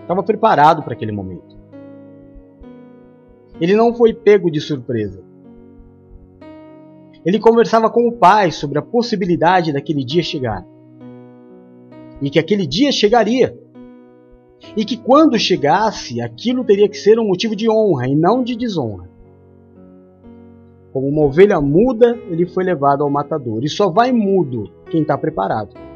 Estava 0.10 0.24
preparado 0.24 0.82
para 0.82 0.94
aquele 0.94 1.12
momento. 1.12 1.56
Ele 3.62 3.76
não 3.76 3.94
foi 3.94 4.12
pego 4.12 4.50
de 4.50 4.60
surpresa. 4.60 5.22
Ele 7.24 7.38
conversava 7.38 7.92
com 7.92 8.08
o 8.08 8.14
pai 8.14 8.52
sobre 8.52 8.80
a 8.80 8.82
possibilidade 8.82 9.72
daquele 9.72 10.04
dia 10.04 10.24
chegar. 10.24 10.66
E 12.20 12.32
que 12.32 12.40
aquele 12.40 12.66
dia 12.66 12.92
chegaria. 12.92 13.56
E 14.76 14.84
que 14.84 14.98
quando 14.98 15.38
chegasse, 15.38 16.20
aquilo 16.22 16.64
teria 16.64 16.90
que 16.90 16.98
ser 16.98 17.20
um 17.20 17.28
motivo 17.28 17.56
de 17.56 17.70
honra 17.70 18.08
e 18.08 18.16
não 18.16 18.44
de 18.44 18.56
desonra. 18.56 19.08
Como 20.92 21.08
uma 21.08 21.26
ovelha 21.26 21.62
muda, 21.62 22.18
ele 22.32 22.48
foi 22.48 22.64
levado 22.64 23.04
ao 23.04 23.12
matador. 23.12 23.64
E 23.64 23.70
só 23.70 23.92
vai 23.92 24.12
mudo 24.12 24.72
quem 24.90 25.04
está 25.04 25.16
preparado. 25.16 25.89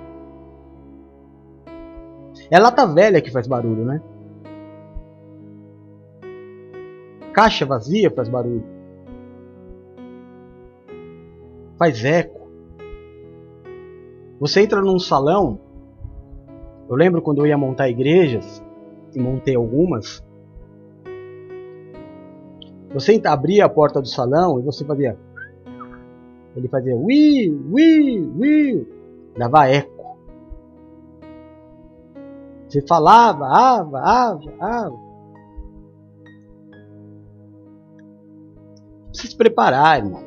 É 2.53 2.59
lata 2.59 2.85
velha 2.85 3.19
que 3.19 3.31
faz 3.31 3.47
barulho, 3.47 3.83
né? 3.83 3.99
Caixa 7.33 7.65
vazia 7.65 8.11
faz 8.11 8.29
barulho. 8.29 8.63
Faz 11.79 12.05
eco. 12.05 12.47
Você 14.39 14.61
entra 14.61 14.83
num 14.83 14.99
salão. 14.99 15.59
Eu 16.87 16.95
lembro 16.95 17.23
quando 17.23 17.39
eu 17.39 17.47
ia 17.47 17.57
montar 17.57 17.89
igrejas, 17.89 18.63
e 19.15 19.19
montei 19.19 19.55
algumas. 19.55 20.23
Você 22.93 23.19
abria 23.25 23.65
a 23.65 23.69
porta 23.69 23.99
do 23.99 24.07
salão 24.07 24.59
e 24.59 24.61
você 24.61 24.85
fazia. 24.85 25.17
Ele 26.55 26.67
fazia 26.67 26.95
ui, 26.95 27.49
ui, 27.71 28.31
ui. 28.37 28.87
Dava 29.35 29.67
eco. 29.67 29.92
Você 32.73 32.81
falava, 32.81 33.45
ava, 33.45 33.99
ava, 33.99 34.53
ava. 34.59 34.99
Precisa 39.09 39.29
se 39.29 39.37
preparar, 39.37 39.99
irmão. 39.99 40.23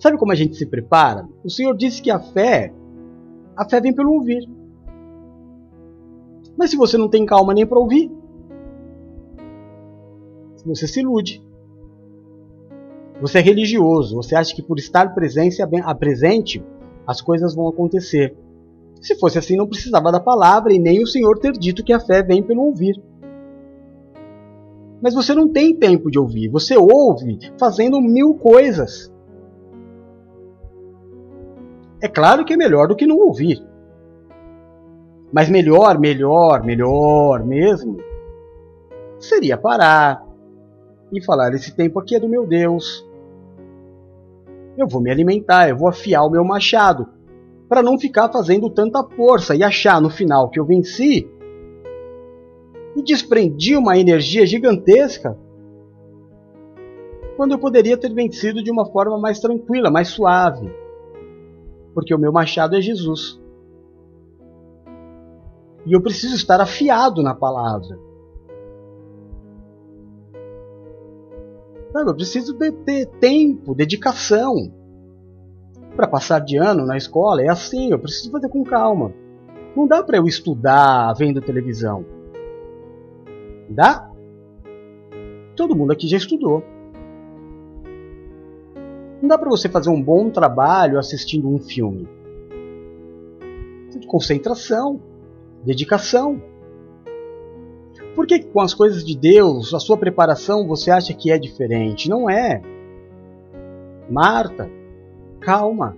Sabe 0.00 0.18
como 0.18 0.32
a 0.32 0.34
gente 0.34 0.56
se 0.56 0.66
prepara? 0.66 1.28
O 1.44 1.48
Senhor 1.48 1.72
disse 1.76 2.02
que 2.02 2.10
a 2.10 2.18
fé, 2.18 2.74
a 3.56 3.64
fé 3.64 3.80
vem 3.80 3.94
pelo 3.94 4.12
ouvir. 4.14 4.50
Mas 6.58 6.70
se 6.70 6.76
você 6.76 6.98
não 6.98 7.08
tem 7.08 7.24
calma 7.24 7.54
nem 7.54 7.64
para 7.64 7.78
ouvir, 7.78 8.10
você 10.64 10.88
se 10.88 10.98
ilude. 10.98 11.46
Você 13.20 13.38
é 13.38 13.40
religioso, 13.40 14.16
você 14.16 14.34
acha 14.34 14.52
que 14.52 14.64
por 14.64 14.80
estar 14.80 15.14
presente, 15.14 16.60
as 17.06 17.20
coisas 17.20 17.54
vão 17.54 17.68
acontecer. 17.68 18.36
Se 19.00 19.18
fosse 19.18 19.38
assim, 19.38 19.56
não 19.56 19.66
precisava 19.66 20.10
da 20.10 20.20
palavra 20.20 20.72
e 20.72 20.78
nem 20.78 21.02
o 21.02 21.06
Senhor 21.06 21.38
ter 21.38 21.52
dito 21.52 21.84
que 21.84 21.92
a 21.92 22.00
fé 22.00 22.22
vem 22.22 22.42
pelo 22.42 22.62
ouvir. 22.62 23.00
Mas 25.00 25.14
você 25.14 25.34
não 25.34 25.48
tem 25.48 25.76
tempo 25.76 26.10
de 26.10 26.18
ouvir, 26.18 26.48
você 26.48 26.76
ouve 26.76 27.38
fazendo 27.58 28.00
mil 28.00 28.34
coisas. 28.34 29.12
É 32.02 32.08
claro 32.08 32.44
que 32.44 32.54
é 32.54 32.56
melhor 32.56 32.88
do 32.88 32.96
que 32.96 33.06
não 33.06 33.18
ouvir. 33.18 33.62
Mas 35.32 35.48
melhor, 35.50 35.98
melhor, 35.98 36.64
melhor 36.64 37.44
mesmo 37.44 37.98
seria 39.18 39.56
parar 39.56 40.24
e 41.12 41.22
falar: 41.22 41.52
esse 41.54 41.74
tempo 41.74 42.00
aqui 42.00 42.16
é 42.16 42.20
do 42.20 42.28
meu 42.28 42.46
Deus. 42.46 43.06
Eu 44.76 44.86
vou 44.86 45.00
me 45.00 45.10
alimentar, 45.10 45.68
eu 45.68 45.76
vou 45.76 45.88
afiar 45.88 46.22
o 46.24 46.30
meu 46.30 46.44
machado 46.44 47.15
para 47.68 47.82
não 47.82 47.98
ficar 47.98 48.30
fazendo 48.30 48.70
tanta 48.70 49.02
força 49.02 49.54
e 49.54 49.62
achar 49.62 50.00
no 50.00 50.10
final 50.10 50.50
que 50.50 50.58
eu 50.58 50.64
venci 50.64 51.28
e 52.94 53.02
desprendi 53.02 53.76
uma 53.76 53.98
energia 53.98 54.46
gigantesca 54.46 55.36
quando 57.36 57.52
eu 57.52 57.58
poderia 57.58 57.98
ter 57.98 58.12
vencido 58.14 58.62
de 58.62 58.70
uma 58.70 58.86
forma 58.86 59.18
mais 59.18 59.38
tranquila, 59.38 59.90
mais 59.90 60.08
suave. 60.08 60.72
Porque 61.92 62.14
o 62.14 62.18
meu 62.18 62.32
machado 62.32 62.74
é 62.76 62.80
Jesus. 62.80 63.38
E 65.84 65.92
eu 65.92 66.00
preciso 66.00 66.34
estar 66.34 66.60
afiado 66.60 67.22
na 67.22 67.34
palavra. 67.34 67.98
Eu 71.94 72.14
preciso 72.14 72.54
ter, 72.58 72.72
ter 72.72 73.06
tempo, 73.20 73.74
dedicação. 73.74 74.72
Para 75.96 76.06
passar 76.06 76.40
de 76.40 76.58
ano 76.58 76.84
na 76.84 76.98
escola 76.98 77.42
é 77.42 77.48
assim, 77.48 77.90
eu 77.90 77.98
preciso 77.98 78.30
fazer 78.30 78.50
com 78.50 78.62
calma. 78.62 79.14
Não 79.74 79.86
dá 79.86 80.02
para 80.02 80.18
eu 80.18 80.26
estudar 80.26 81.14
vendo 81.14 81.40
televisão. 81.40 82.04
Dá? 83.68 84.10
Todo 85.56 85.74
mundo 85.74 85.92
aqui 85.92 86.06
já 86.06 86.18
estudou. 86.18 86.62
Não 89.22 89.28
dá 89.28 89.38
para 89.38 89.48
você 89.48 89.70
fazer 89.70 89.88
um 89.88 90.02
bom 90.02 90.28
trabalho 90.28 90.98
assistindo 90.98 91.48
um 91.48 91.58
filme. 91.58 92.06
Precisa 93.84 94.00
de 94.00 94.06
concentração, 94.06 95.00
dedicação. 95.64 96.42
Por 98.14 98.26
que 98.26 98.42
com 98.44 98.60
as 98.60 98.74
coisas 98.74 99.02
de 99.02 99.16
Deus, 99.16 99.72
a 99.72 99.78
sua 99.78 99.96
preparação, 99.96 100.66
você 100.66 100.90
acha 100.90 101.14
que 101.14 101.30
é 101.30 101.38
diferente? 101.38 102.08
Não 102.08 102.28
é. 102.28 102.60
Marta, 104.10 104.70
calma. 105.40 105.96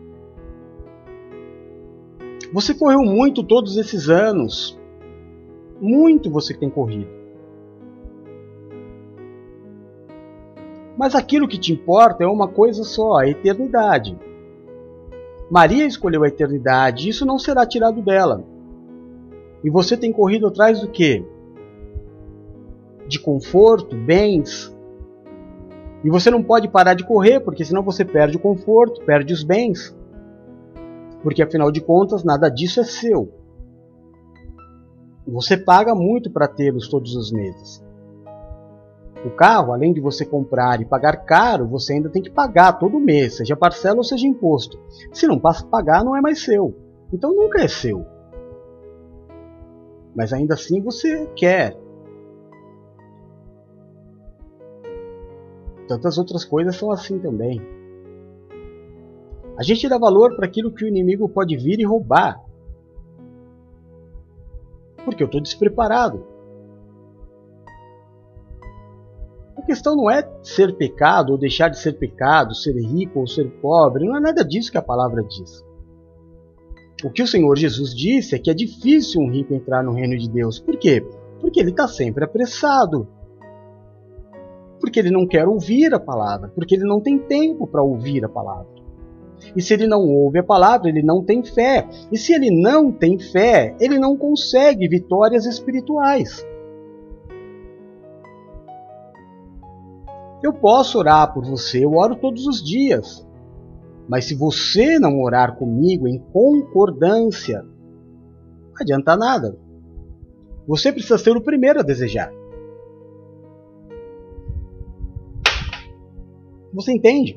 Você 2.52 2.74
correu 2.74 3.02
muito 3.02 3.42
todos 3.42 3.76
esses 3.76 4.08
anos. 4.08 4.78
Muito 5.80 6.30
você 6.30 6.54
tem 6.54 6.70
corrido. 6.70 7.18
Mas 10.96 11.14
aquilo 11.14 11.46
que 11.46 11.58
te 11.58 11.72
importa 11.72 12.24
é 12.24 12.26
uma 12.26 12.48
coisa 12.48 12.82
só, 12.82 13.18
a 13.18 13.28
eternidade. 13.28 14.18
Maria 15.48 15.86
escolheu 15.86 16.24
a 16.24 16.28
eternidade, 16.28 17.08
isso 17.08 17.24
não 17.24 17.38
será 17.38 17.64
tirado 17.64 18.02
dela. 18.02 18.44
E 19.62 19.70
você 19.70 19.96
tem 19.96 20.12
corrido 20.12 20.46
atrás 20.46 20.80
do 20.80 20.88
que? 20.88 21.24
De 23.06 23.20
conforto, 23.20 23.96
bens. 23.96 24.74
E 26.04 26.10
você 26.10 26.30
não 26.30 26.42
pode 26.42 26.68
parar 26.68 26.94
de 26.94 27.04
correr, 27.04 27.40
porque 27.40 27.64
senão 27.64 27.82
você 27.82 28.04
perde 28.04 28.36
o 28.36 28.40
conforto, 28.40 29.04
perde 29.04 29.32
os 29.32 29.42
bens. 29.42 29.96
Porque 31.22 31.42
afinal 31.42 31.70
de 31.72 31.80
contas, 31.80 32.22
nada 32.22 32.48
disso 32.48 32.80
é 32.80 32.84
seu. 32.84 33.32
você 35.26 35.56
paga 35.56 35.94
muito 35.94 36.30
para 36.30 36.48
tê-los 36.48 36.88
todos 36.88 37.14
os 37.14 37.32
meses. 37.32 37.84
O 39.24 39.30
carro, 39.30 39.72
além 39.72 39.92
de 39.92 40.00
você 40.00 40.24
comprar 40.24 40.80
e 40.80 40.84
pagar 40.84 41.24
caro, 41.24 41.66
você 41.66 41.94
ainda 41.94 42.08
tem 42.08 42.22
que 42.22 42.30
pagar 42.30 42.78
todo 42.78 43.00
mês, 43.00 43.36
seja 43.36 43.56
parcela 43.56 43.98
ou 43.98 44.04
seja 44.04 44.28
imposto. 44.28 44.78
Se 45.12 45.26
não 45.26 45.38
passa 45.38 45.64
a 45.64 45.68
pagar, 45.68 46.04
não 46.04 46.16
é 46.16 46.20
mais 46.20 46.44
seu. 46.44 46.74
Então 47.12 47.34
nunca 47.34 47.60
é 47.60 47.68
seu. 47.68 48.06
Mas 50.14 50.32
ainda 50.32 50.54
assim 50.54 50.80
você 50.80 51.26
quer. 51.34 51.76
Tantas 55.88 56.18
outras 56.18 56.44
coisas 56.44 56.76
são 56.76 56.90
assim 56.90 57.18
também. 57.18 57.60
A 59.56 59.62
gente 59.62 59.88
dá 59.88 59.98
valor 59.98 60.36
para 60.36 60.46
aquilo 60.46 60.70
que 60.70 60.84
o 60.84 60.88
inimigo 60.88 61.28
pode 61.28 61.56
vir 61.56 61.80
e 61.80 61.84
roubar. 61.84 62.40
Porque 65.04 65.22
eu 65.22 65.26
estou 65.26 65.40
despreparado. 65.40 66.38
questão 69.68 69.94
não 69.94 70.10
é 70.10 70.26
ser 70.42 70.74
pecado 70.78 71.32
ou 71.32 71.38
deixar 71.38 71.68
de 71.68 71.78
ser 71.78 71.92
pecado, 71.92 72.54
ser 72.54 72.74
rico 72.74 73.20
ou 73.20 73.26
ser 73.26 73.50
pobre, 73.60 74.06
não 74.06 74.16
é 74.16 74.20
nada 74.20 74.42
disso 74.42 74.72
que 74.72 74.78
a 74.78 74.82
palavra 74.82 75.22
diz. 75.22 75.62
O 77.04 77.10
que 77.10 77.22
o 77.22 77.26
Senhor 77.26 77.54
Jesus 77.54 77.94
disse 77.94 78.34
é 78.34 78.38
que 78.38 78.50
é 78.50 78.54
difícil 78.54 79.20
um 79.20 79.30
rico 79.30 79.52
entrar 79.52 79.84
no 79.84 79.92
reino 79.92 80.16
de 80.16 80.28
Deus. 80.28 80.58
Por 80.58 80.78
quê? 80.78 81.06
Porque 81.38 81.60
ele 81.60 81.70
está 81.70 81.86
sempre 81.86 82.24
apressado. 82.24 83.06
Porque 84.80 85.00
ele 85.00 85.10
não 85.10 85.26
quer 85.26 85.46
ouvir 85.46 85.92
a 85.92 86.00
palavra. 86.00 86.50
Porque 86.54 86.74
ele 86.74 86.84
não 86.84 87.00
tem 87.00 87.18
tempo 87.18 87.66
para 87.66 87.82
ouvir 87.82 88.24
a 88.24 88.28
palavra. 88.28 88.78
E 89.54 89.62
se 89.62 89.74
ele 89.74 89.86
não 89.86 90.00
ouve 90.00 90.38
a 90.38 90.42
palavra, 90.42 90.88
ele 90.88 91.02
não 91.02 91.22
tem 91.22 91.42
fé. 91.42 91.88
E 92.10 92.18
se 92.18 92.32
ele 92.32 92.50
não 92.50 92.90
tem 92.92 93.18
fé, 93.18 93.76
ele 93.80 93.98
não 93.98 94.16
consegue 94.16 94.88
vitórias 94.88 95.46
espirituais. 95.46 96.44
Eu 100.42 100.52
posso 100.52 100.98
orar 100.98 101.32
por 101.32 101.44
você, 101.44 101.84
eu 101.84 101.94
oro 101.94 102.14
todos 102.16 102.46
os 102.46 102.62
dias. 102.62 103.26
Mas 104.08 104.26
se 104.26 104.34
você 104.34 104.98
não 104.98 105.20
orar 105.20 105.56
comigo 105.56 106.06
em 106.06 106.18
concordância, 106.18 107.62
não 107.62 108.74
adianta 108.80 109.16
nada. 109.16 109.58
Você 110.66 110.92
precisa 110.92 111.18
ser 111.18 111.36
o 111.36 111.42
primeiro 111.42 111.80
a 111.80 111.82
desejar. 111.82 112.30
Você 116.78 116.92
entende? 116.92 117.36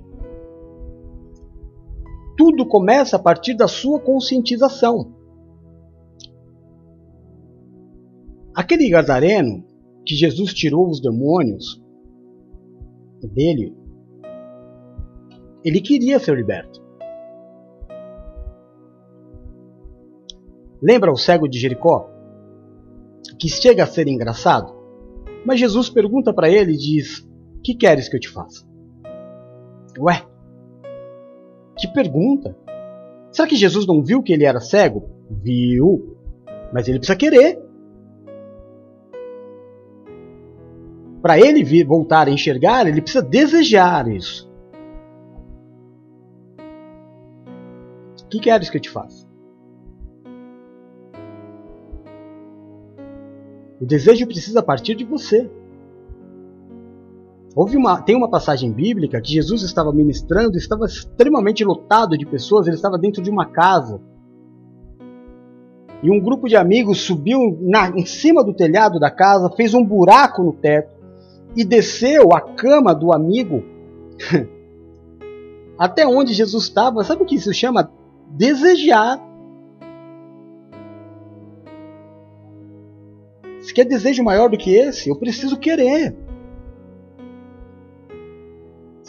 Tudo 2.38 2.63
começa 2.67 3.15
a 3.15 3.19
partir 3.19 3.56
da 3.56 3.67
sua 3.67 3.99
conscientização. 3.99 5.15
Aquele 8.54 8.88
Gadareno 8.88 9.65
que 10.06 10.13
Jesus 10.13 10.54
tirou 10.54 10.88
os 10.88 11.01
demônios, 11.01 11.82
dele, 13.34 13.75
ele 15.65 15.82
queria 15.82 16.19
ser 16.19 16.38
liberto. 16.38 16.80
Lembra 20.80 21.12
o 21.12 21.17
cego 21.17 21.47
de 21.47 21.58
Jericó? 21.58 22.12
Que 23.39 23.49
chega 23.49 23.86
a 23.86 23.88
ser 23.88 24.08
engraçado, 24.08 24.71
mas 25.43 25.60
Jesus 25.60 25.89
pergunta 25.89 26.32
para 26.32 26.47
ele 26.47 26.73
e 26.73 26.77
diz: 26.77 27.27
Que 27.63 27.73
queres 27.73 28.08
que 28.08 28.15
eu 28.15 28.19
te 28.19 28.30
faça? 28.30 28.70
Ué, 29.99 30.25
que 31.77 31.88
pergunta! 31.88 32.56
Será 33.32 33.47
que 33.47 33.56
Jesus 33.56 33.88
não 33.88 34.04
viu 34.04 34.21
que 34.21 34.34
ele 34.34 34.45
era 34.45 34.60
cego? 34.60 35.10
Viu, 35.30 36.17
mas 36.73 36.88
ele 36.88 36.99
precisa 36.99 37.17
querer. 37.17 37.60
Para 41.21 41.39
ele 41.39 41.63
vir, 41.63 41.86
voltar 41.86 42.27
a 42.27 42.32
enxergar, 42.32 42.88
ele 42.88 43.01
precisa 43.01 43.23
desejar 43.23 44.08
isso. 44.08 44.51
O 48.23 48.27
que 48.27 48.39
queres 48.39 48.69
que 48.69 48.77
eu 48.77 48.82
te 48.82 48.89
faça? 48.89 49.30
O 53.80 53.86
desejo 53.86 54.27
precisa 54.27 54.62
partir 54.62 54.95
de 54.95 55.04
você. 55.04 55.49
Houve 57.53 57.75
uma, 57.75 58.01
tem 58.01 58.15
uma 58.15 58.29
passagem 58.29 58.71
bíblica 58.71 59.19
que 59.19 59.33
Jesus 59.33 59.61
estava 59.61 59.91
ministrando, 59.91 60.57
estava 60.57 60.85
extremamente 60.85 61.65
lotado 61.65 62.17
de 62.17 62.25
pessoas, 62.25 62.65
ele 62.65 62.77
estava 62.77 62.97
dentro 62.97 63.21
de 63.21 63.29
uma 63.29 63.45
casa. 63.45 63.99
E 66.01 66.09
um 66.09 66.19
grupo 66.19 66.47
de 66.47 66.55
amigos 66.55 67.01
subiu 67.01 67.57
na, 67.61 67.89
em 67.89 68.05
cima 68.05 68.43
do 68.43 68.53
telhado 68.53 68.99
da 68.99 69.11
casa, 69.11 69.51
fez 69.51 69.73
um 69.73 69.83
buraco 69.83 70.41
no 70.41 70.53
teto 70.53 70.95
e 71.55 71.65
desceu 71.65 72.33
a 72.33 72.39
cama 72.39 72.95
do 72.95 73.11
amigo 73.11 73.63
até 75.77 76.07
onde 76.07 76.33
Jesus 76.33 76.63
estava. 76.63 77.03
Sabe 77.03 77.23
o 77.23 77.25
que 77.25 77.35
isso 77.35 77.53
chama? 77.53 77.91
Desejar. 78.29 79.21
Se 83.59 83.73
quer 83.73 83.83
desejo 83.83 84.23
maior 84.23 84.49
do 84.49 84.57
que 84.57 84.73
esse, 84.73 85.09
eu 85.09 85.17
preciso 85.17 85.57
querer. 85.57 86.15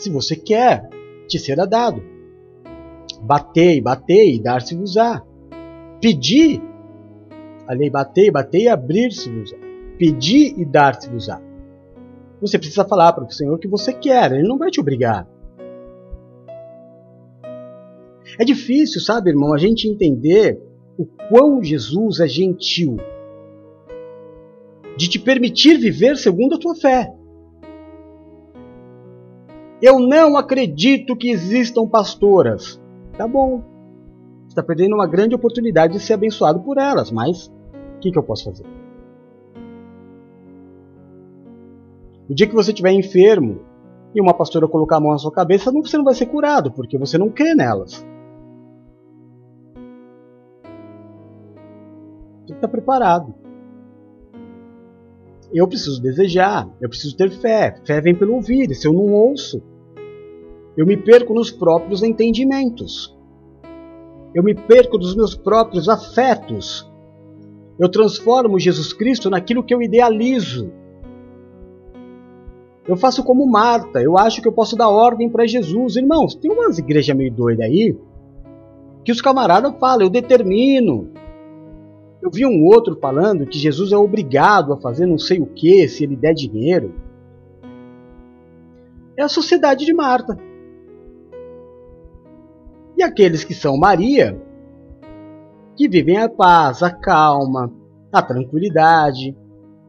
Se 0.02 0.10
você 0.10 0.34
quer, 0.34 0.88
te 1.28 1.38
será 1.38 1.64
dado. 1.64 2.02
Batei, 3.22 3.80
batei, 3.80 4.42
dar-se-vos-á. 4.42 5.22
Pedi, 6.00 6.60
a 7.68 7.72
lei 7.72 7.88
batei, 7.88 8.28
batei, 8.28 8.66
abrir-se-vos-á. 8.66 9.56
Pedi 9.96 10.60
e 10.60 10.64
dar-se-vos-á. 10.64 11.40
Você 12.40 12.58
precisa 12.58 12.84
falar 12.84 13.12
para 13.12 13.22
o 13.22 13.30
Senhor 13.30 13.54
o 13.54 13.58
que 13.58 13.68
você 13.68 13.92
quer, 13.92 14.32
Ele 14.32 14.48
não 14.48 14.58
vai 14.58 14.72
te 14.72 14.80
obrigar. 14.80 15.24
É 18.40 18.44
difícil, 18.44 19.00
sabe, 19.00 19.30
irmão, 19.30 19.54
a 19.54 19.58
gente 19.58 19.88
entender 19.88 20.60
o 20.98 21.06
quão 21.28 21.62
Jesus 21.62 22.18
é 22.18 22.26
gentil 22.26 22.96
de 24.96 25.08
te 25.08 25.20
permitir 25.20 25.78
viver 25.78 26.16
segundo 26.16 26.56
a 26.56 26.58
tua 26.58 26.74
fé. 26.74 27.21
Eu 29.82 29.98
não 29.98 30.36
acredito 30.36 31.16
que 31.16 31.28
existam 31.28 31.88
pastoras. 31.88 32.80
Tá 33.18 33.26
bom. 33.26 33.64
Você 34.42 34.50
está 34.50 34.62
perdendo 34.62 34.94
uma 34.94 35.08
grande 35.08 35.34
oportunidade 35.34 35.94
de 35.94 36.00
ser 36.00 36.12
abençoado 36.12 36.60
por 36.60 36.78
elas, 36.78 37.10
mas 37.10 37.48
o 37.96 37.98
que, 37.98 38.12
que 38.12 38.18
eu 38.18 38.22
posso 38.22 38.44
fazer? 38.44 38.64
O 42.30 42.34
dia 42.34 42.46
que 42.46 42.54
você 42.54 42.70
estiver 42.70 42.92
enfermo 42.92 43.60
e 44.14 44.20
uma 44.20 44.32
pastora 44.32 44.68
colocar 44.68 44.98
a 44.98 45.00
mão 45.00 45.10
na 45.10 45.18
sua 45.18 45.32
cabeça, 45.32 45.72
você 45.72 45.96
não 45.96 46.04
vai 46.04 46.14
ser 46.14 46.26
curado, 46.26 46.70
porque 46.70 46.96
você 46.96 47.18
não 47.18 47.28
crê 47.28 47.52
nelas. 47.52 48.06
Tem 52.46 52.46
que 52.46 52.52
estar 52.52 52.68
preparado. 52.68 53.34
Eu 55.52 55.66
preciso 55.66 56.00
desejar, 56.00 56.68
eu 56.80 56.88
preciso 56.88 57.16
ter 57.16 57.30
fé. 57.30 57.74
Fé 57.84 58.00
vem 58.00 58.14
pelo 58.14 58.34
ouvir, 58.34 58.70
e 58.70 58.74
se 58.74 58.86
eu 58.86 58.92
não 58.92 59.12
ouço, 59.12 59.62
eu 60.76 60.86
me 60.86 60.96
perco 60.96 61.34
nos 61.34 61.50
próprios 61.50 62.02
entendimentos. 62.02 63.16
Eu 64.34 64.42
me 64.42 64.54
perco 64.54 64.96
dos 64.96 65.14
meus 65.14 65.34
próprios 65.34 65.88
afetos. 65.88 66.90
Eu 67.78 67.88
transformo 67.88 68.58
Jesus 68.58 68.92
Cristo 68.92 69.28
naquilo 69.28 69.62
que 69.62 69.74
eu 69.74 69.82
idealizo. 69.82 70.72
Eu 72.86 72.96
faço 72.96 73.22
como 73.22 73.46
Marta, 73.46 74.00
eu 74.02 74.18
acho 74.18 74.42
que 74.42 74.48
eu 74.48 74.52
posso 74.52 74.76
dar 74.76 74.88
ordem 74.88 75.28
para 75.28 75.46
Jesus. 75.46 75.96
Irmãos, 75.96 76.34
tem 76.34 76.50
umas 76.50 76.78
igrejas 76.78 77.16
meio 77.16 77.32
doidas 77.32 77.66
aí 77.66 77.96
que 79.04 79.12
os 79.12 79.20
camaradas 79.20 79.74
falam, 79.78 80.06
eu 80.06 80.10
determino. 80.10 81.10
Eu 82.20 82.30
vi 82.30 82.46
um 82.46 82.64
outro 82.64 82.96
falando 83.00 83.46
que 83.46 83.58
Jesus 83.58 83.90
é 83.90 83.96
obrigado 83.96 84.72
a 84.72 84.80
fazer 84.80 85.06
não 85.06 85.18
sei 85.18 85.40
o 85.40 85.46
que 85.46 85.88
se 85.88 86.04
ele 86.04 86.14
der 86.14 86.34
dinheiro. 86.34 86.94
É 89.16 89.22
a 89.22 89.28
sociedade 89.28 89.84
de 89.84 89.92
Marta. 89.92 90.38
E 92.96 93.02
aqueles 93.02 93.44
que 93.44 93.54
são 93.54 93.76
Maria, 93.76 94.40
que 95.76 95.88
vivem 95.88 96.18
a 96.18 96.28
paz, 96.28 96.82
a 96.82 96.90
calma, 96.90 97.72
a 98.12 98.22
tranquilidade, 98.22 99.36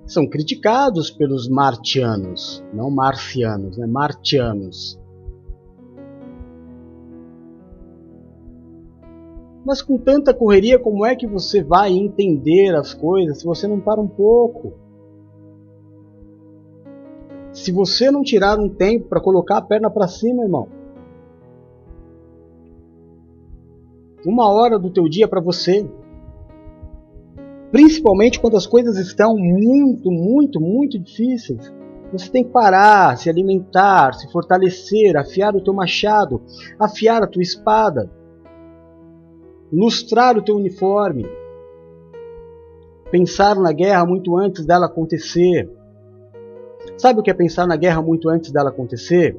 são 0.05 0.27
criticados 0.27 1.09
pelos 1.09 1.47
martianos, 1.47 2.63
não 2.73 2.89
marcianos, 2.89 3.77
né? 3.77 3.87
martianos. 3.87 4.99
Mas 9.65 9.81
com 9.81 9.97
tanta 9.97 10.33
correria, 10.33 10.77
como 10.77 11.05
é 11.05 11.15
que 11.15 11.25
você 11.25 11.63
vai 11.63 11.93
entender 11.93 12.75
as 12.75 12.93
coisas 12.93 13.39
se 13.39 13.45
você 13.45 13.65
não 13.65 13.79
para 13.79 14.01
um 14.01 14.07
pouco? 14.07 14.73
Se 17.53 17.71
você 17.71 18.11
não 18.11 18.23
tirar 18.23 18.59
um 18.59 18.67
tempo 18.67 19.07
para 19.07 19.21
colocar 19.21 19.57
a 19.57 19.61
perna 19.61 19.89
para 19.89 20.07
cima, 20.07 20.43
irmão. 20.43 20.67
Uma 24.25 24.49
hora 24.49 24.79
do 24.79 24.89
teu 24.89 25.09
dia 25.09 25.27
para 25.27 25.41
você. 25.41 25.85
Principalmente 27.71 28.39
quando 28.39 28.55
as 28.55 28.65
coisas 28.65 28.97
estão 28.97 29.35
muito, 29.35 30.09
muito, 30.11 30.61
muito 30.61 30.99
difíceis. 30.99 31.73
Você 32.11 32.29
tem 32.29 32.43
que 32.43 32.51
parar, 32.51 33.17
se 33.17 33.29
alimentar, 33.29 34.13
se 34.13 34.31
fortalecer, 34.31 35.17
afiar 35.17 35.55
o 35.55 35.61
teu 35.61 35.73
machado, 35.73 36.41
afiar 36.79 37.23
a 37.23 37.27
tua 37.27 37.41
espada, 37.41 38.09
lustrar 39.71 40.37
o 40.37 40.41
teu 40.43 40.55
uniforme, 40.55 41.25
pensar 43.09 43.55
na 43.55 43.71
guerra 43.71 44.05
muito 44.05 44.37
antes 44.37 44.63
dela 44.63 44.85
acontecer. 44.85 45.67
Sabe 46.97 47.19
o 47.19 47.23
que 47.23 47.31
é 47.31 47.33
pensar 47.33 47.65
na 47.65 47.75
guerra 47.75 48.01
muito 48.01 48.29
antes 48.29 48.51
dela 48.51 48.69
acontecer? 48.69 49.35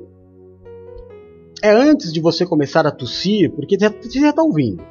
É 1.64 1.70
antes 1.70 2.12
de 2.12 2.20
você 2.20 2.44
começar 2.44 2.86
a 2.86 2.90
tossir, 2.90 3.50
porque 3.50 3.78
você 3.78 4.20
já 4.20 4.28
está 4.28 4.42
ouvindo. 4.42 4.84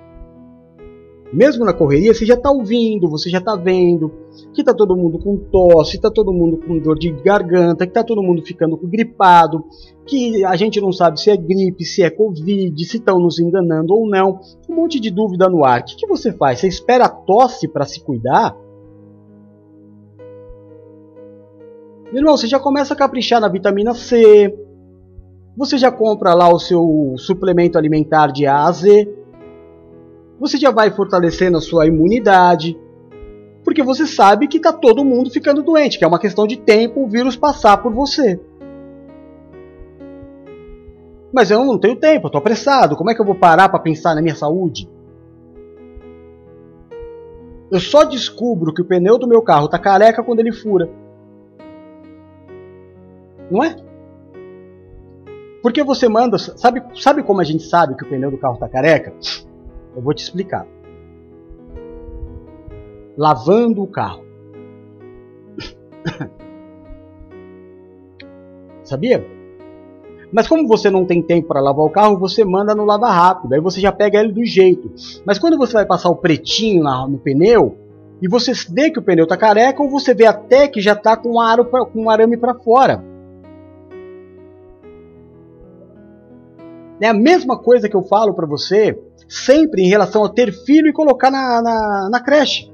Mesmo 1.31 1.63
na 1.63 1.71
correria, 1.71 2.11
você 2.11 2.25
já 2.25 2.33
está 2.33 2.49
ouvindo, 2.49 3.07
você 3.07 3.29
já 3.29 3.37
está 3.37 3.55
vendo 3.55 4.11
que 4.55 4.61
está 4.61 4.73
todo 4.73 4.97
mundo 4.97 5.19
com 5.19 5.37
tosse, 5.37 5.97
está 5.97 6.09
todo 6.09 6.33
mundo 6.33 6.57
com 6.57 6.79
dor 6.79 6.97
de 6.97 7.11
garganta, 7.11 7.85
que 7.85 7.91
está 7.91 8.03
todo 8.03 8.23
mundo 8.23 8.41
ficando 8.41 8.75
gripado, 8.77 9.63
que 10.07 10.43
a 10.43 10.55
gente 10.55 10.81
não 10.81 10.91
sabe 10.91 11.21
se 11.21 11.29
é 11.29 11.37
gripe, 11.37 11.85
se 11.85 12.01
é 12.01 12.09
covid, 12.09 12.83
se 12.83 12.97
estão 12.97 13.19
nos 13.19 13.37
enganando 13.39 13.93
ou 13.93 14.09
não. 14.09 14.39
Um 14.67 14.73
monte 14.73 14.99
de 14.99 15.11
dúvida 15.11 15.47
no 15.47 15.63
ar. 15.63 15.81
O 15.81 15.85
que, 15.85 15.95
que 15.95 16.07
você 16.07 16.33
faz? 16.33 16.59
Você 16.59 16.67
espera 16.67 17.05
a 17.05 17.09
tosse 17.09 17.67
para 17.67 17.85
se 17.85 17.99
cuidar? 17.99 18.57
Meu 22.11 22.21
irmão, 22.21 22.35
você 22.35 22.47
já 22.47 22.59
começa 22.59 22.95
a 22.95 22.97
caprichar 22.97 23.39
na 23.39 23.47
vitamina 23.47 23.93
C, 23.93 24.51
você 25.55 25.77
já 25.77 25.91
compra 25.91 26.33
lá 26.33 26.49
o 26.49 26.59
seu 26.59 27.15
suplemento 27.17 27.77
alimentar 27.77 28.27
de 28.31 28.45
A 28.45 28.65
a 28.65 28.71
Z, 28.71 29.07
você 30.39 30.57
já 30.57 30.71
vai 30.71 30.91
fortalecendo 30.91 31.57
a 31.57 31.61
sua 31.61 31.85
imunidade, 31.85 32.77
porque 33.63 33.83
você 33.83 34.05
sabe 34.05 34.47
que 34.47 34.57
está 34.57 34.73
todo 34.73 35.05
mundo 35.05 35.29
ficando 35.29 35.61
doente, 35.61 35.97
que 35.97 36.03
é 36.03 36.07
uma 36.07 36.19
questão 36.19 36.47
de 36.47 36.57
tempo 36.57 37.03
o 37.03 37.07
vírus 37.07 37.35
passar 37.35 37.77
por 37.77 37.93
você. 37.93 38.39
Mas 41.31 41.49
eu 41.49 41.63
não 41.63 41.79
tenho 41.79 41.95
tempo, 41.95 42.25
eu 42.25 42.29
estou 42.29 42.39
apressado, 42.39 42.95
como 42.95 43.09
é 43.09 43.15
que 43.15 43.21
eu 43.21 43.25
vou 43.25 43.35
parar 43.35 43.69
para 43.69 43.79
pensar 43.79 44.13
na 44.15 44.21
minha 44.21 44.35
saúde? 44.35 44.89
Eu 47.71 47.79
só 47.79 48.03
descubro 48.03 48.73
que 48.73 48.81
o 48.81 48.85
pneu 48.85 49.17
do 49.17 49.27
meu 49.27 49.41
carro 49.41 49.65
está 49.65 49.79
careca 49.79 50.23
quando 50.23 50.41
ele 50.41 50.51
fura. 50.51 50.89
Não 53.49 53.63
é? 53.63 53.82
Porque 55.63 55.81
você 55.81 56.09
manda. 56.09 56.37
Sabe, 56.37 56.83
sabe 57.01 57.23
como 57.23 57.39
a 57.39 57.45
gente 57.45 57.63
sabe 57.63 57.95
que 57.95 58.03
o 58.03 58.09
pneu 58.09 58.29
do 58.29 58.37
carro 58.37 58.55
está 58.55 58.67
careca? 58.67 59.13
Eu 59.95 60.01
vou 60.01 60.13
te 60.13 60.21
explicar. 60.21 60.67
Lavando 63.17 63.81
o 63.81 63.87
carro. 63.87 64.25
Sabia? 68.83 69.25
Mas 70.33 70.47
como 70.47 70.67
você 70.67 70.89
não 70.89 71.05
tem 71.05 71.21
tempo 71.21 71.47
para 71.47 71.61
lavar 71.61 71.85
o 71.85 71.91
carro, 71.91 72.19
você 72.19 72.43
manda 72.43 72.75
no 72.75 72.83
lava 72.83 73.09
rápido. 73.09 73.53
Aí 73.53 73.61
você 73.61 73.79
já 73.79 73.91
pega 73.93 74.19
ele 74.19 74.33
do 74.33 74.43
jeito. 74.43 74.91
Mas 75.25 75.39
quando 75.39 75.57
você 75.57 75.73
vai 75.73 75.85
passar 75.85 76.09
o 76.09 76.17
pretinho 76.17 76.83
no 77.07 77.19
pneu, 77.19 77.77
e 78.21 78.27
você 78.27 78.51
vê 78.69 78.89
que 78.89 78.99
o 78.99 79.01
pneu 79.01 79.23
está 79.23 79.37
careca, 79.37 79.81
ou 79.81 79.89
você 79.89 80.13
vê 80.13 80.25
até 80.25 80.67
que 80.67 80.81
já 80.81 80.91
está 80.93 81.15
com, 81.15 81.35
com 81.93 82.09
arame 82.09 82.35
para 82.35 82.55
fora. 82.55 83.12
É 86.99 87.07
a 87.07 87.13
mesma 87.13 87.57
coisa 87.57 87.89
que 87.89 87.95
eu 87.95 88.03
falo 88.03 88.33
para 88.33 88.45
você 88.45 88.97
sempre 89.27 89.81
em 89.81 89.89
relação 89.89 90.23
a 90.23 90.29
ter 90.29 90.51
filho 90.51 90.87
e 90.87 90.93
colocar 90.93 91.31
na, 91.31 91.61
na, 91.61 92.09
na 92.11 92.19
creche. 92.23 92.71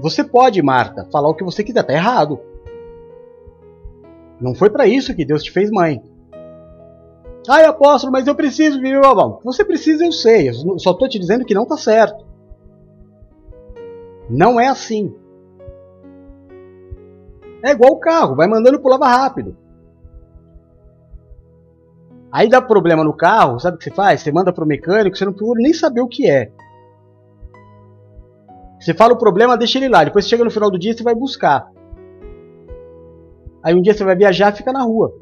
Você 0.00 0.22
pode, 0.22 0.62
Marta, 0.62 1.08
falar 1.10 1.28
o 1.28 1.34
que 1.34 1.44
você 1.44 1.62
quiser, 1.62 1.82
tá 1.82 1.92
errado. 1.92 2.40
Não 4.40 4.54
foi 4.54 4.70
para 4.70 4.86
isso 4.86 5.14
que 5.14 5.24
Deus 5.24 5.42
te 5.42 5.50
fez 5.50 5.70
mãe. 5.70 6.02
Ai, 7.48 7.64
apóstolo, 7.64 8.12
mas 8.12 8.26
eu 8.26 8.34
preciso 8.34 8.80
viver 8.80 9.00
babão. 9.00 9.40
Você 9.44 9.64
precisa, 9.64 10.04
eu 10.04 10.12
sei. 10.12 10.48
Eu 10.48 10.78
só 10.78 10.92
estou 10.92 11.08
te 11.08 11.18
dizendo 11.18 11.44
que 11.44 11.54
não 11.54 11.64
está 11.64 11.76
certo. 11.76 12.24
Não 14.30 14.60
é 14.60 14.68
assim. 14.68 15.14
É 17.64 17.70
igual 17.70 17.92
o 17.92 18.00
carro, 18.00 18.34
vai 18.34 18.48
mandando 18.48 18.80
pro 18.80 18.90
lava 18.90 19.06
rápido. 19.06 19.56
Aí 22.32 22.48
dá 22.48 22.62
problema 22.62 23.04
no 23.04 23.12
carro, 23.12 23.60
sabe 23.60 23.76
o 23.76 23.78
que 23.78 23.84
você 23.84 23.90
faz? 23.90 24.22
Você 24.22 24.32
manda 24.32 24.52
pro 24.52 24.66
mecânico, 24.66 25.14
você 25.14 25.26
não 25.26 25.34
procura 25.34 25.60
nem 25.60 25.74
saber 25.74 26.00
o 26.00 26.08
que 26.08 26.30
é. 26.30 26.50
Você 28.80 28.94
fala 28.94 29.12
o 29.12 29.18
problema, 29.18 29.56
deixa 29.56 29.78
ele 29.78 29.88
lá. 29.88 30.02
Depois 30.02 30.26
chega 30.26 30.42
no 30.42 30.50
final 30.50 30.70
do 30.70 30.78
dia 30.78 30.96
você 30.96 31.02
vai 31.02 31.14
buscar. 31.14 31.70
Aí 33.62 33.74
um 33.74 33.82
dia 33.82 33.92
você 33.92 34.02
vai 34.02 34.16
viajar 34.16 34.52
fica 34.52 34.72
na 34.72 34.82
rua. 34.82 35.14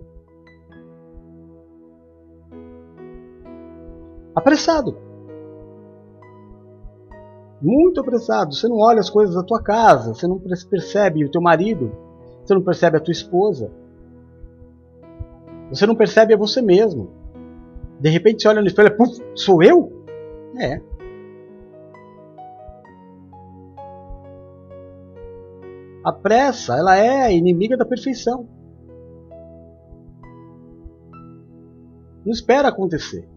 Apressado. 4.34 4.96
Muito 7.61 8.00
apressado. 8.00 8.54
Você 8.54 8.68
não 8.68 8.78
olha 8.78 9.00
as 9.00 9.11
coisas 9.11 9.34
da 9.34 9.42
tua 9.42 9.61
casa, 9.61 10.14
você 10.14 10.28
não 10.28 10.38
percebe 10.38 11.24
o 11.24 11.30
teu 11.30 11.42
marido, 11.42 11.92
você 12.44 12.54
não 12.54 12.62
percebe 12.62 12.96
a 12.96 13.00
tua 13.00 13.12
esposa. 13.12 13.80
Você 15.70 15.86
não 15.86 15.94
percebe 15.94 16.34
a 16.34 16.36
você 16.36 16.60
mesmo. 16.60 17.10
De 18.00 18.10
repente 18.10 18.42
você 18.42 18.48
olha 18.48 18.60
no 18.60 18.66
espelho 18.66 18.88
e 18.88 18.96
puf, 18.96 19.22
sou 19.34 19.62
eu? 19.62 20.04
É. 20.58 20.80
A 26.04 26.12
pressa, 26.12 26.76
ela 26.76 26.96
é 26.96 27.22
a 27.22 27.32
inimiga 27.32 27.76
da 27.76 27.84
perfeição. 27.84 28.48
Não 32.24 32.32
espera 32.32 32.68
acontecer. 32.68 33.28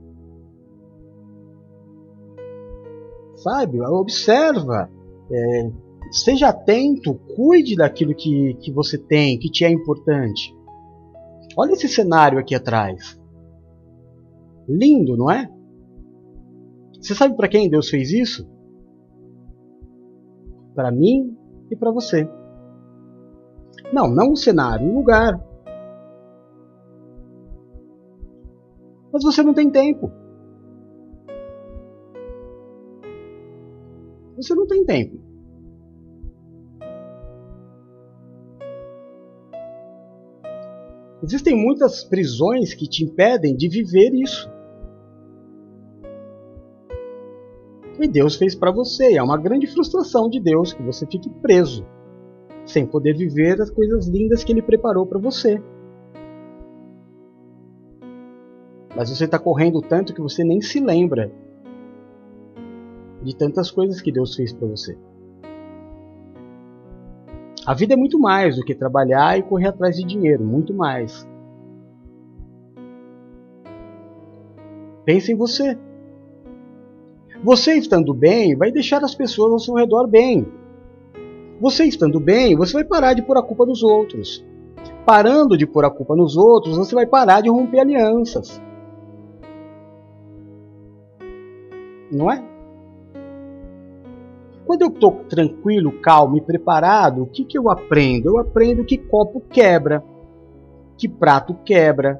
Sabe? 3.35 3.81
Observa. 3.81 4.89
É, 5.29 5.71
seja 6.11 6.49
atento, 6.49 7.15
cuide 7.35 7.75
daquilo 7.75 8.15
que, 8.15 8.55
que 8.61 8.71
você 8.71 8.97
tem, 8.97 9.37
que 9.37 9.49
te 9.49 9.65
é 9.65 9.69
importante. 9.69 10.55
Olha 11.55 11.73
esse 11.73 11.87
cenário 11.87 12.39
aqui 12.39 12.55
atrás. 12.55 13.19
Lindo, 14.67 15.15
não 15.15 15.29
é? 15.29 15.49
Você 16.99 17.13
sabe 17.13 17.35
para 17.35 17.49
quem 17.49 17.69
Deus 17.69 17.89
fez 17.89 18.11
isso? 18.11 18.49
Para 20.73 20.91
mim 20.91 21.37
e 21.69 21.75
para 21.75 21.91
você. 21.91 22.29
Não, 23.91 24.07
não 24.07 24.31
o 24.31 24.37
cenário, 24.37 24.89
o 24.89 24.95
lugar. 24.95 25.39
Mas 29.11 29.23
você 29.23 29.43
não 29.43 29.53
tem 29.53 29.69
tempo. 29.69 30.11
Você 34.35 34.55
não 34.55 34.65
tem 34.65 34.83
tempo. 34.83 35.32
Existem 41.23 41.55
muitas 41.55 42.03
prisões 42.03 42.73
que 42.73 42.85
te 42.85 43.05
impedem 43.05 43.55
de 43.55 43.69
viver 43.69 44.13
isso. 44.13 44.51
E 47.97 48.07
Deus 48.09 48.35
fez 48.35 48.53
para 48.53 48.73
você. 48.73 49.15
É 49.15 49.23
uma 49.23 49.37
grande 49.37 49.65
frustração 49.67 50.29
de 50.29 50.41
Deus 50.41 50.73
que 50.73 50.83
você 50.83 51.05
fique 51.05 51.29
preso, 51.41 51.85
sem 52.65 52.85
poder 52.85 53.15
viver 53.15 53.61
as 53.61 53.69
coisas 53.69 54.05
lindas 54.07 54.43
que 54.43 54.51
Ele 54.51 54.61
preparou 54.61 55.05
para 55.05 55.17
você. 55.17 55.63
Mas 58.93 59.09
você 59.09 59.23
está 59.23 59.39
correndo 59.39 59.81
tanto 59.81 60.13
que 60.13 60.21
você 60.21 60.43
nem 60.43 60.59
se 60.59 60.81
lembra 60.81 61.31
de 63.23 63.33
tantas 63.33 63.71
coisas 63.71 64.01
que 64.01 64.11
Deus 64.11 64.35
fez 64.35 64.51
para 64.51 64.67
você. 64.67 64.97
A 67.65 67.73
vida 67.73 67.93
é 67.93 67.97
muito 67.97 68.19
mais 68.19 68.57
do 68.57 68.63
que 68.63 68.75
trabalhar 68.75 69.37
e 69.37 69.43
correr 69.43 69.67
atrás 69.67 69.95
de 69.95 70.03
dinheiro, 70.03 70.43
muito 70.43 70.73
mais. 70.73 71.27
Pense 75.05 75.31
em 75.31 75.35
você. 75.35 75.77
Você 77.43 77.73
estando 77.75 78.13
bem 78.13 78.55
vai 78.55 78.71
deixar 78.71 79.03
as 79.03 79.15
pessoas 79.15 79.51
ao 79.51 79.59
seu 79.59 79.75
redor 79.75 80.07
bem. 80.07 80.45
Você 81.59 81.85
estando 81.85 82.19
bem, 82.19 82.55
você 82.55 82.73
vai 82.73 82.83
parar 82.83 83.13
de 83.13 83.21
pôr 83.21 83.37
a 83.37 83.41
culpa 83.41 83.65
nos 83.65 83.81
outros. 83.81 84.45
Parando 85.05 85.57
de 85.57 85.65
pôr 85.65 85.85
a 85.85 85.89
culpa 85.89 86.15
nos 86.15 86.35
outros, 86.35 86.77
você 86.77 86.93
vai 86.93 87.05
parar 87.05 87.41
de 87.41 87.49
romper 87.49 87.79
alianças. 87.79 88.61
Não 92.11 92.29
é? 92.29 92.52
Quando 94.73 94.81
eu 94.81 94.87
estou 94.87 95.11
tranquilo, 95.29 95.91
calmo 96.01 96.35
e 96.35 96.41
preparado, 96.41 97.21
o 97.21 97.27
que, 97.27 97.45
que 97.45 97.55
eu 97.55 97.69
aprendo? 97.69 98.29
Eu 98.29 98.39
aprendo 98.39 98.83
que 98.83 98.97
copo 98.97 99.39
quebra, 99.39 100.03
que 100.97 101.07
prato 101.07 101.53
quebra, 101.63 102.19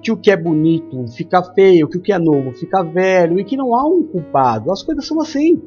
que 0.00 0.12
o 0.12 0.16
que 0.16 0.30
é 0.30 0.36
bonito 0.36 1.04
fica 1.08 1.42
feio, 1.42 1.88
que 1.88 1.98
o 1.98 2.00
que 2.00 2.12
é 2.12 2.20
novo 2.20 2.52
fica 2.52 2.84
velho 2.84 3.40
e 3.40 3.44
que 3.44 3.56
não 3.56 3.74
há 3.74 3.84
um 3.84 4.04
culpado. 4.04 4.70
As 4.70 4.84
coisas 4.84 5.04
são 5.04 5.20
assim. 5.20 5.60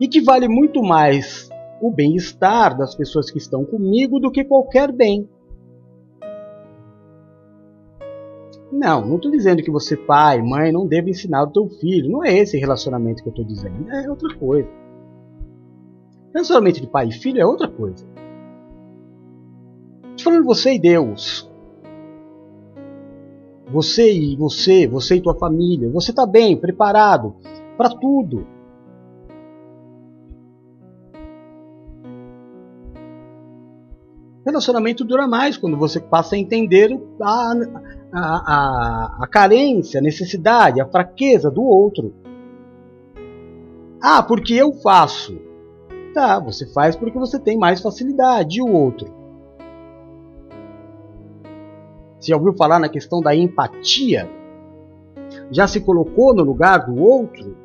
E 0.00 0.08
que 0.08 0.20
vale 0.20 0.48
muito 0.48 0.82
mais 0.82 1.48
o 1.80 1.92
bem-estar 1.92 2.76
das 2.76 2.96
pessoas 2.96 3.30
que 3.30 3.38
estão 3.38 3.64
comigo 3.64 4.18
do 4.18 4.32
que 4.32 4.42
qualquer 4.42 4.90
bem. 4.90 5.28
Não, 8.72 9.04
não 9.04 9.16
estou 9.16 9.30
dizendo 9.30 9.62
que 9.62 9.70
você, 9.70 9.96
pai, 9.96 10.40
mãe, 10.40 10.70
não 10.70 10.86
deve 10.86 11.10
ensinar 11.10 11.42
o 11.42 11.50
teu 11.50 11.68
filho. 11.68 12.10
Não 12.10 12.24
é 12.24 12.36
esse 12.36 12.56
relacionamento 12.56 13.22
que 13.22 13.28
eu 13.28 13.32
estou 13.32 13.44
dizendo. 13.44 13.90
É 13.90 14.08
outra 14.08 14.32
coisa. 14.36 14.68
Relacionamento 16.32 16.80
de 16.80 16.86
pai 16.86 17.08
e 17.08 17.12
filho 17.12 17.40
é 17.40 17.46
outra 17.46 17.68
coisa. 17.68 18.06
Estou 20.16 20.32
falando 20.32 20.44
você 20.44 20.74
e 20.74 20.78
Deus. 20.78 21.50
Você 23.72 24.12
e 24.12 24.36
você, 24.36 24.86
você 24.86 25.16
e 25.16 25.20
tua 25.20 25.34
família. 25.34 25.90
Você 25.90 26.10
está 26.10 26.24
bem, 26.24 26.56
preparado 26.56 27.34
para 27.76 27.90
tudo. 27.90 28.46
Relacionamento 34.44 35.04
dura 35.04 35.26
mais 35.26 35.56
quando 35.56 35.76
você 35.76 36.00
passa 36.00 36.34
a 36.34 36.38
entender 36.38 36.98
a, 37.20 37.52
a, 38.12 38.20
a, 38.20 39.24
a 39.24 39.26
carência, 39.26 40.00
a 40.00 40.02
necessidade, 40.02 40.80
a 40.80 40.86
fraqueza 40.86 41.50
do 41.50 41.62
outro. 41.62 42.14
Ah, 44.00 44.22
porque 44.22 44.54
eu 44.54 44.72
faço. 44.72 45.38
Tá, 46.14 46.40
você 46.40 46.66
faz 46.72 46.96
porque 46.96 47.18
você 47.18 47.38
tem 47.38 47.58
mais 47.58 47.80
facilidade. 47.80 48.58
E 48.58 48.62
o 48.62 48.72
outro? 48.72 49.06
Você 52.18 52.30
já 52.30 52.36
ouviu 52.36 52.54
falar 52.54 52.78
na 52.78 52.88
questão 52.88 53.20
da 53.20 53.34
empatia? 53.34 54.28
Já 55.50 55.66
se 55.66 55.80
colocou 55.80 56.34
no 56.34 56.42
lugar 56.42 56.86
do 56.86 56.98
outro? 56.98 57.56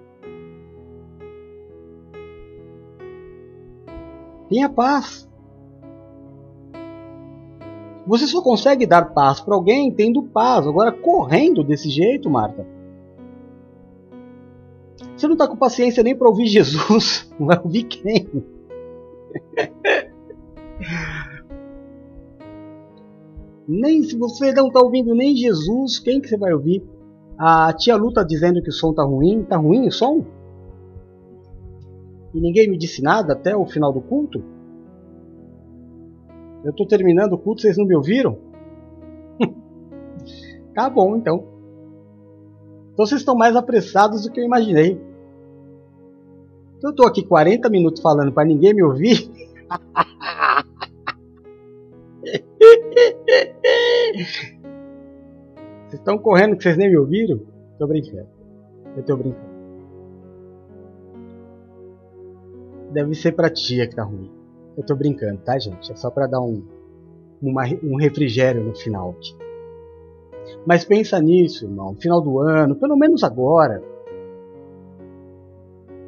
Tenha 4.49 4.69
paz. 4.69 5.27
Você 8.07 8.27
só 8.27 8.41
consegue 8.41 8.85
dar 8.85 9.13
paz 9.13 9.39
para 9.39 9.55
alguém 9.55 9.91
tendo 9.91 10.21
paz. 10.21 10.67
Agora, 10.67 10.91
correndo 10.91 11.63
desse 11.63 11.89
jeito, 11.89 12.29
Marta. 12.29 12.67
Você 15.15 15.27
não 15.27 15.33
está 15.33 15.47
com 15.47 15.55
paciência 15.55 16.03
nem 16.03 16.15
para 16.15 16.27
ouvir 16.29 16.45
Jesus. 16.47 17.31
Vai 17.39 17.59
ouvir 17.63 17.83
quem? 17.83 18.27
nem 23.67 24.03
se 24.03 24.15
você 24.17 24.53
não 24.53 24.67
está 24.67 24.79
ouvindo 24.81 25.15
nem 25.15 25.35
Jesus, 25.35 25.97
quem 25.99 26.21
que 26.21 26.27
você 26.27 26.37
vai 26.37 26.53
ouvir? 26.53 26.83
A 27.37 27.73
tia 27.73 27.95
Lu 27.95 28.09
está 28.09 28.21
dizendo 28.23 28.61
que 28.61 28.69
o 28.69 28.73
som 28.73 28.91
está 28.91 29.03
ruim. 29.03 29.41
Está 29.41 29.57
ruim 29.57 29.87
o 29.87 29.91
som? 29.91 30.23
E 32.33 32.39
ninguém 32.39 32.69
me 32.69 32.77
disse 32.77 33.01
nada 33.01 33.33
até 33.33 33.55
o 33.55 33.65
final 33.65 33.91
do 33.91 34.01
culto? 34.01 34.54
Eu 36.65 36.71
estou 36.71 36.87
terminando 36.87 37.33
o 37.33 37.37
culto, 37.37 37.61
vocês 37.61 37.77
não 37.77 37.85
me 37.85 37.95
ouviram? 37.95 38.39
tá 40.73 40.89
bom, 40.89 41.15
então. 41.15 41.47
Então 42.91 43.05
vocês 43.05 43.21
estão 43.21 43.35
mais 43.35 43.55
apressados 43.55 44.23
do 44.23 44.31
que 44.31 44.39
eu 44.39 44.45
imaginei. 44.45 44.99
Então 46.77 46.89
eu 46.89 46.91
estou 46.91 47.05
aqui 47.05 47.23
40 47.23 47.69
minutos 47.69 48.01
falando 48.01 48.33
para 48.33 48.47
ninguém 48.47 48.73
me 48.73 48.81
ouvir. 48.81 49.29
Vocês 55.85 55.99
estão 56.01 56.17
correndo 56.17 56.57
que 56.57 56.63
vocês 56.63 56.77
nem 56.77 56.89
me 56.89 56.97
ouviram? 56.97 57.39
Tô 57.77 57.85
brincando. 57.85 58.27
Eu 58.97 59.03
tô 59.03 59.15
brincando. 59.15 59.55
Deve 62.91 63.13
ser 63.13 63.33
pra 63.33 63.51
tia 63.51 63.87
que 63.87 63.95
tá 63.95 64.03
ruim. 64.03 64.44
Eu 64.77 64.83
tô 64.83 64.95
brincando, 64.95 65.39
tá, 65.41 65.57
gente? 65.57 65.91
É 65.91 65.95
só 65.95 66.09
para 66.09 66.27
dar 66.27 66.41
um, 66.41 66.63
uma, 67.41 67.63
um 67.83 67.97
refrigério 67.97 68.63
no 68.63 68.75
final 68.75 69.11
aqui. 69.11 69.35
Mas 70.65 70.83
pensa 70.83 71.19
nisso, 71.19 71.65
irmão. 71.65 71.95
Final 71.95 72.21
do 72.21 72.39
ano, 72.39 72.75
pelo 72.75 72.97
menos 72.97 73.23
agora. 73.23 73.81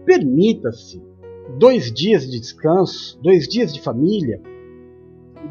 Permita-se 0.05 1.01
dois 1.57 1.91
dias 1.91 2.29
de 2.29 2.39
descanso, 2.39 3.19
dois 3.21 3.47
dias 3.47 3.73
de 3.73 3.81
família, 3.81 4.41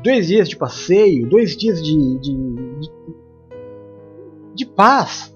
dois 0.02 0.26
dias 0.26 0.48
de 0.48 0.56
passeio, 0.56 1.28
dois 1.28 1.56
dias 1.56 1.82
de, 1.82 1.96
de, 2.18 2.34
de, 2.34 2.90
de 4.54 4.66
paz. 4.66 5.34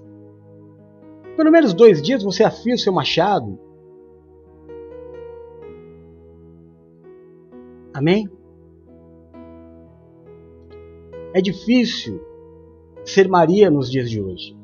Pelo 1.35 1.51
menos 1.51 1.73
dois 1.73 2.01
dias 2.01 2.23
você 2.23 2.43
afia 2.43 2.75
o 2.75 2.77
seu 2.77 2.93
machado, 2.93 3.59
Amém? 7.93 8.29
É 11.33 11.41
difícil 11.41 12.21
ser 13.05 13.27
Maria 13.27 13.69
nos 13.69 13.89
dias 13.89 14.09
de 14.09 14.21
hoje, 14.21 14.57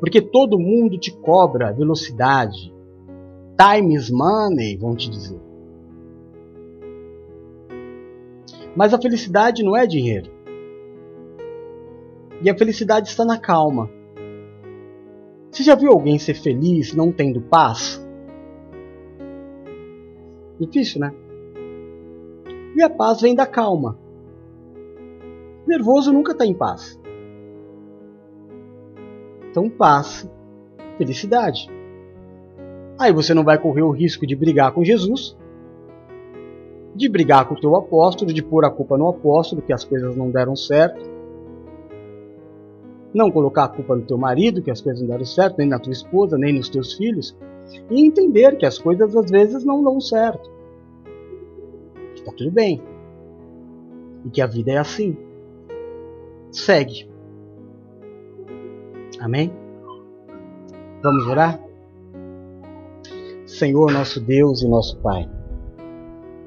porque 0.00 0.20
todo 0.20 0.58
mundo 0.58 0.98
te 0.98 1.16
cobra 1.16 1.72
velocidade. 1.72 2.74
Time 3.58 3.94
is 3.94 4.10
money, 4.10 4.76
vão 4.76 4.94
te 4.94 5.10
dizer. 5.10 5.40
Mas 8.76 8.94
a 8.94 9.00
felicidade 9.00 9.62
não 9.62 9.76
é 9.76 9.86
dinheiro. 9.86 10.30
E 12.40 12.48
a 12.48 12.56
felicidade 12.56 13.08
está 13.08 13.24
na 13.24 13.38
calma. 13.38 13.90
Você 15.50 15.64
já 15.64 15.74
viu 15.74 15.90
alguém 15.90 16.18
ser 16.18 16.34
feliz 16.34 16.94
não 16.94 17.10
tendo 17.10 17.40
paz? 17.40 18.00
Difícil, 20.60 21.00
né? 21.00 21.12
E 22.78 22.82
a 22.82 22.88
paz 22.88 23.20
vem 23.20 23.34
da 23.34 23.44
calma. 23.44 23.98
Nervoso 25.66 26.12
nunca 26.12 26.30
está 26.30 26.46
em 26.46 26.54
paz. 26.54 26.96
Então, 29.50 29.68
paz, 29.68 30.30
felicidade. 30.96 31.68
Aí 32.96 33.12
você 33.12 33.34
não 33.34 33.42
vai 33.42 33.58
correr 33.58 33.82
o 33.82 33.90
risco 33.90 34.24
de 34.24 34.36
brigar 34.36 34.70
com 34.70 34.84
Jesus, 34.84 35.36
de 36.94 37.08
brigar 37.08 37.48
com 37.48 37.56
o 37.56 37.60
teu 37.60 37.74
apóstolo, 37.74 38.32
de 38.32 38.44
pôr 38.44 38.64
a 38.64 38.70
culpa 38.70 38.96
no 38.96 39.08
apóstolo, 39.08 39.60
que 39.60 39.72
as 39.72 39.82
coisas 39.82 40.16
não 40.16 40.30
deram 40.30 40.54
certo. 40.54 41.04
Não 43.12 43.28
colocar 43.28 43.64
a 43.64 43.68
culpa 43.68 43.96
no 43.96 44.02
teu 44.02 44.16
marido, 44.16 44.62
que 44.62 44.70
as 44.70 44.80
coisas 44.80 45.02
não 45.02 45.08
deram 45.08 45.24
certo, 45.24 45.58
nem 45.58 45.66
na 45.66 45.80
tua 45.80 45.92
esposa, 45.92 46.38
nem 46.38 46.54
nos 46.54 46.68
teus 46.68 46.92
filhos. 46.92 47.36
E 47.90 48.06
entender 48.06 48.56
que 48.56 48.64
as 48.64 48.78
coisas 48.78 49.16
às 49.16 49.28
vezes 49.28 49.64
não 49.64 49.82
dão 49.82 50.00
certo 50.00 50.57
tá 52.30 52.36
tudo 52.38 52.50
bem. 52.50 52.82
E 54.24 54.30
que 54.30 54.40
a 54.40 54.46
vida 54.46 54.72
é 54.72 54.78
assim. 54.78 55.16
Segue. 56.50 57.08
Amém? 59.20 59.52
Vamos 61.02 61.26
orar? 61.26 61.62
Senhor, 63.46 63.92
nosso 63.92 64.20
Deus 64.20 64.62
e 64.62 64.68
nosso 64.68 64.98
Pai. 64.98 65.28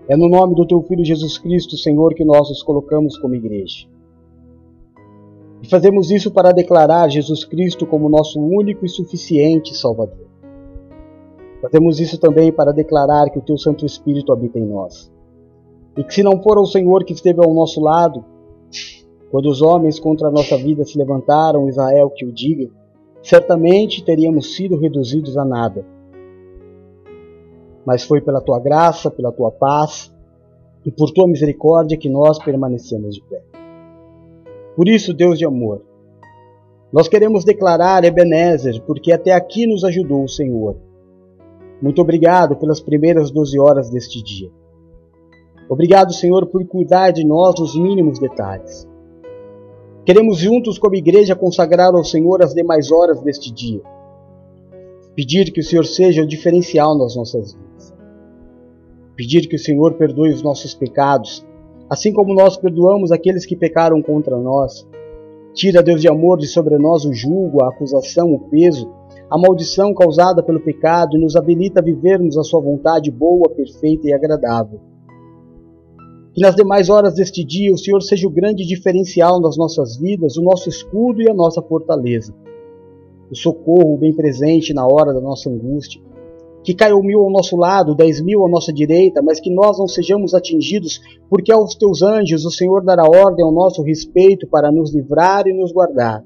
É 0.07 0.15
no 0.15 0.29
nome 0.29 0.55
do 0.55 0.65
Teu 0.65 0.81
Filho 0.83 1.05
Jesus 1.05 1.37
Cristo, 1.37 1.77
Senhor, 1.77 2.13
que 2.13 2.25
nós 2.25 2.49
nos 2.49 2.63
colocamos 2.63 3.17
como 3.17 3.35
igreja. 3.35 3.87
E 5.61 5.69
fazemos 5.69 6.11
isso 6.11 6.31
para 6.31 6.51
declarar 6.51 7.09
Jesus 7.09 7.45
Cristo 7.45 7.85
como 7.85 8.09
nosso 8.09 8.39
único 8.39 8.85
e 8.85 8.89
suficiente 8.89 9.75
Salvador. 9.77 10.27
Fazemos 11.61 11.99
isso 11.99 12.17
também 12.19 12.51
para 12.51 12.71
declarar 12.71 13.29
que 13.29 13.37
o 13.37 13.41
Teu 13.43 13.57
Santo 13.57 13.85
Espírito 13.85 14.33
habita 14.33 14.57
em 14.57 14.65
nós 14.65 15.11
e 15.97 16.03
que 16.03 16.13
se 16.13 16.23
não 16.23 16.41
for 16.41 16.57
o 16.57 16.65
Senhor 16.65 17.03
que 17.03 17.13
esteve 17.13 17.43
ao 17.43 17.53
nosso 17.53 17.81
lado, 17.81 18.23
quando 19.29 19.49
os 19.49 19.61
homens 19.61 19.99
contra 19.99 20.27
a 20.27 20.31
nossa 20.31 20.57
vida 20.57 20.83
se 20.83 20.97
levantaram, 20.97 21.69
Israel 21.69 22.09
que 22.09 22.25
o 22.25 22.31
diga, 22.31 22.69
certamente 23.21 24.03
teríamos 24.03 24.55
sido 24.55 24.77
reduzidos 24.77 25.37
a 25.37 25.45
nada. 25.45 25.85
Mas 27.85 28.03
foi 28.03 28.21
pela 28.21 28.41
tua 28.41 28.59
graça, 28.59 29.09
pela 29.09 29.31
tua 29.31 29.51
paz 29.51 30.13
e 30.85 30.91
por 30.91 31.11
tua 31.11 31.27
misericórdia 31.27 31.97
que 31.97 32.09
nós 32.09 32.39
permanecemos 32.39 33.15
de 33.15 33.21
pé. 33.23 33.41
Por 34.75 34.87
isso, 34.87 35.13
Deus 35.13 35.37
de 35.37 35.45
amor, 35.45 35.81
nós 36.91 37.07
queremos 37.07 37.45
declarar 37.45 38.03
Ebenezer, 38.03 38.81
porque 38.81 39.13
até 39.13 39.31
aqui 39.31 39.65
nos 39.65 39.83
ajudou 39.83 40.23
o 40.23 40.29
Senhor. 40.29 40.75
Muito 41.81 42.01
obrigado 42.01 42.55
pelas 42.57 42.81
primeiras 42.81 43.31
doze 43.31 43.59
horas 43.59 43.89
deste 43.89 44.21
dia. 44.21 44.51
Obrigado, 45.71 46.13
Senhor, 46.13 46.47
por 46.47 46.67
cuidar 46.67 47.11
de 47.11 47.25
nós 47.25 47.57
nos 47.57 47.79
mínimos 47.79 48.19
detalhes. 48.19 48.85
Queremos 50.03 50.37
juntos, 50.37 50.77
como 50.77 50.95
igreja, 50.95 51.33
consagrar 51.33 51.95
ao 51.95 52.03
Senhor 52.03 52.43
as 52.43 52.53
demais 52.53 52.91
horas 52.91 53.21
deste 53.21 53.53
dia. 53.53 53.81
Pedir 55.15 55.49
que 55.49 55.61
o 55.61 55.63
Senhor 55.63 55.85
seja 55.85 56.23
o 56.23 56.27
diferencial 56.27 56.97
nas 56.97 57.15
nossas 57.15 57.53
vidas. 57.53 57.95
Pedir 59.15 59.47
que 59.47 59.55
o 59.55 59.59
Senhor 59.59 59.93
perdoe 59.93 60.33
os 60.33 60.41
nossos 60.43 60.73
pecados, 60.73 61.47
assim 61.89 62.11
como 62.11 62.33
nós 62.33 62.57
perdoamos 62.57 63.09
aqueles 63.09 63.45
que 63.45 63.55
pecaram 63.55 64.01
contra 64.01 64.37
nós. 64.37 64.85
Tira, 65.53 65.81
Deus 65.81 66.01
de 66.01 66.09
amor, 66.09 66.37
de 66.37 66.47
sobre 66.47 66.77
nós 66.77 67.05
o 67.05 67.13
julgo, 67.13 67.63
a 67.63 67.69
acusação, 67.69 68.33
o 68.33 68.39
peso, 68.49 68.93
a 69.29 69.37
maldição 69.37 69.93
causada 69.93 70.43
pelo 70.43 70.59
pecado 70.59 71.15
e 71.15 71.21
nos 71.21 71.37
habilita 71.37 71.79
a 71.79 71.83
vivermos 71.83 72.37
a 72.37 72.43
Sua 72.43 72.59
vontade 72.59 73.09
boa, 73.09 73.49
perfeita 73.49 74.09
e 74.09 74.13
agradável. 74.13 74.90
Que 76.33 76.41
nas 76.41 76.55
demais 76.55 76.89
horas 76.89 77.15
deste 77.15 77.43
dia 77.43 77.73
o 77.73 77.77
Senhor 77.77 78.01
seja 78.01 78.27
o 78.27 78.31
grande 78.31 78.65
diferencial 78.65 79.41
nas 79.41 79.57
nossas 79.57 79.97
vidas, 79.97 80.37
o 80.37 80.41
nosso 80.41 80.69
escudo 80.69 81.21
e 81.21 81.29
a 81.29 81.33
nossa 81.33 81.61
fortaleza. 81.61 82.33
O 83.29 83.35
socorro 83.35 83.97
bem 83.97 84.13
presente 84.13 84.73
na 84.73 84.87
hora 84.87 85.13
da 85.13 85.21
nossa 85.21 85.49
angústia 85.49 86.01
que 86.63 86.75
caiam 86.75 87.01
mil 87.01 87.21
ao 87.21 87.31
nosso 87.31 87.55
lado, 87.55 87.95
dez 87.95 88.21
mil 88.21 88.45
à 88.45 88.49
nossa 88.49 88.71
direita, 88.71 89.21
mas 89.21 89.39
que 89.39 89.49
nós 89.49 89.79
não 89.79 89.87
sejamos 89.87 90.33
atingidos, 90.33 90.99
porque 91.29 91.51
aos 91.51 91.75
teus 91.75 92.01
anjos 92.01 92.45
o 92.45 92.51
Senhor 92.51 92.83
dará 92.83 93.03
ordem 93.03 93.43
ao 93.43 93.51
nosso 93.51 93.81
respeito 93.81 94.47
para 94.47 94.71
nos 94.71 94.93
livrar 94.93 95.47
e 95.47 95.53
nos 95.53 95.71
guardar. 95.71 96.23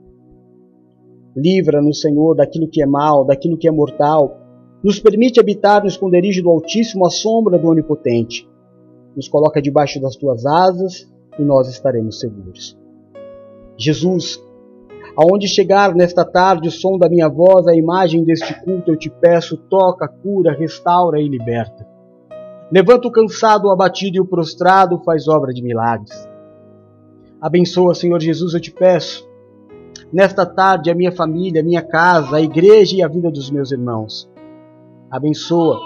Livra-nos, 1.36 2.01
Senhor, 2.01 2.36
daquilo 2.36 2.68
que 2.68 2.82
é 2.82 2.86
mal, 2.86 3.26
daquilo 3.26 3.58
que 3.58 3.68
é 3.68 3.72
mortal. 3.72 4.38
Nos 4.84 4.99
permite 4.99 5.39
habitar 5.39 5.82
no 5.82 5.88
esconderijo 5.88 6.43
do 6.43 6.49
Altíssimo 6.49 7.06
à 7.06 7.10
sombra 7.10 7.58
do 7.58 7.68
Onipotente. 7.68 8.47
Nos 9.16 9.28
coloca 9.28 9.61
debaixo 9.61 10.01
das 10.01 10.16
tuas 10.16 10.45
asas 10.45 11.09
e 11.39 11.41
nós 11.41 11.70
estaremos 11.70 12.20
seguros. 12.20 12.78
Jesus, 13.78 14.41
Aonde 15.18 15.47
chegar 15.47 15.95
nesta 15.95 16.26
tarde 16.26 16.68
o 16.68 16.72
som 16.72 16.97
da 16.97 17.07
minha 17.07 17.30
voz, 17.30 17.68
a 17.68 17.76
imagem 17.76 18.26
deste 18.26 18.53
culto, 18.66 18.91
eu 18.91 18.97
te 18.97 19.09
peço, 19.09 19.55
toca, 19.55 20.09
cura, 20.09 20.51
restaura 20.51 21.22
e 21.22 21.28
liberta. 21.28 21.88
Levanta 22.70 23.07
o 23.07 23.11
cansado, 23.11 23.68
o 23.68 23.72
abatido 23.72 24.18
e 24.18 24.20
o 24.20 24.26
prostrado, 24.26 25.01
faz 25.05 25.30
obra 25.30 25.53
de 25.53 25.63
milagres. 25.63 26.28
Abençoa, 27.39 27.95
Senhor 27.95 28.20
Jesus, 28.20 28.53
eu 28.53 28.59
te 28.59 28.72
peço, 28.72 29.26
nesta 30.11 30.45
tarde 30.45 30.91
a 30.91 30.95
minha 30.95 31.13
família, 31.13 31.61
a 31.61 31.63
minha 31.63 31.82
casa, 31.82 32.36
a 32.36 32.41
igreja 32.41 32.97
e 32.97 33.03
a 33.03 33.07
vida 33.07 33.32
dos 33.32 33.49
meus 33.49 33.72
irmãos. 33.72 34.30
Abençoa, 35.09 35.80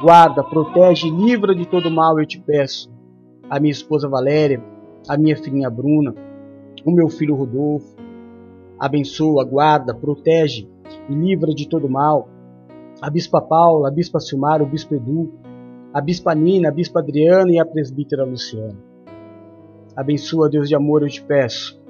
guarda, 0.00 0.42
protege 0.42 1.08
e 1.08 1.10
livra 1.10 1.54
de 1.54 1.66
todo 1.66 1.90
mal, 1.90 2.18
eu 2.18 2.26
te 2.26 2.40
peço. 2.40 2.90
A 3.48 3.60
minha 3.60 3.72
esposa 3.72 4.08
Valéria, 4.08 4.62
a 5.08 5.16
minha 5.16 5.36
filhinha 5.36 5.68
Bruna, 5.68 6.14
o 6.84 6.90
meu 6.90 7.08
filho 7.08 7.34
Rodolfo, 7.34 7.96
abençoa, 8.78 9.44
guarda, 9.44 9.94
protege 9.94 10.68
e 11.08 11.14
livra 11.14 11.52
de 11.52 11.68
todo 11.68 11.88
mal. 11.88 12.28
A 13.00 13.10
Bispa 13.10 13.40
Paula, 13.40 13.88
a 13.88 13.90
Bispa 13.90 14.20
Silmar, 14.20 14.62
o 14.62 14.66
Bispo 14.66 14.94
Edu, 14.94 15.32
a 15.92 16.00
Bispa 16.00 16.34
Nina, 16.34 16.68
a 16.68 16.72
Bispa 16.72 17.00
Adriana 17.00 17.52
e 17.52 17.58
a 17.58 17.64
Presbítera 17.64 18.24
Luciana. 18.24 18.76
Abençoa, 19.96 20.48
Deus 20.48 20.68
de 20.68 20.74
amor, 20.74 21.02
eu 21.02 21.08
te 21.08 21.22
peço. 21.22 21.80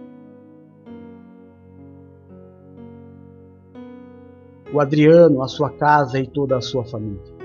O 4.73 4.81
Adriano, 4.81 5.43
a 5.43 5.49
sua 5.49 5.71
casa 5.71 6.19
e 6.19 6.27
toda 6.27 6.57
a 6.57 6.61
sua 6.61 6.85
família. 6.85 7.39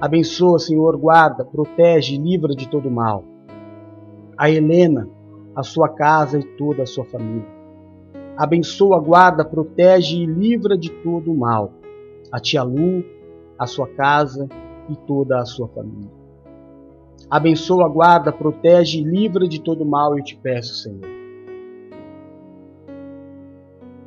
Abençoa, 0.00 0.58
Senhor, 0.58 0.96
guarda, 0.96 1.44
protege 1.44 2.14
e 2.14 2.18
livra 2.18 2.54
de 2.54 2.68
todo 2.68 2.90
mal. 2.90 3.24
A 4.36 4.50
Helena, 4.50 5.08
a 5.54 5.62
sua 5.62 5.88
casa 5.88 6.38
e 6.38 6.44
toda 6.56 6.84
a 6.84 6.86
sua 6.86 7.04
família 7.04 7.58
abençoa, 8.38 9.00
guarda, 9.00 9.44
protege 9.44 10.18
e 10.18 10.26
livra 10.26 10.78
de 10.78 10.90
todo 11.02 11.34
mal. 11.34 11.72
A 12.30 12.38
tia 12.38 12.62
Lu, 12.62 13.04
a 13.58 13.66
sua 13.66 13.88
casa 13.88 14.48
e 14.88 14.94
toda 14.94 15.40
a 15.40 15.44
sua 15.44 15.66
família. 15.68 16.16
Abençoa, 17.28 17.88
guarda, 17.88 18.30
protege 18.30 19.00
e 19.00 19.04
livra 19.04 19.48
de 19.48 19.60
todo 19.60 19.84
mal, 19.84 20.16
eu 20.16 20.22
te 20.22 20.36
peço, 20.36 20.74
Senhor. 20.74 21.04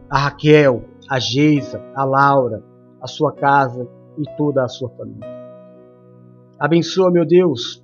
A 0.09 0.17
Raquel, 0.17 0.85
a 1.09 1.19
Geisa, 1.19 1.83
a 1.93 2.05
Laura, 2.05 2.63
a 3.01 3.07
sua 3.07 3.33
casa 3.33 3.87
e 4.17 4.23
toda 4.37 4.63
a 4.63 4.67
sua 4.67 4.89
família. 4.91 5.30
Abençoa, 6.61 7.09
meu 7.09 7.25
Deus, 7.25 7.83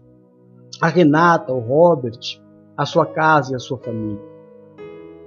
a 0.79 0.87
Renata, 0.87 1.51
o 1.51 1.59
Robert, 1.59 2.19
a 2.77 2.85
sua 2.85 3.07
casa 3.07 3.53
e 3.53 3.55
a 3.55 3.59
sua 3.59 3.79
família. 3.79 4.21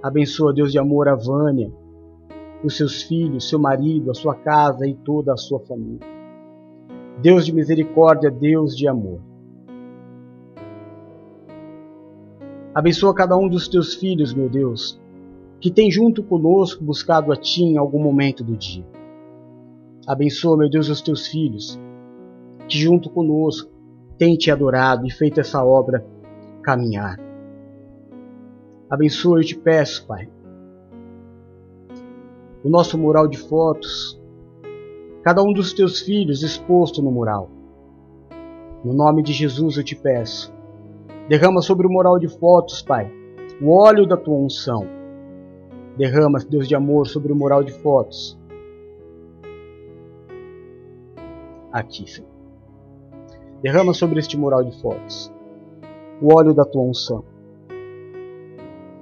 Abençoa, 0.01 0.55
Deus 0.55 0.71
de 0.71 0.79
amor, 0.79 1.09
a 1.09 1.17
Vânia, 1.17 1.69
os 2.63 2.77
seus 2.77 3.03
filhos, 3.03 3.49
seu 3.49 3.59
marido, 3.59 4.09
a 4.09 4.15
sua 4.15 4.37
casa 4.37 4.87
e 4.87 4.95
toda 4.95 5.33
a 5.33 5.37
sua 5.37 5.59
família. 5.67 6.07
Deus 7.21 7.45
de 7.45 7.53
misericórdia, 7.53 8.31
Deus 8.31 8.77
de 8.77 8.87
amor. 8.87 9.21
Abençoa 12.73 13.13
cada 13.13 13.37
um 13.37 13.49
dos 13.49 13.67
teus 13.67 13.97
filhos, 13.97 14.33
meu 14.33 14.49
Deus, 14.49 15.03
que 15.61 15.73
tem 15.73 15.91
junto 15.91 16.23
conosco 16.23 16.85
buscado 16.85 17.33
a 17.33 17.37
Ti 17.37 17.65
em 17.65 17.77
algum 17.77 18.01
momento 18.01 18.45
do 18.45 18.57
dia. 18.57 18.87
Abençoa, 20.07 20.57
meu 20.57 20.71
Deus, 20.71 20.89
os 20.89 21.03
teus 21.03 21.27
filhos, 21.27 21.81
que 22.71 22.79
junto 22.79 23.11
conosco 23.11 23.69
têm 24.17 24.37
Te 24.37 24.51
adorado 24.51 25.05
e 25.07 25.11
feito 25.11 25.41
essa 25.41 25.65
obra 25.65 26.07
caminhar. 26.63 27.19
Abençoa, 28.89 29.41
eu 29.41 29.45
te 29.45 29.59
peço, 29.59 30.07
Pai. 30.07 30.29
O 32.63 32.69
nosso 32.69 32.97
mural 32.97 33.27
de 33.27 33.39
fotos, 33.39 34.21
cada 35.23 35.43
um 35.43 35.53
dos 35.53 35.73
teus 35.73 36.01
filhos 36.01 36.43
exposto 36.43 37.03
no 37.03 37.11
mural. 37.11 37.51
No 38.85 38.93
nome 38.93 39.23
de 39.23 39.33
Jesus 39.33 39.77
eu 39.77 39.85
te 39.85 39.97
peço. 39.97 40.53
Derrama 41.29 41.63
sobre 41.63 41.87
o 41.87 41.91
mural 41.91 42.19
de 42.19 42.29
fotos, 42.29 42.83
Pai, 42.83 43.11
o 43.61 43.71
óleo 43.71 44.07
da 44.07 44.17
tua 44.17 44.37
unção. 44.37 44.87
Derrama, 45.97 46.39
Deus 46.39 46.69
de 46.69 46.75
amor, 46.75 47.07
sobre 47.07 47.33
o 47.33 47.37
mural 47.37 47.65
de 47.65 47.73
fotos. 47.73 48.39
Aqui, 51.73 52.09
Senhor. 52.09 52.30
Derrama 53.63 53.93
sobre 53.93 54.19
este 54.19 54.37
mural 54.37 54.65
de 54.65 54.81
fotos 54.81 55.33
o 56.21 56.37
óleo 56.37 56.53
da 56.53 56.65
tua 56.65 56.83
unção. 56.83 57.25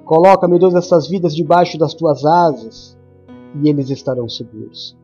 Coloca, 0.05 0.47
meu 0.47 0.59
Deus, 0.59 0.75
essas 0.75 1.09
vidas 1.09 1.35
debaixo 1.35 1.77
das 1.77 1.93
tuas 1.93 2.25
asas 2.25 2.99
e 3.61 3.69
eles 3.69 3.91
estarão 3.91 4.29
seguros. 4.29 4.97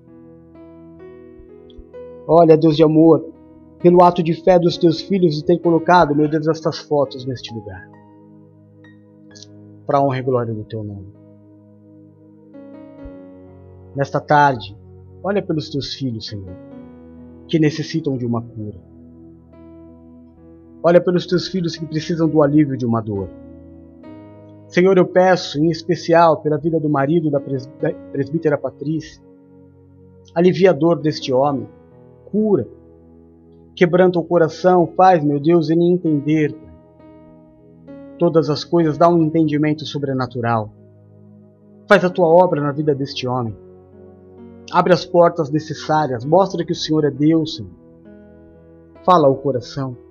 Olha, 2.27 2.57
Deus 2.57 2.77
de 2.77 2.83
amor, 2.83 3.27
pelo 3.81 4.03
ato 4.03 4.23
de 4.23 4.33
fé 4.33 4.59
dos 4.59 4.79
teus 4.79 5.03
filhos 5.03 5.35
de 5.35 5.45
ter 5.45 5.59
colocado, 5.59 6.15
meu 6.15 6.29
Deus, 6.29 6.49
estas 6.49 6.79
fotos 6.79 7.27
neste 7.27 7.53
lugar. 7.53 7.87
Para 9.87 10.01
honra 10.01 10.19
e 10.19 10.23
glória 10.23 10.55
do 10.55 10.65
teu 10.65 10.83
nome. 10.83 11.13
Nesta 13.95 14.21
tarde, 14.21 14.77
olha 15.23 15.43
pelos 15.43 15.69
teus 15.69 15.95
filhos, 15.95 16.27
Senhor, 16.27 16.57
que 17.47 17.59
necessitam 17.59 18.17
de 18.17 18.25
uma 18.25 18.41
cura. 18.41 18.94
Olha 20.87 21.01
pelos 21.01 21.27
teus 21.27 21.49
filhos 21.49 21.77
que 21.77 21.87
precisam 21.87 22.29
do 22.29 22.43
alívio 22.43 22.77
de 22.77 22.85
uma 22.85 23.01
dor. 23.01 23.31
Senhor, 24.69 24.99
eu 24.99 25.07
peço, 25.07 25.59
em 25.59 25.71
especial, 25.71 26.43
pela 26.43 26.59
vida 26.59 26.79
do 26.79 26.91
marido 26.91 27.31
da 27.31 27.41
presbítera 28.13 28.59
Patrícia, 28.59 29.23
alivia 30.35 30.71
a 30.71 30.75
dor 30.75 31.01
deste 31.01 31.33
homem, 31.33 31.67
cura, 32.27 32.69
quebranta 33.75 34.19
o 34.19 34.25
coração, 34.25 34.87
faz, 34.95 35.25
meu 35.25 35.41
Deus, 35.41 35.71
ele 35.71 35.85
entender 35.85 36.55
todas 38.19 38.51
as 38.51 38.63
coisas, 38.63 38.99
dá 38.99 39.09
um 39.09 39.23
entendimento 39.23 39.87
sobrenatural. 39.87 40.71
Faz 41.89 42.05
a 42.05 42.11
tua 42.11 42.27
obra 42.27 42.61
na 42.61 42.73
vida 42.73 42.95
deste 42.95 43.27
homem. 43.27 43.57
Abre 44.71 44.93
as 44.93 45.07
portas 45.07 45.51
necessárias, 45.51 46.27
mostra 46.27 46.63
que 46.63 46.73
o 46.73 46.77
Senhor 46.77 47.07
é 47.07 47.11
Deus, 47.11 47.57
Senhor. 47.57 47.73
Fala 49.03 49.29
ao 49.29 49.37
coração. 49.37 50.04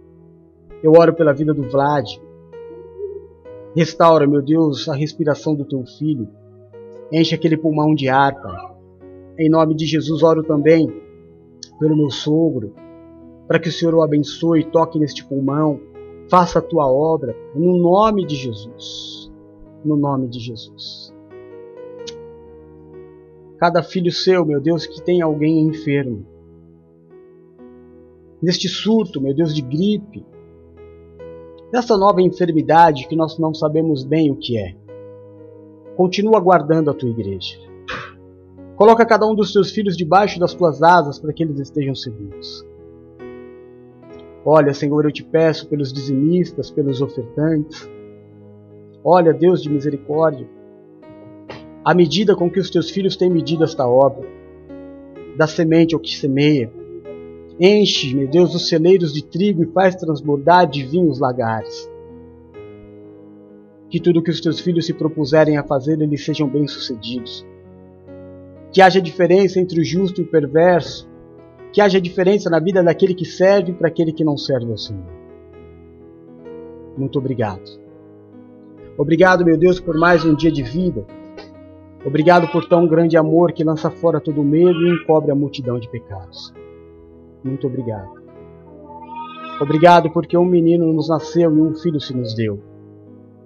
Eu 0.83 0.91
oro 0.91 1.15
pela 1.15 1.33
vida 1.33 1.53
do 1.53 1.63
Vlad, 1.63 2.05
Restaura, 3.75 4.27
meu 4.27 4.41
Deus, 4.41 4.87
a 4.87 4.93
respiração 4.93 5.55
do 5.55 5.65
teu 5.65 5.83
filho. 5.83 6.29
Enche 7.11 7.33
aquele 7.33 7.57
pulmão 7.57 7.95
de 7.95 8.07
ar, 8.07 8.39
Pai. 8.39 8.75
Em 9.39 9.49
nome 9.49 9.73
de 9.73 9.87
Jesus, 9.87 10.21
oro 10.21 10.43
também 10.43 10.87
pelo 11.79 11.97
meu 11.97 12.11
sogro, 12.11 12.75
para 13.47 13.59
que 13.59 13.69
o 13.69 13.71
Senhor 13.71 13.95
o 13.95 14.03
abençoe, 14.03 14.63
toque 14.63 14.99
neste 14.99 15.25
pulmão, 15.25 15.79
faça 16.29 16.59
a 16.59 16.61
tua 16.61 16.85
obra, 16.85 17.35
no 17.55 17.79
nome 17.79 18.27
de 18.27 18.35
Jesus. 18.35 19.31
No 19.83 19.97
nome 19.97 20.27
de 20.27 20.39
Jesus. 20.39 21.11
Cada 23.57 23.81
filho 23.81 24.11
seu, 24.11 24.45
meu 24.45 24.61
Deus, 24.61 24.85
que 24.85 25.01
tem 25.01 25.23
alguém 25.23 25.61
enfermo. 25.61 26.27
Neste 28.39 28.69
surto, 28.69 29.19
meu 29.19 29.33
Deus, 29.33 29.55
de 29.55 29.63
gripe, 29.63 30.23
dessa 31.73 31.97
nova 31.97 32.21
enfermidade 32.21 33.07
que 33.07 33.15
nós 33.15 33.39
não 33.39 33.51
sabemos 33.51 34.03
bem 34.03 34.29
o 34.29 34.35
que 34.35 34.59
é. 34.59 34.75
Continua 35.97 36.39
guardando 36.39 36.91
a 36.91 36.93
tua 36.93 37.09
igreja. 37.09 37.57
Coloca 38.75 39.03
cada 39.03 39.25
um 39.25 39.33
dos 39.33 39.51
teus 39.51 39.71
filhos 39.71 39.97
debaixo 39.97 40.39
das 40.39 40.53
tuas 40.53 40.83
asas 40.83 41.17
para 41.17 41.33
que 41.33 41.41
eles 41.41 41.57
estejam 41.57 41.95
seguros. 41.95 42.63
Olha, 44.45 44.71
Senhor, 44.71 45.03
eu 45.03 45.11
te 45.11 45.23
peço 45.23 45.67
pelos 45.67 45.91
dizimistas, 45.91 46.69
pelos 46.69 47.01
ofertantes. 47.01 47.89
Olha, 49.03 49.33
Deus 49.33 49.63
de 49.63 49.69
misericórdia, 49.71 50.47
a 51.83 51.95
medida 51.95 52.35
com 52.35 52.51
que 52.51 52.59
os 52.59 52.69
teus 52.69 52.91
filhos 52.91 53.15
têm 53.17 53.31
medido 53.31 53.63
esta 53.63 53.87
obra, 53.87 54.29
da 55.35 55.47
semente 55.47 55.95
ao 55.95 55.99
que 55.99 56.15
semeia. 56.15 56.71
Enche, 57.59 58.15
meu 58.15 58.27
Deus, 58.27 58.55
os 58.55 58.67
celeiros 58.67 59.13
de 59.13 59.23
trigo 59.23 59.63
e 59.63 59.67
faz 59.67 59.95
transbordar 59.95 60.67
de 60.67 60.83
vinho 60.83 61.09
os 61.09 61.19
lagares. 61.19 61.89
Que 63.89 63.99
tudo 63.99 64.23
que 64.23 64.31
os 64.31 64.41
teus 64.41 64.59
filhos 64.59 64.87
se 64.87 64.93
propuserem 64.93 65.57
a 65.57 65.63
fazer, 65.63 66.01
eles 66.01 66.25
sejam 66.25 66.49
bem-sucedidos. 66.49 67.45
Que 68.71 68.81
haja 68.81 68.99
diferença 68.99 69.59
entre 69.59 69.79
o 69.79 69.83
justo 69.83 70.19
e 70.19 70.23
o 70.23 70.27
perverso. 70.27 71.07
Que 71.71 71.79
haja 71.79 72.01
diferença 72.01 72.49
na 72.49 72.59
vida 72.59 72.81
daquele 72.83 73.13
que 73.13 73.25
serve 73.25 73.71
para 73.71 73.87
aquele 73.87 74.11
que 74.11 74.23
não 74.23 74.35
serve 74.35 74.71
ao 74.71 74.77
Senhor. 74.77 75.05
Muito 76.97 77.19
obrigado. 77.19 77.61
Obrigado, 78.97 79.45
meu 79.45 79.57
Deus, 79.57 79.79
por 79.79 79.95
mais 79.95 80.25
um 80.25 80.35
dia 80.35 80.51
de 80.51 80.63
vida. 80.63 81.05
Obrigado 82.03 82.47
por 82.51 82.65
tão 82.65 82.87
grande 82.87 83.15
amor 83.15 83.51
que 83.51 83.63
lança 83.63 83.89
fora 83.89 84.19
todo 84.19 84.43
medo 84.43 84.87
e 84.87 84.91
encobre 84.91 85.31
a 85.31 85.35
multidão 85.35 85.79
de 85.79 85.89
pecados. 85.89 86.53
Muito 87.43 87.67
obrigado. 87.67 88.21
Obrigado 89.61 90.11
porque 90.11 90.37
um 90.37 90.45
menino 90.45 90.91
nos 90.91 91.09
nasceu 91.09 91.55
e 91.55 91.61
um 91.61 91.75
filho 91.75 91.99
se 91.99 92.15
nos 92.15 92.33
deu. 92.33 92.59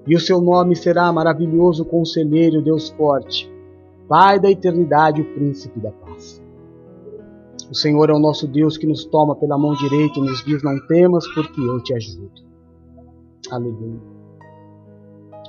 E 0.05 0.15
o 0.15 0.19
seu 0.19 0.39
nome 0.39 0.75
será 0.75 1.11
maravilhoso 1.11 1.83
conselheiro, 1.83 2.61
Deus 2.61 2.89
forte, 2.89 3.51
Pai 4.07 4.39
da 4.39 4.49
eternidade, 4.49 5.21
o 5.21 5.33
príncipe 5.33 5.81
da 5.81 5.91
paz. 5.91 6.41
O 7.69 7.75
Senhor 7.75 8.09
é 8.09 8.13
o 8.13 8.19
nosso 8.19 8.47
Deus 8.47 8.77
que 8.77 8.87
nos 8.87 9.03
toma 9.03 9.35
pela 9.35 9.57
mão 9.57 9.73
direita 9.75 10.19
e 10.19 10.21
nos 10.21 10.43
diz: 10.45 10.63
Não 10.63 10.79
temas, 10.87 11.27
porque 11.33 11.59
eu 11.59 11.83
te 11.83 11.93
ajudo. 11.93 12.31
Aleluia. 13.51 13.99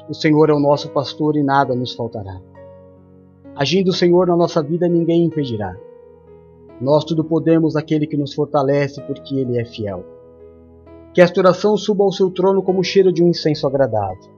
O 0.08 0.14
Senhor 0.14 0.50
é 0.50 0.52
o 0.52 0.58
nosso 0.58 0.90
pastor 0.90 1.36
e 1.36 1.42
nada 1.44 1.74
nos 1.76 1.94
faltará. 1.94 2.40
Agindo 3.54 3.88
o 3.88 3.94
Senhor 3.94 4.26
na 4.26 4.36
nossa 4.36 4.60
vida, 4.60 4.88
ninguém 4.88 5.24
impedirá. 5.24 5.76
Nós 6.80 7.04
tudo 7.04 7.24
podemos 7.24 7.76
aquele 7.76 8.06
que 8.06 8.16
nos 8.16 8.34
fortalece, 8.34 9.02
porque 9.02 9.34
Ele 9.34 9.60
é 9.60 9.64
fiel. 9.64 10.04
Que 11.12 11.20
esta 11.20 11.40
oração 11.40 11.76
suba 11.76 12.04
ao 12.04 12.12
seu 12.12 12.30
trono 12.30 12.62
como 12.62 12.80
o 12.80 12.84
cheiro 12.84 13.12
de 13.12 13.22
um 13.22 13.28
incenso 13.28 13.66
agradável. 13.66 14.30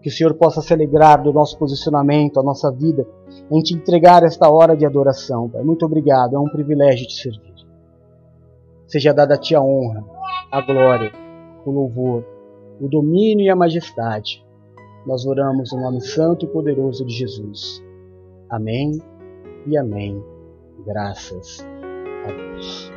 Que 0.00 0.08
o 0.08 0.12
Senhor 0.12 0.34
possa 0.34 0.62
se 0.62 0.72
alegrar 0.72 1.22
do 1.22 1.32
nosso 1.32 1.58
posicionamento, 1.58 2.38
a 2.38 2.42
nossa 2.42 2.70
vida, 2.70 3.06
em 3.50 3.60
te 3.60 3.74
entregar 3.74 4.22
esta 4.22 4.48
hora 4.48 4.76
de 4.76 4.86
adoração. 4.86 5.48
Pai. 5.48 5.62
Muito 5.62 5.84
obrigado, 5.84 6.36
é 6.36 6.38
um 6.38 6.48
privilégio 6.48 7.06
te 7.06 7.14
servir. 7.14 7.54
Seja 8.86 9.12
dada 9.12 9.34
a 9.34 9.38
ti 9.38 9.54
a 9.54 9.60
honra, 9.60 10.04
a 10.50 10.60
glória, 10.60 11.12
o 11.64 11.70
louvor, 11.70 12.24
o 12.80 12.88
domínio 12.88 13.44
e 13.44 13.50
a 13.50 13.56
majestade. 13.56 14.44
Nós 15.04 15.26
oramos 15.26 15.72
no 15.72 15.80
nome 15.80 16.00
santo 16.00 16.44
e 16.44 16.48
poderoso 16.48 17.04
de 17.04 17.12
Jesus. 17.12 17.82
Amém 18.48 18.92
e 19.66 19.76
amém. 19.76 20.35
Graças 20.78 21.58
a 22.26 22.32
Deus. 22.32 22.95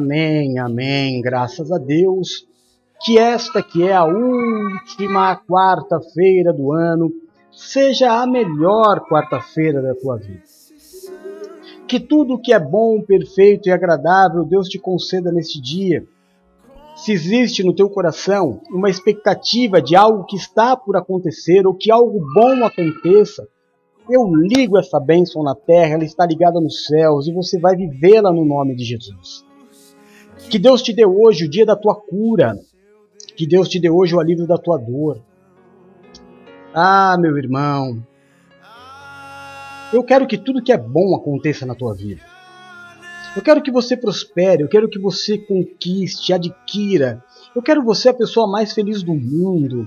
Amém, 0.00 0.58
amém. 0.58 1.20
Graças 1.20 1.70
a 1.70 1.76
Deus. 1.76 2.46
Que 3.02 3.18
esta 3.18 3.62
que 3.62 3.86
é 3.86 3.92
a 3.92 4.06
última 4.06 5.36
quarta-feira 5.36 6.54
do 6.54 6.72
ano 6.72 7.12
seja 7.52 8.22
a 8.22 8.26
melhor 8.26 9.00
quarta-feira 9.06 9.82
da 9.82 9.94
tua 9.94 10.16
vida. 10.16 10.42
Que 11.86 12.00
tudo 12.00 12.40
que 12.40 12.50
é 12.50 12.58
bom, 12.58 13.02
perfeito 13.02 13.68
e 13.68 13.72
agradável 13.72 14.42
Deus 14.44 14.68
te 14.68 14.78
conceda 14.78 15.30
neste 15.30 15.60
dia 15.60 16.02
se 16.96 17.12
existe 17.12 17.62
no 17.62 17.74
teu 17.74 17.88
coração 17.88 18.60
uma 18.70 18.88
expectativa 18.90 19.80
de 19.80 19.96
algo 19.96 20.24
que 20.24 20.36
está 20.36 20.76
por 20.76 20.96
acontecer 20.96 21.66
ou 21.66 21.74
que 21.74 21.90
algo 21.90 22.20
bom 22.34 22.64
aconteça, 22.64 23.46
eu 24.08 24.26
ligo 24.34 24.78
essa 24.78 25.00
bênção 25.00 25.42
na 25.42 25.54
terra, 25.54 25.94
ela 25.94 26.04
está 26.04 26.26
ligada 26.26 26.60
nos 26.60 26.86
céus 26.86 27.26
e 27.26 27.32
você 27.32 27.58
vai 27.58 27.74
vivê-la 27.74 28.30
no 28.32 28.44
nome 28.44 28.74
de 28.74 28.84
Jesus. 28.84 29.49
Que 30.50 30.58
Deus 30.58 30.82
te 30.82 30.92
dê 30.92 31.06
hoje 31.06 31.44
o 31.44 31.48
dia 31.48 31.64
da 31.64 31.76
tua 31.76 31.94
cura, 31.94 32.58
que 33.36 33.46
Deus 33.46 33.68
te 33.68 33.78
dê 33.78 33.88
hoje 33.88 34.16
o 34.16 34.18
alívio 34.18 34.48
da 34.48 34.58
tua 34.58 34.76
dor. 34.76 35.22
Ah, 36.74 37.16
meu 37.20 37.38
irmão, 37.38 38.04
eu 39.92 40.02
quero 40.02 40.26
que 40.26 40.36
tudo 40.36 40.60
que 40.60 40.72
é 40.72 40.76
bom 40.76 41.14
aconteça 41.14 41.64
na 41.64 41.76
tua 41.76 41.94
vida. 41.94 42.20
Eu 43.36 43.42
quero 43.42 43.62
que 43.62 43.70
você 43.70 43.96
prospere, 43.96 44.64
eu 44.64 44.68
quero 44.68 44.88
que 44.88 44.98
você 44.98 45.38
conquiste, 45.38 46.32
adquira. 46.32 47.24
Eu 47.54 47.62
quero 47.62 47.84
você 47.84 48.08
a 48.08 48.14
pessoa 48.14 48.50
mais 48.50 48.72
feliz 48.72 49.04
do 49.04 49.14
mundo. 49.14 49.86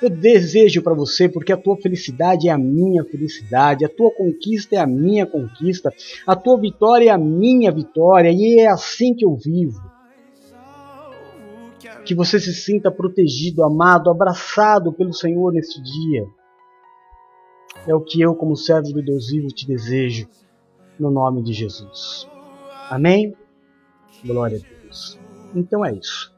Eu 0.00 0.10
desejo 0.10 0.80
para 0.80 0.94
você 0.94 1.28
porque 1.28 1.52
a 1.52 1.56
tua 1.56 1.76
felicidade 1.76 2.48
é 2.48 2.52
a 2.52 2.58
minha 2.58 3.02
felicidade, 3.02 3.84
a 3.84 3.88
tua 3.88 4.12
conquista 4.12 4.76
é 4.76 4.78
a 4.78 4.86
minha 4.86 5.26
conquista, 5.26 5.92
a 6.24 6.36
tua 6.36 6.56
vitória 6.56 7.10
é 7.10 7.12
a 7.12 7.18
minha 7.18 7.72
vitória 7.72 8.30
e 8.30 8.60
é 8.60 8.68
assim 8.68 9.12
que 9.12 9.24
eu 9.24 9.34
vivo. 9.34 9.87
Que 12.04 12.14
você 12.14 12.40
se 12.40 12.54
sinta 12.54 12.90
protegido, 12.90 13.62
amado, 13.62 14.10
abraçado 14.10 14.92
pelo 14.92 15.12
Senhor 15.12 15.52
neste 15.52 15.82
dia. 15.82 16.26
É 17.86 17.94
o 17.94 18.00
que 18.00 18.20
eu, 18.20 18.34
como 18.34 18.56
servo 18.56 18.92
do 18.92 19.02
Deus 19.02 19.30
vivo, 19.30 19.48
te 19.48 19.66
desejo, 19.66 20.28
no 20.98 21.10
nome 21.10 21.42
de 21.42 21.52
Jesus. 21.52 22.28
Amém? 22.90 23.34
Glória 24.24 24.58
a 24.58 24.82
Deus. 24.82 25.18
Então 25.54 25.84
é 25.84 25.94
isso. 25.94 26.32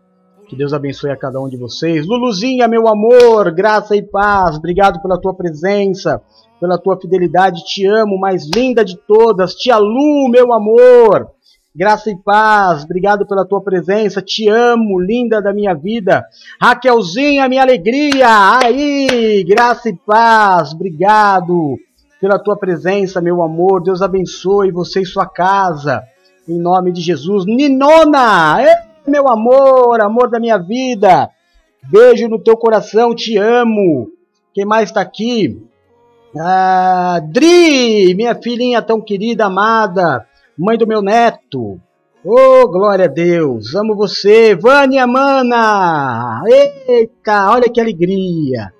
Que 0.48 0.56
Deus 0.56 0.72
abençoe 0.72 1.10
a 1.10 1.16
cada 1.16 1.40
um 1.40 1.48
de 1.48 1.56
vocês. 1.56 2.04
Luluzinha, 2.06 2.66
meu 2.66 2.88
amor, 2.88 3.52
graça 3.52 3.94
e 3.94 4.02
paz. 4.02 4.56
Obrigado 4.56 5.00
pela 5.00 5.20
tua 5.20 5.32
presença, 5.32 6.20
pela 6.58 6.76
tua 6.76 7.00
fidelidade. 7.00 7.64
Te 7.64 7.86
amo, 7.86 8.18
mais 8.18 8.50
linda 8.52 8.84
de 8.84 8.96
todas. 8.96 9.54
Tia 9.54 9.78
Lu, 9.78 10.28
meu 10.28 10.52
amor. 10.52 11.30
Graça 11.74 12.10
e 12.10 12.16
paz, 12.16 12.82
obrigado 12.82 13.24
pela 13.24 13.46
tua 13.46 13.62
presença, 13.62 14.20
te 14.20 14.48
amo, 14.48 14.98
linda 14.98 15.40
da 15.40 15.52
minha 15.52 15.72
vida. 15.72 16.26
Raquelzinha, 16.60 17.48
minha 17.48 17.62
alegria, 17.62 18.58
aí, 18.58 19.44
graça 19.44 19.88
e 19.88 19.94
paz, 19.94 20.72
obrigado 20.72 21.76
pela 22.20 22.40
tua 22.40 22.56
presença, 22.56 23.20
meu 23.20 23.40
amor. 23.40 23.84
Deus 23.84 24.02
abençoe 24.02 24.72
você 24.72 25.02
e 25.02 25.06
sua 25.06 25.26
casa 25.26 26.02
em 26.48 26.58
nome 26.58 26.90
de 26.90 27.00
Jesus. 27.00 27.46
Ninona, 27.46 28.56
meu 29.06 29.28
amor, 29.28 30.00
amor 30.00 30.28
da 30.28 30.40
minha 30.40 30.58
vida, 30.58 31.30
beijo 31.88 32.28
no 32.28 32.42
teu 32.42 32.56
coração, 32.56 33.14
te 33.14 33.36
amo. 33.36 34.08
Quem 34.52 34.64
mais 34.64 34.88
está 34.88 35.00
aqui? 35.00 35.64
Ah, 36.36 37.20
Dri, 37.28 38.12
minha 38.16 38.34
filhinha 38.34 38.82
tão 38.82 39.00
querida, 39.00 39.46
amada, 39.46 40.26
mãe 40.60 40.76
do 40.76 40.86
meu 40.86 41.00
neto. 41.00 41.80
Oh, 42.22 42.68
glória 42.68 43.06
a 43.06 43.08
Deus, 43.08 43.74
amo 43.74 43.96
você. 43.96 44.54
Vânia 44.54 45.06
Mana, 45.06 46.42
eita, 46.86 47.50
olha 47.50 47.70
que 47.70 47.80
alegria. 47.80 48.70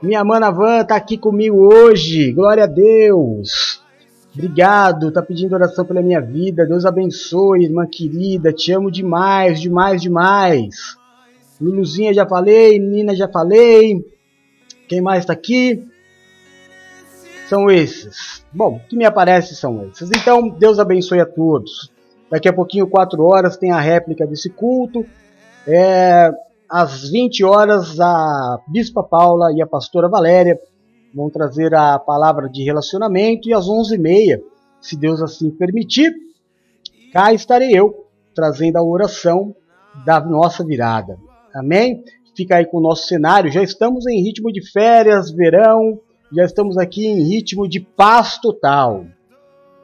Minha 0.00 0.24
mana 0.24 0.52
Van 0.52 0.82
está 0.82 0.94
aqui 0.94 1.18
comigo 1.18 1.56
hoje, 1.74 2.32
glória 2.32 2.62
a 2.62 2.68
Deus. 2.68 3.82
Obrigado, 4.32 5.10
tá 5.10 5.20
pedindo 5.20 5.52
oração 5.52 5.84
pela 5.84 6.00
minha 6.00 6.20
vida. 6.20 6.64
Deus 6.64 6.86
abençoe, 6.86 7.64
irmã 7.64 7.86
querida. 7.90 8.52
Te 8.52 8.72
amo 8.72 8.88
demais, 8.88 9.60
demais, 9.60 10.00
demais. 10.00 10.96
Luluzinha 11.60 12.14
já 12.14 12.24
falei, 12.24 12.78
Nina 12.78 13.16
já 13.16 13.26
falei. 13.26 14.02
Quem 14.88 15.00
mais 15.00 15.24
tá 15.24 15.32
aqui? 15.32 15.84
São 17.50 17.68
esses. 17.68 18.44
Bom, 18.52 18.80
que 18.88 18.96
me 18.96 19.04
aparece 19.04 19.56
são 19.56 19.84
esses. 19.86 20.08
Então, 20.16 20.48
Deus 20.48 20.78
abençoe 20.78 21.18
a 21.18 21.26
todos. 21.26 21.90
Daqui 22.30 22.48
a 22.48 22.52
pouquinho, 22.52 22.86
4 22.86 23.20
horas, 23.24 23.56
tem 23.56 23.72
a 23.72 23.80
réplica 23.80 24.24
desse 24.24 24.48
culto. 24.48 25.04
É, 25.66 26.30
às 26.68 27.10
20 27.10 27.42
horas, 27.42 27.98
a 27.98 28.60
Bispa 28.68 29.02
Paula 29.02 29.52
e 29.52 29.60
a 29.60 29.66
Pastora 29.66 30.08
Valéria 30.08 30.60
vão 31.12 31.28
trazer 31.28 31.74
a 31.74 31.98
palavra 31.98 32.48
de 32.48 32.62
relacionamento 32.62 33.48
e 33.48 33.52
às 33.52 33.66
11h30, 33.66 34.40
se 34.80 34.96
Deus 34.96 35.20
assim 35.20 35.50
permitir, 35.50 36.14
cá 37.12 37.32
estarei 37.32 37.76
eu 37.76 38.06
trazendo 38.32 38.76
a 38.76 38.82
oração 38.84 39.52
da 40.06 40.20
nossa 40.20 40.64
virada. 40.64 41.18
Amém? 41.52 42.04
fica 42.40 42.56
aí 42.56 42.64
com 42.64 42.78
o 42.78 42.82
nosso 42.82 43.06
cenário. 43.06 43.50
Já 43.50 43.62
estamos 43.62 44.06
em 44.06 44.22
ritmo 44.22 44.52
de 44.52 44.62
férias, 44.70 45.30
verão, 45.30 45.98
já 46.32 46.44
estamos 46.44 46.78
aqui 46.78 47.06
em 47.06 47.22
ritmo 47.22 47.68
de 47.68 47.80
paz 47.80 48.38
total. 48.38 49.04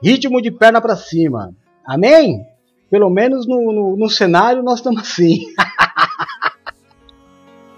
Ritmo 0.03 0.41
de 0.41 0.51
perna 0.51 0.81
para 0.81 0.97
cima. 0.97 1.53
Amém? 1.85 2.47
Pelo 2.91 3.11
menos 3.11 3.47
no, 3.47 3.73
no, 3.73 3.97
no 3.97 4.09
cenário 4.09 4.63
nós 4.63 4.79
estamos 4.79 5.03
assim. 5.03 5.47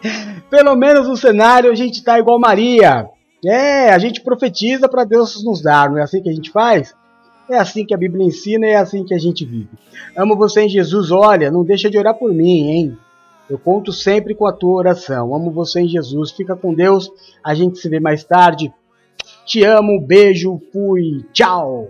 Pelo 0.50 0.76
menos 0.76 1.08
no 1.08 1.16
cenário 1.16 1.70
a 1.70 1.74
gente 1.74 1.94
está 1.94 2.18
igual 2.18 2.38
Maria. 2.38 3.08
É, 3.44 3.90
a 3.90 3.98
gente 3.98 4.20
profetiza 4.20 4.88
para 4.88 5.04
Deus 5.04 5.42
nos 5.44 5.62
dar, 5.62 5.90
não 5.90 5.98
é 5.98 6.02
assim 6.02 6.20
que 6.20 6.28
a 6.28 6.32
gente 6.32 6.50
faz? 6.50 6.94
É 7.48 7.56
assim 7.56 7.86
que 7.86 7.94
a 7.94 7.98
Bíblia 7.98 8.26
ensina 8.26 8.66
e 8.66 8.70
é 8.70 8.76
assim 8.76 9.04
que 9.04 9.14
a 9.14 9.18
gente 9.18 9.44
vive. 9.44 9.70
Amo 10.16 10.36
você 10.36 10.62
em 10.62 10.68
Jesus, 10.68 11.10
olha, 11.10 11.50
não 11.50 11.64
deixa 11.64 11.88
de 11.88 11.96
orar 11.96 12.14
por 12.14 12.34
mim, 12.34 12.68
hein? 12.68 12.98
Eu 13.48 13.58
conto 13.58 13.92
sempre 13.92 14.34
com 14.34 14.46
a 14.46 14.52
tua 14.52 14.76
oração. 14.76 15.34
Amo 15.34 15.50
você 15.50 15.80
em 15.80 15.88
Jesus. 15.88 16.30
Fica 16.30 16.54
com 16.54 16.74
Deus. 16.74 17.10
A 17.42 17.54
gente 17.54 17.78
se 17.78 17.88
vê 17.88 17.98
mais 17.98 18.22
tarde. 18.24 18.72
Te 19.46 19.64
amo, 19.64 20.00
beijo, 20.00 20.60
fui, 20.72 21.24
tchau. 21.32 21.88